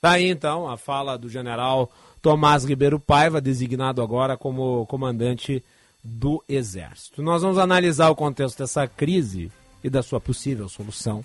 [0.00, 1.90] Tá aí então a fala do general
[2.22, 5.64] Tomás Ribeiro Paiva, designado agora como comandante
[6.02, 7.22] do Exército.
[7.22, 9.50] Nós vamos analisar o contexto dessa crise
[9.82, 11.24] e da sua possível solução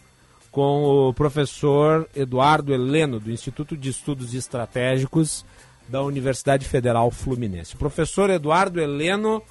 [0.56, 5.46] com o professor Eduardo Heleno, do Instituto de Estudos Estratégicos
[5.90, 7.76] da Universidade Federal Fluminense.
[7.76, 9.44] Professor Eduardo Heleno,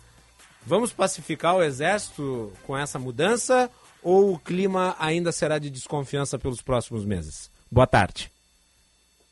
[0.66, 3.70] vamos pacificar o Exército com essa mudança
[4.02, 7.51] ou o clima ainda será de desconfiança pelos próximos meses?
[7.70, 8.32] Boa tarde.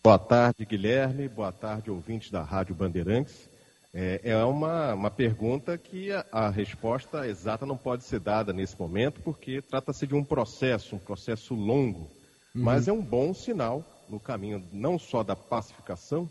[0.05, 1.27] Boa tarde, Guilherme.
[1.27, 3.49] Boa tarde, ouvintes da Rádio Bandeirantes.
[3.95, 8.79] É, é uma, uma pergunta que a, a, resposta exata não pode ser dada nesse
[8.79, 12.11] momento, porque trata-se de um processo, um processo longo,
[12.55, 12.63] uhum.
[12.63, 16.31] mas é um bom sinal no caminho não só da pacificação,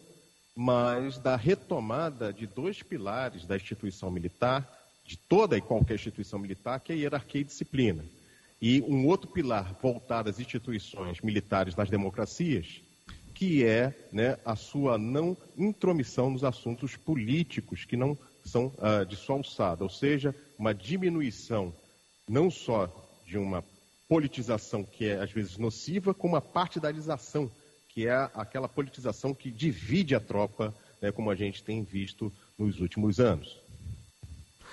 [0.56, 4.68] mas da retomada de dois pilares da instituição militar,
[5.06, 8.04] de toda e qualquer instituição militar, que é a hierarquia e disciplina.
[8.60, 12.82] E um outro pilar voltado às instituições militares nas democracias,
[13.42, 18.16] que é né, a sua não intromissão nos assuntos políticos que não
[18.46, 21.74] são uh, de sua alçada, ou seja, uma diminuição
[22.30, 22.88] não só
[23.26, 23.64] de uma
[24.08, 27.50] politização que é às vezes nociva, como a partidarização,
[27.90, 32.80] que é aquela politização que divide a tropa, né, como a gente tem visto nos
[32.80, 33.58] últimos anos.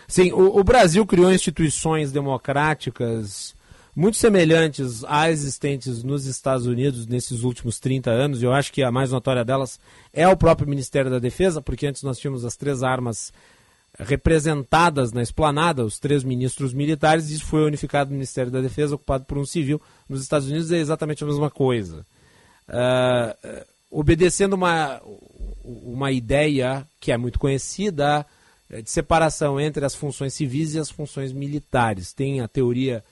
[0.07, 3.57] Sim, o, o Brasil criou instituições democráticas
[3.99, 8.81] muito semelhantes às existentes nos Estados Unidos nesses últimos 30 anos, e eu acho que
[8.81, 9.81] a mais notória delas
[10.13, 13.33] é o próprio Ministério da Defesa, porque antes nós tínhamos as três armas
[13.99, 18.95] representadas na esplanada, os três ministros militares, e isso foi unificado no Ministério da Defesa,
[18.95, 19.83] ocupado por um civil.
[20.09, 22.07] Nos Estados Unidos é exatamente a mesma coisa.
[22.69, 25.03] Uh, obedecendo uma,
[25.65, 28.25] uma ideia que é muito conhecida
[28.71, 32.13] de separação entre as funções civis e as funções militares.
[32.13, 33.03] Tem a teoria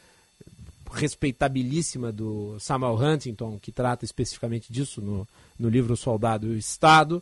[0.97, 5.29] respeitabilíssima do Samuel Huntington, que trata especificamente disso no,
[5.59, 7.21] no livro Soldado e o Estado,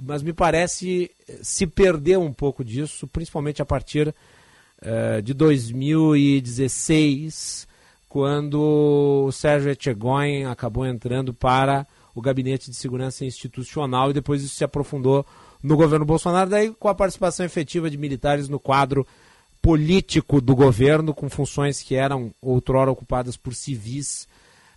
[0.00, 4.14] mas me parece eh, se perder um pouco disso, principalmente a partir uh,
[5.22, 7.68] de 2016,
[8.08, 14.54] quando o Sérgio Etchegoyen acabou entrando para o Gabinete de Segurança Institucional e depois isso
[14.54, 15.26] se aprofundou
[15.62, 19.06] no governo Bolsonaro, daí com a participação efetiva de militares no quadro
[19.62, 24.26] político do governo, com funções que eram outrora ocupadas por civis,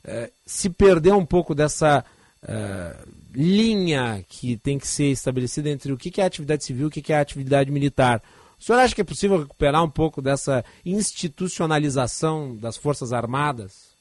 [0.03, 2.05] eh, se perdeu um pouco dessa
[2.47, 2.95] eh,
[3.33, 7.11] linha que tem que ser estabelecida entre o que é atividade civil e o que
[7.11, 8.21] é atividade militar.
[8.59, 13.95] O senhor acha que é possível recuperar um pouco dessa institucionalização das Forças Armadas?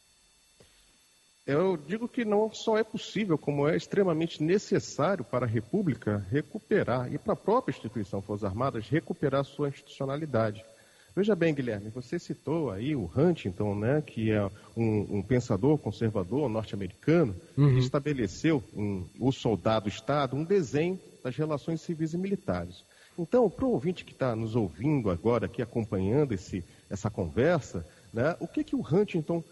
[1.46, 7.12] Eu digo que não só é possível, como é extremamente necessário para a República recuperar,
[7.12, 10.64] e para a própria instituição Forças Armadas, recuperar sua institucionalidade.
[11.16, 14.44] Veja bem, Guilherme, você citou aí o Huntington, né, que é
[14.76, 17.74] um, um pensador conservador norte-americano, uhum.
[17.74, 22.84] que estabeleceu um, o soldado-estado um desenho das relações civis e militares.
[23.16, 28.34] Então, para o ouvinte que está nos ouvindo agora, aqui acompanhando esse, essa conversa, né,
[28.40, 29.42] o que, que o Huntington uh,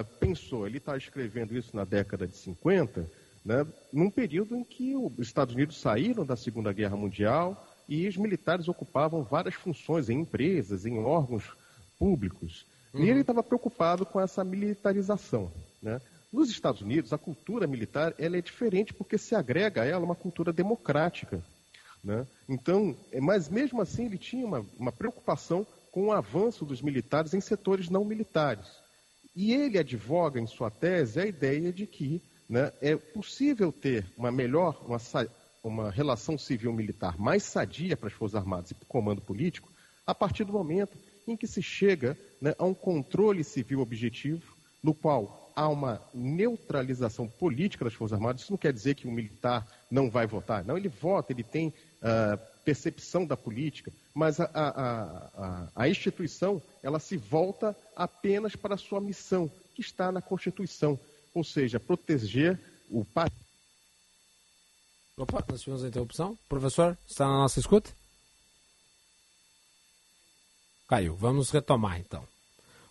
[0.00, 0.66] uh, pensou?
[0.66, 3.10] Ele está escrevendo isso na década de 50,
[3.42, 8.16] né, num período em que os Estados Unidos saíram da Segunda Guerra Mundial, e os
[8.16, 11.44] militares ocupavam várias funções em empresas, em órgãos
[11.98, 12.66] públicos.
[12.92, 13.04] Uhum.
[13.04, 15.50] E ele estava preocupado com essa militarização.
[15.82, 16.00] Né?
[16.32, 20.14] Nos Estados Unidos, a cultura militar ela é diferente porque se agrega a ela uma
[20.14, 21.42] cultura democrática.
[22.02, 22.26] Né?
[22.48, 27.34] Então, é, mas mesmo assim ele tinha uma, uma preocupação com o avanço dos militares
[27.34, 28.66] em setores não militares.
[29.34, 34.30] E ele advoga em sua tese a ideia de que né, é possível ter uma
[34.30, 34.98] melhor, uma
[35.64, 39.72] uma relação civil-militar mais sadia para as Forças Armadas e para o comando político,
[40.06, 40.96] a partir do momento
[41.26, 47.26] em que se chega né, a um controle civil objetivo, no qual há uma neutralização
[47.26, 48.42] política das Forças Armadas.
[48.42, 50.62] Isso não quer dizer que o militar não vai votar.
[50.64, 56.60] Não, ele vota, ele tem uh, percepção da política, mas a, a, a, a, instituição
[56.82, 60.98] ela se volta apenas para a sua missão, que está na Constituição,
[61.34, 62.58] ou seja, proteger
[62.90, 63.32] o país
[65.16, 66.36] Opa, nós tivemos a interrupção.
[66.48, 67.90] Professor, está na nossa escuta?
[70.88, 71.14] Caiu.
[71.14, 72.22] Vamos retomar então.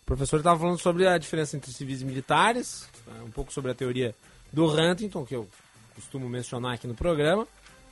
[0.02, 2.88] O professor estava falando sobre a diferença entre civis e militares,
[3.24, 4.14] um pouco sobre a teoria
[4.52, 5.48] do Huntington, que eu
[5.94, 7.46] costumo mencionar aqui no programa.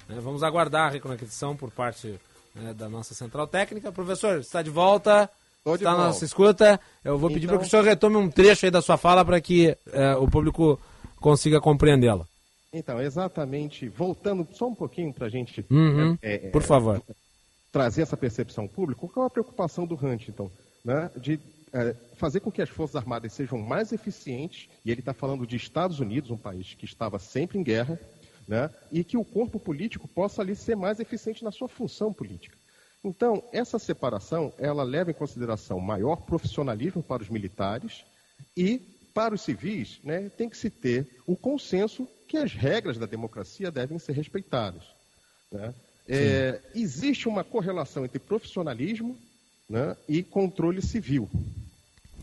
[0.09, 0.19] Né.
[0.21, 2.19] Vamos aguardar a reconexão por parte
[2.55, 3.93] né, da nossa central técnica.
[3.93, 5.29] Professor, está de volta?
[5.63, 6.81] Tô está na nossa escuta.
[7.05, 7.57] Eu vou pedir então...
[7.57, 10.29] para que o senhor retome um trecho aí da sua fala para que é, o
[10.29, 10.81] público
[11.21, 12.27] consiga compreendê-la.
[12.73, 17.03] Então, exatamente, voltando só um pouquinho para a gente uhum, é, é, por favor.
[17.71, 20.51] trazer essa percepção pública, qual é a preocupação do Huntington?
[20.85, 21.39] Né, de
[21.73, 25.55] é, fazer com que as Forças Armadas sejam mais eficientes, e ele está falando de
[25.55, 28.01] Estados Unidos, um país que estava sempre em guerra,
[28.49, 32.57] né, e que o corpo político possa ali ser mais eficiente na sua função política.
[33.05, 38.05] Então, essa separação, ela leva em consideração maior profissionalismo para os militares
[38.57, 38.81] e,
[39.13, 43.71] para os civis, né, tem que se ter o consenso que as regras da democracia
[43.71, 44.83] devem ser respeitadas.
[45.51, 45.75] Né?
[46.09, 49.17] É, existe uma correlação entre profissionalismo
[49.69, 51.29] né, e controle civil.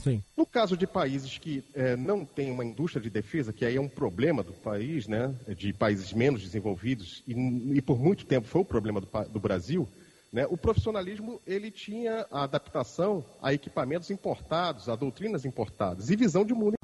[0.03, 0.24] Sim.
[0.36, 3.82] No caso de países que é, não têm uma indústria de defesa, que aí é
[3.82, 7.34] um problema do país, né, de países menos desenvolvidos, e,
[7.76, 9.88] e por muito tempo foi o problema do, do Brasil,
[10.32, 16.45] né, o profissionalismo ele tinha a adaptação a equipamentos importados, a doutrinas importadas e visão
[16.45, 16.78] de mundo.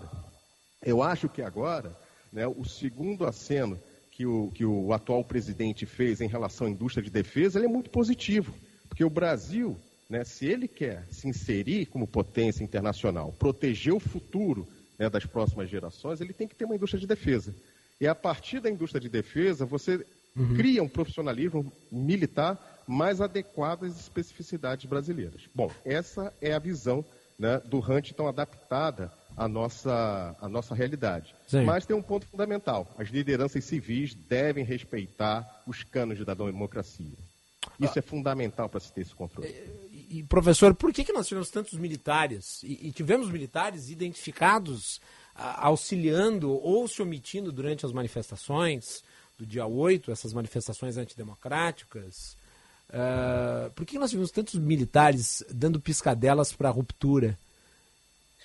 [0.86, 1.92] Eu acho que agora,
[2.32, 3.78] né, o segundo aceno
[4.12, 7.90] que o, que o atual presidente fez em relação à indústria de defesa, é muito
[7.90, 8.54] positivo,
[8.88, 9.76] porque o Brasil
[10.10, 14.68] né, se ele quer se inserir como potência internacional, proteger o futuro
[14.98, 17.54] né, das próximas gerações, ele tem que ter uma indústria de defesa.
[18.00, 20.06] E a partir da indústria de defesa, você
[20.36, 20.56] uhum.
[20.56, 25.42] cria um profissionalismo militar mais adequado às especificidades brasileiras.
[25.54, 27.04] Bom, essa é a visão
[27.40, 31.36] né, do Hunt, então adaptada à nossa, à nossa realidade.
[31.48, 31.64] Sim.
[31.64, 37.18] Mas tem um ponto fundamental: as lideranças civis devem respeitar os cânones da democracia.
[37.80, 38.00] Isso ah.
[38.00, 39.54] é fundamental para se ter esse controle
[40.10, 45.02] e, professor, por que, que nós tivemos tantos militares e, e tivemos militares identificados
[45.34, 49.04] a, auxiliando ou se omitindo durante as manifestações
[49.38, 52.38] do dia 8, essas manifestações antidemocráticas?
[52.90, 57.38] Uh, por que nós tivemos tantos militares dando piscadelas para a ruptura?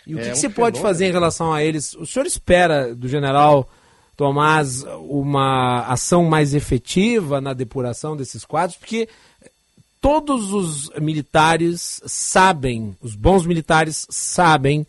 [0.06, 0.54] E o é que, um que você fenômeno.
[0.54, 1.94] pode fazer em relação a eles?
[1.94, 3.68] O senhor espera do general
[4.16, 8.78] Tomás uma ação mais efetiva na depuração desses quadros?
[8.78, 9.08] Porque
[10.00, 14.86] todos os militares sabem, os bons militares sabem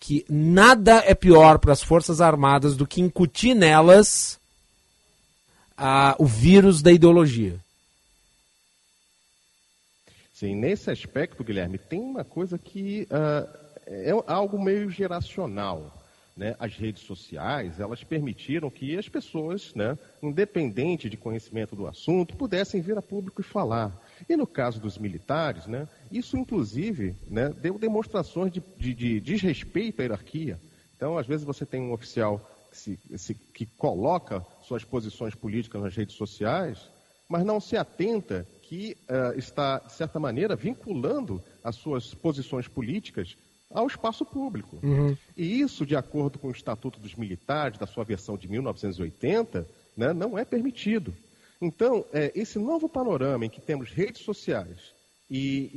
[0.00, 4.40] que nada é pior para as Forças Armadas do que incutir nelas
[6.18, 7.56] o vírus da ideologia.
[10.32, 16.02] Sim, nesse aspecto, Guilherme, tem uma coisa que uh, é algo meio geracional
[16.36, 22.36] né, as redes sociais, elas permitiram que as pessoas, né, independente de conhecimento do assunto,
[22.36, 23.92] pudessem vir a público e falar.
[24.28, 30.00] E no caso dos militares, né, isso inclusive né, deu demonstrações de, de, de, desrespeito
[30.00, 30.58] à hierarquia.
[30.96, 32.40] Então, às vezes você tem um oficial
[32.70, 36.78] que, se, se, que coloca suas posições políticas nas redes sociais,
[37.28, 43.36] mas não se atenta que uh, está, de certa maneira, vinculando as suas posições políticas
[43.72, 44.78] ao espaço público.
[44.82, 45.16] Uhum.
[45.36, 49.66] E isso, de acordo com o Estatuto dos Militares, da sua versão de 1980,
[49.96, 51.14] né, não é permitido.
[51.60, 54.92] Então, é, esse novo panorama em que temos redes sociais
[55.30, 55.70] e,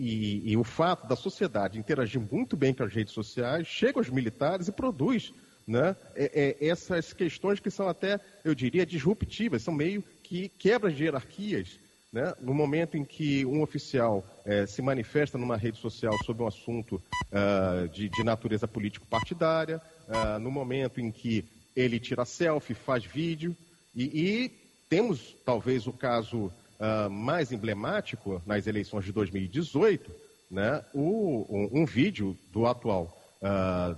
[0.46, 4.10] e, e, o fato da sociedade interagir muito bem com as redes sociais, chega aos
[4.10, 5.34] militares e produz
[5.68, 10.96] né, é, é, essas questões que são até, eu diria, disruptivas, são meio que quebras
[10.96, 11.80] de hierarquias
[12.16, 12.34] né?
[12.40, 16.96] No momento em que um oficial é, se manifesta numa rede social sobre um assunto
[16.96, 21.44] uh, de, de, natureza político-partidária, uh, no momento em que
[21.76, 23.54] ele tira selfie, faz vídeo,
[23.94, 24.52] e, e
[24.90, 30.10] temos talvez o caso uh, mais emblemático nas eleições de 2018,
[30.50, 30.86] né?
[30.94, 33.14] o, um, um, vídeo do atual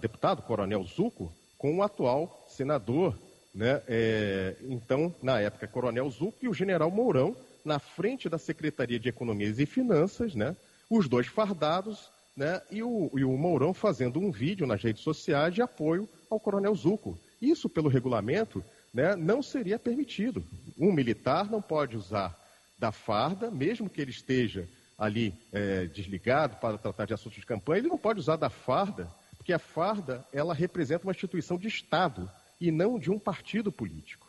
[0.01, 3.15] deputado Coronel Zuco com o atual senador,
[3.55, 3.81] né?
[3.87, 7.33] É, então, na época, Coronel Zuco e o general Mourão,
[7.67, 10.55] na frente da Secretaria de Economia e Finanças, né?
[10.89, 12.61] Os dois fardados, né?
[12.71, 16.73] E o, e o Mourão fazendo um vídeo nas redes sociais de apoio ao Coronel
[16.73, 17.19] Zuco.
[17.41, 18.63] Isso, pelo regulamento,
[18.93, 20.43] né, não seria permitido.
[20.77, 22.35] Um militar não pode usar
[22.79, 24.67] da farda, mesmo que ele esteja
[24.97, 29.07] ali é, desligado para tratar de assuntos de campanha, ele não pode usar da farda,
[29.35, 32.29] porque a farda ela representa uma instituição de Estado
[32.59, 34.27] e não de um partido político.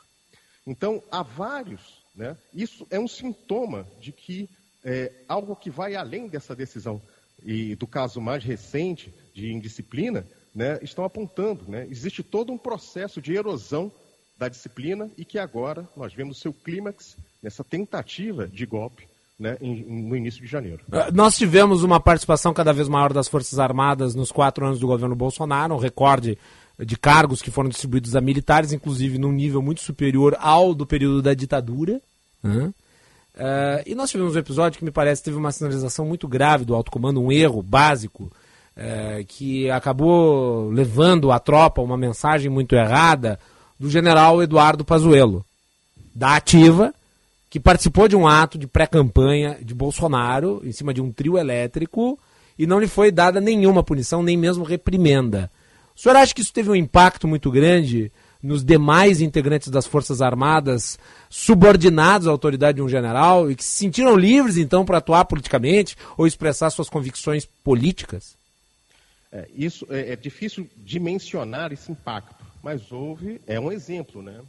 [0.66, 2.36] Então, há vários né?
[2.52, 4.48] Isso é um sintoma de que
[4.84, 7.00] é, algo que vai além dessa decisão
[7.44, 11.64] e do caso mais recente de indisciplina, né, estão apontando.
[11.68, 11.86] Né?
[11.88, 13.92] Existe todo um processo de erosão
[14.36, 19.06] da disciplina e que agora nós vemos seu clímax nessa tentativa de golpe
[19.38, 20.82] né, em, no início de janeiro.
[20.88, 24.86] Uh, nós tivemos uma participação cada vez maior das Forças Armadas nos quatro anos do
[24.88, 26.36] governo Bolsonaro, um recorde
[26.78, 31.22] de cargos que foram distribuídos a militares, inclusive num nível muito superior ao do período
[31.22, 32.00] da ditadura.
[33.38, 36.74] Uh, e nós tivemos um episódio que me parece teve uma sinalização muito grave do
[36.74, 38.24] alto comando, um erro básico,
[38.76, 43.38] uh, que acabou levando à tropa uma mensagem muito errada
[43.78, 45.44] do general Eduardo Pazuello,
[46.14, 46.92] da ativa,
[47.48, 52.18] que participou de um ato de pré-campanha de Bolsonaro, em cima de um trio elétrico,
[52.58, 55.48] e não lhe foi dada nenhuma punição, nem mesmo reprimenda.
[55.96, 58.10] O senhor acha que isso teve um impacto muito grande
[58.42, 60.98] nos demais integrantes das Forças Armadas
[61.28, 65.96] subordinados à autoridade de um general e que se sentiram livres, então, para atuar politicamente
[66.16, 68.36] ou expressar suas convicções políticas?
[69.30, 74.40] É, isso é, é, difícil dimensionar esse impacto, mas houve, é um exemplo, né?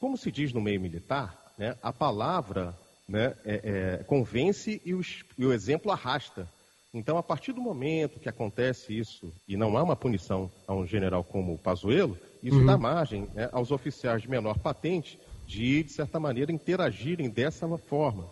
[0.00, 2.74] Como se diz no meio militar, né, a palavra
[3.06, 5.02] né, é, é convence e o,
[5.38, 6.48] e o exemplo arrasta.
[6.92, 10.86] Então, a partir do momento que acontece isso e não há uma punição a um
[10.86, 12.66] general como o Pazuello, isso uhum.
[12.66, 18.28] dá margem né, aos oficiais de menor patente de, de certa maneira, interagirem dessa forma.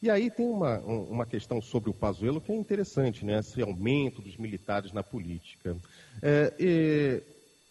[0.00, 3.40] E aí tem uma, uma questão sobre o Pazuello que é interessante, né?
[3.40, 5.76] Esse aumento dos militares na política.
[6.22, 7.22] É,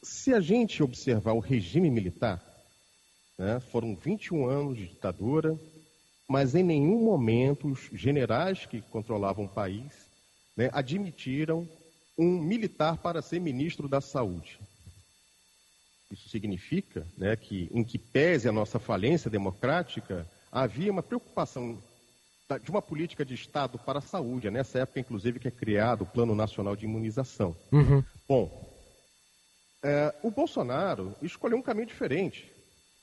[0.03, 2.43] se a gente observar o regime militar,
[3.37, 5.57] né, foram 21 anos de ditadura,
[6.27, 10.07] mas em nenhum momento os generais que controlavam o país
[10.55, 11.67] né, admitiram
[12.17, 14.59] um militar para ser ministro da Saúde.
[16.11, 21.81] Isso significa né, que, em que pese a nossa falência democrática, havia uma preocupação
[22.63, 24.47] de uma política de Estado para a saúde.
[24.47, 27.55] É nessa época, inclusive, que é criado o Plano Nacional de Imunização.
[27.71, 28.01] Uhum.
[28.27, 28.67] Bom,
[29.83, 32.49] é, o Bolsonaro escolheu um caminho diferente.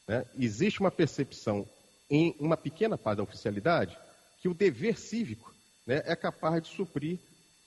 [0.09, 0.25] Né?
[0.39, 1.69] Existe uma percepção
[2.09, 3.97] em uma pequena parte da oficialidade
[4.41, 5.55] que o dever cívico
[5.87, 7.19] né, é capaz de suprir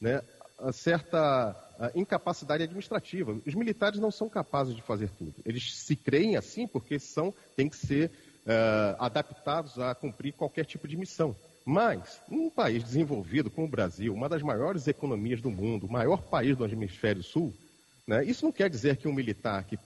[0.02, 0.22] né,
[0.74, 1.56] certa
[1.96, 3.38] incapacidade administrativa.
[3.46, 5.36] Os militares não são capazes de fazer tudo.
[5.46, 8.10] Eles se creem assim porque são, têm que ser
[8.46, 11.36] uh, adaptados a cumprir qualquer tipo de missão.
[11.66, 16.22] Mas, num país desenvolvido como o Brasil, uma das maiores economias do mundo, o maior
[16.22, 17.54] país do hemisfério sul,
[18.08, 19.78] né, isso não quer dizer que um militar que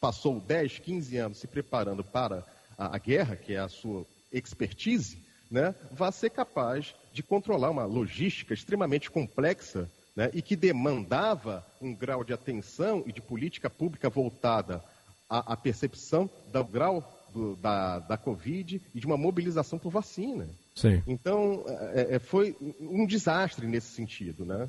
[0.00, 2.44] passou 10, 15 anos se preparando para
[2.78, 5.18] a, a guerra, que é a sua expertise,
[5.50, 11.94] né, vá ser capaz de controlar uma logística extremamente complexa né, e que demandava um
[11.94, 14.82] grau de atenção e de política pública voltada
[15.30, 20.48] à, à percepção do grau do, da, da Covid e de uma mobilização por vacina.
[20.74, 21.00] Sim.
[21.06, 21.64] Então,
[21.94, 24.44] é, é, foi um desastre nesse sentido.
[24.44, 24.68] Né?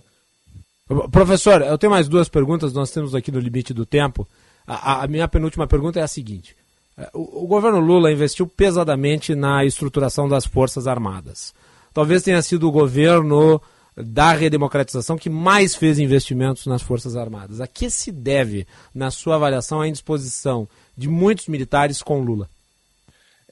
[1.11, 4.27] Professor, eu tenho mais duas perguntas, nós temos aqui no limite do tempo.
[4.67, 6.55] A, a minha penúltima pergunta é a seguinte.
[6.95, 11.55] É, o, o, governo Lula investiu pesadamente na estruturação das Forças Armadas.
[11.91, 13.59] Talvez tenha sido o governo
[14.03, 17.59] da redemocratização que mais fez investimentos nas Forças Armadas.
[17.59, 20.67] A que se deve, na sua avaliação, a indisposição
[20.97, 22.49] de muitos militares com Lula?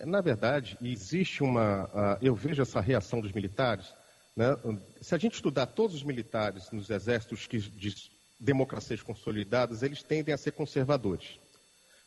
[0.06, 1.86] Na verdade, existe uma.
[1.86, 3.88] Uh, eu vejo essa reação dos militares.
[4.36, 4.56] Né?
[5.02, 7.96] Se a gente estudar todos os militares nos exércitos que, de
[8.40, 11.40] democracias consolidadas, eles tendem a ser conservadores.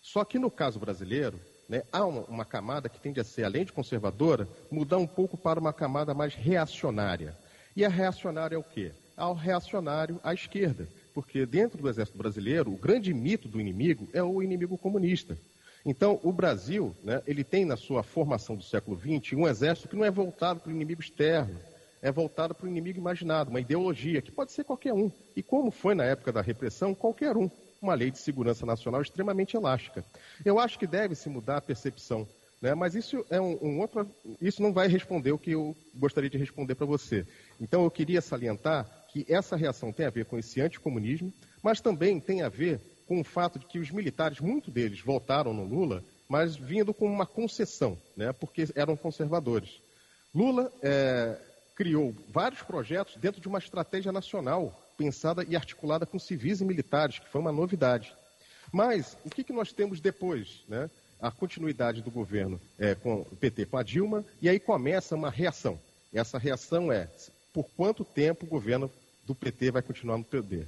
[0.00, 1.38] Só que no caso brasileiro,
[1.68, 5.36] né, há uma, uma, camada que tende a ser, além de conservadora, mudar um pouco
[5.36, 7.36] para uma camada mais reacionária.
[7.76, 8.92] E a reacionária é o quê?
[9.16, 10.88] É o reacionário à esquerda.
[11.14, 15.36] Porque dentro do exército brasileiro, o grande mito do inimigo é o inimigo comunista.
[15.84, 19.96] Então, o Brasil, né, ele tem na sua formação do século XX um exército que
[19.96, 21.58] não é voltado para o inimigo externo,
[22.02, 25.10] é voltado para o inimigo imaginado, uma ideologia que pode ser qualquer um.
[25.34, 29.56] E como foi na época da repressão, qualquer um uma lei de segurança nacional extremamente
[29.56, 30.04] elástica.
[30.44, 32.28] Eu acho que deve se mudar a percepção,
[32.60, 32.74] né?
[32.74, 34.08] mas isso é um, um outro,
[34.40, 37.26] isso não vai responder o que eu gostaria de responder para você.
[37.60, 41.32] Então eu queria salientar que essa reação tem a ver com esse anticomunismo,
[41.62, 45.52] mas também tem a ver com o fato de que os militares, muitos deles votaram
[45.52, 48.32] no Lula, mas vindo com uma concessão, né?
[48.32, 49.80] porque eram conservadores.
[50.32, 51.36] Lula é,
[51.74, 57.18] criou vários projetos dentro de uma estratégia nacional pensada e articulada com civis e militares,
[57.18, 58.14] que foi uma novidade.
[58.70, 60.62] Mas o que, que nós temos depois?
[60.68, 60.88] Né?
[61.20, 65.30] A continuidade do governo é, com o PT, com a Dilma, e aí começa uma
[65.30, 65.78] reação.
[66.12, 67.08] Essa reação é
[67.52, 68.90] por quanto tempo o governo
[69.26, 70.66] do PT vai continuar no poder.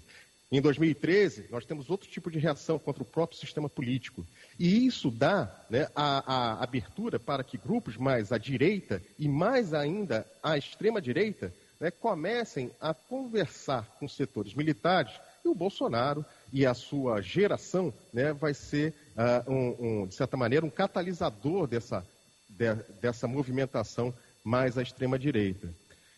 [0.50, 4.26] Em 2013, nós temos outro tipo de reação contra o próprio sistema político.
[4.58, 9.72] E isso dá né, a, a abertura para que grupos mais à direita e mais
[9.72, 15.12] ainda à extrema-direita né, comecem a conversar com setores militares
[15.42, 16.22] e o Bolsonaro
[16.52, 21.66] e a sua geração né, vai ser, uh, um, um, de certa maneira, um catalisador
[21.66, 22.06] dessa,
[22.48, 24.12] de, dessa movimentação
[24.44, 25.72] mais à extrema-direita.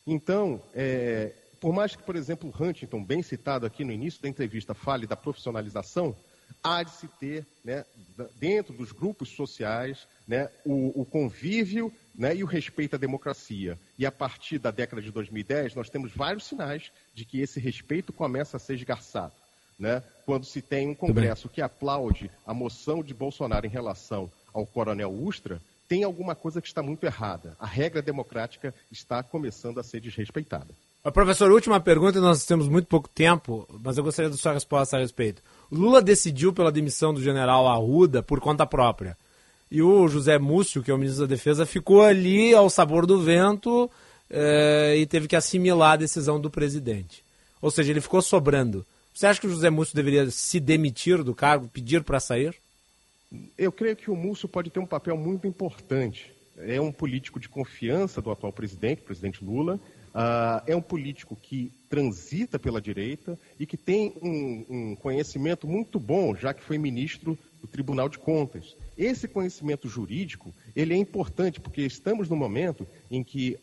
[0.07, 4.75] Então, é, por mais que, por exemplo, Huntington, bem citado aqui no início da entrevista,
[4.75, 6.15] fale da profissionalização,
[6.63, 7.85] há de se ter, né,
[8.37, 13.79] dentro dos grupos sociais, né, o, o convívio né, e o respeito à democracia.
[13.99, 18.13] E a partir da década de 2010, nós temos vários sinais de que esse respeito
[18.13, 19.33] começa a ser esgarçado.
[19.79, 20.03] Né?
[20.25, 25.11] Quando se tem um Congresso que aplaude a moção de Bolsonaro em relação ao coronel
[25.13, 27.57] Ustra, tem alguma coisa que está muito errada.
[27.59, 30.75] A regra democrática está começando a ser desrespeitada.
[31.13, 35.01] Professor, última pergunta, nós temos muito pouco tempo, mas eu gostaria da sua resposta a
[35.01, 35.43] respeito.
[35.71, 39.15] Lula decidiu pela demissão do general Arruda por conta própria.
[39.71, 43.21] E o José Múcio, que é o ministro da Defesa, ficou ali ao sabor do
[43.21, 43.91] vento
[44.31, 47.23] eh, e teve que assimilar a decisão do presidente.
[47.61, 48.87] Ou seja, ele ficou sobrando.
[49.15, 52.53] Você acha que o José Múcio deveria se demitir do cargo, pedir para sair?
[53.57, 56.33] Eu creio que o Múcio pode ter um papel muito importante.
[56.59, 59.77] É um político de confiança do atual presidente, o presidente Lula.
[59.77, 66.01] Uh, é um político que transita pela direita e que tem um, um, conhecimento muito
[66.01, 68.77] bom, já que foi ministro do Tribunal de Contas.
[68.99, 73.59] Esse conhecimento jurídico ele é importante porque estamos no momento em que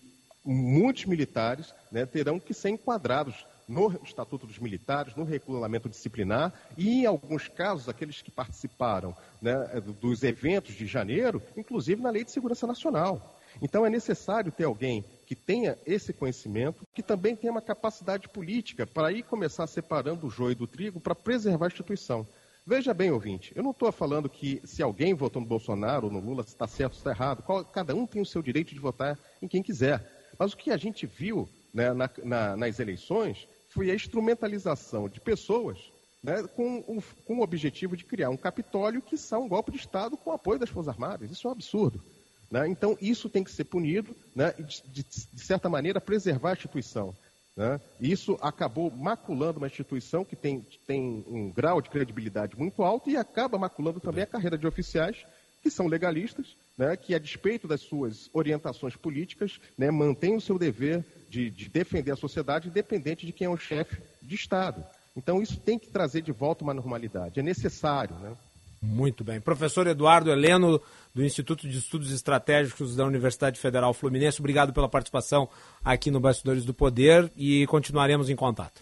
[0.45, 7.02] muitos militares né, terão que ser enquadrados no Estatuto dos Militares, no regulamento disciplinar e,
[7.02, 12.31] em alguns casos, aqueles que participaram né, dos eventos de janeiro, inclusive na Lei de
[12.31, 13.39] Segurança Nacional.
[13.61, 18.85] Então, é necessário ter alguém que tenha esse conhecimento, que também tenha uma capacidade política
[18.85, 22.27] para ir começar separando o joio do trigo para preservar a instituição.
[22.65, 26.19] Veja bem, ouvinte, eu não estou falando que se alguém votou no Bolsonaro ou no
[26.19, 27.43] Lula, se está certo ou está errado.
[27.72, 30.06] Cada um tem o seu direito de votar em quem quiser.
[30.38, 35.19] Mas o que a gente viu né, na, na, nas eleições foi a instrumentalização de
[35.19, 35.77] pessoas
[36.23, 39.77] né, com, o, com o objetivo de criar um Capitólio que são um golpe de
[39.77, 41.31] Estado com apoio das Forças Armadas.
[41.31, 42.02] Isso é um absurdo.
[42.49, 42.68] Né?
[42.68, 47.15] Então, isso tem que ser punido né, e, de, de, certa maneira, preservar a instituição.
[47.56, 47.80] Né?
[47.99, 53.18] Isso acabou maculando uma instituição que tem, tem um grau de credibilidade muito alto e
[53.18, 55.26] acaba maculando também a carreira de oficiais
[55.64, 60.57] que são legalistas, né, que, a despeito das suas orientações políticas, né, mantêm o seu
[60.57, 64.83] dever de, de defender a sociedade, independente de quem é o chefe de Estado.
[65.15, 67.39] Então, isso tem que trazer de volta uma normalidade.
[67.39, 68.15] É necessário.
[68.17, 68.33] Né?
[68.81, 69.39] Muito bem.
[69.39, 70.81] Professor Eduardo Heleno,
[71.15, 75.47] do Instituto de Estudos Estratégicos da Universidade Federal Fluminense, obrigado pela participação
[75.83, 78.81] aqui no Bastidores do Poder e continuaremos em contato.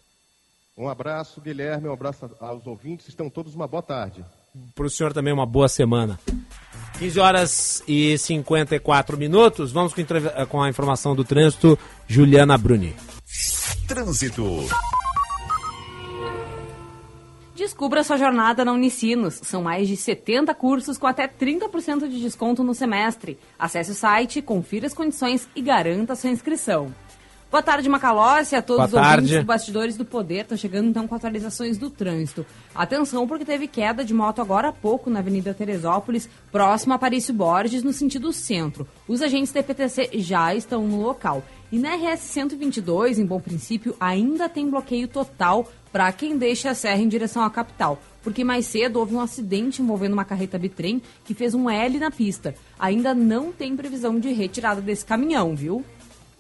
[0.76, 3.08] Um abraço, Guilherme, um abraço aos ouvintes.
[3.10, 4.26] Estão todos uma boa tarde.
[4.76, 6.20] Para o senhor também uma boa semana.
[6.98, 9.72] 15 horas e 54 minutos.
[9.72, 10.02] Vamos com,
[10.50, 12.96] com a informação do trânsito, Juliana Bruni.
[13.88, 14.68] Trânsito.
[17.56, 19.40] Descubra sua jornada na Unicinos.
[19.44, 23.38] São mais de 70 cursos com até 30% de desconto no semestre.
[23.58, 26.94] Acesse o site, confira as condições e garanta sua inscrição.
[27.52, 29.24] Boa tarde, Macalossi, a todos Boa os tarde.
[29.24, 30.42] ouvintes do Bastidores do Poder.
[30.42, 32.46] Estou chegando então com atualizações do trânsito.
[32.76, 37.34] Atenção, porque teve queda de moto agora há pouco na Avenida Teresópolis, próximo a Aparício
[37.34, 38.88] Borges, no sentido centro.
[39.08, 41.44] Os agentes da PTC já estão no local.
[41.72, 46.76] E na RS 122, em Bom Princípio, ainda tem bloqueio total para quem deixa a
[46.76, 48.00] serra em direção à capital.
[48.22, 52.12] Porque mais cedo houve um acidente envolvendo uma carreta bitrem que fez um L na
[52.12, 52.54] pista.
[52.78, 55.84] Ainda não tem previsão de retirada desse caminhão, viu?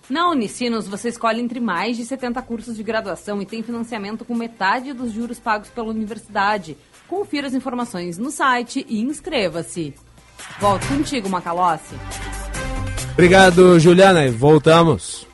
[0.09, 4.33] Na Unicinos, você escolhe entre mais de 70 cursos de graduação e tem financiamento com
[4.33, 6.75] metade dos juros pagos pela universidade.
[7.07, 9.93] Confira as informações no site e inscreva-se.
[10.59, 11.93] Volto contigo, Macalossi.
[13.13, 15.27] Obrigado, Juliana, e voltamos.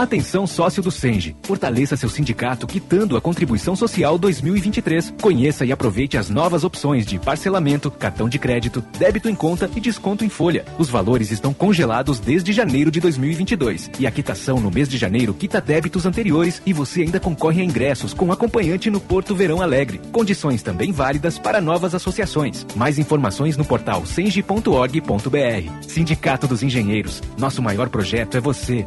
[0.00, 1.36] Atenção sócio do Senge.
[1.42, 5.12] Fortaleça seu sindicato quitando a contribuição social 2023.
[5.20, 9.78] Conheça e aproveite as novas opções de parcelamento, cartão de crédito, débito em conta e
[9.78, 10.64] desconto em folha.
[10.78, 15.34] Os valores estão congelados desde janeiro de 2022 e a quitação no mês de janeiro
[15.34, 20.00] quita débitos anteriores e você ainda concorre a ingressos com acompanhante no Porto Verão Alegre.
[20.10, 22.66] Condições também válidas para novas associações.
[22.74, 25.82] Mais informações no portal senge.org.br.
[25.86, 27.22] Sindicato dos Engenheiros.
[27.36, 28.86] Nosso maior projeto é você.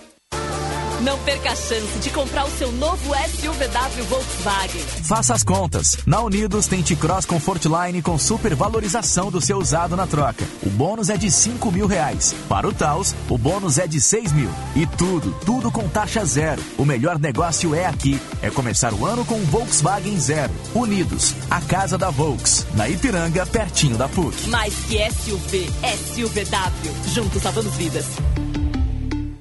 [1.03, 4.81] Não perca a chance de comprar o seu novo SUVW Volkswagen.
[5.03, 5.97] Faça as contas.
[6.05, 10.45] Na Unidos tem T-Cross Comfortline com super valorização do seu usado na troca.
[10.63, 12.35] O bônus é de 5 mil reais.
[12.47, 14.51] Para o Taos, o bônus é de 6 mil.
[14.75, 16.61] E tudo, tudo com taxa zero.
[16.77, 18.21] O melhor negócio é aqui.
[18.39, 20.53] É começar o ano com um Volkswagen Zero.
[20.75, 22.67] Unidos, a casa da Volks.
[22.75, 24.49] Na Ipiranga, pertinho da PUC.
[24.49, 25.67] Mais que SUV,
[26.13, 27.11] SUVW.
[27.11, 28.05] Juntos salvamos vidas.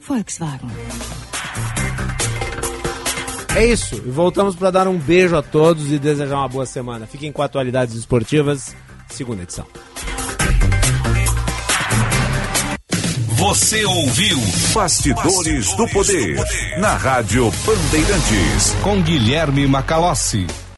[0.09, 0.70] Volkswagen.
[3.57, 3.97] É isso.
[3.97, 7.07] E voltamos para dar um beijo a todos e desejar uma boa semana.
[7.07, 8.75] Fiquem com atualidades esportivas,
[9.09, 9.67] segunda edição.
[13.41, 14.39] Você ouviu
[14.75, 16.37] Bastidores, do, Poder,
[16.79, 18.77] na Rádio Bandeirantes.
[18.83, 20.47] Com Guilherme Macalossi.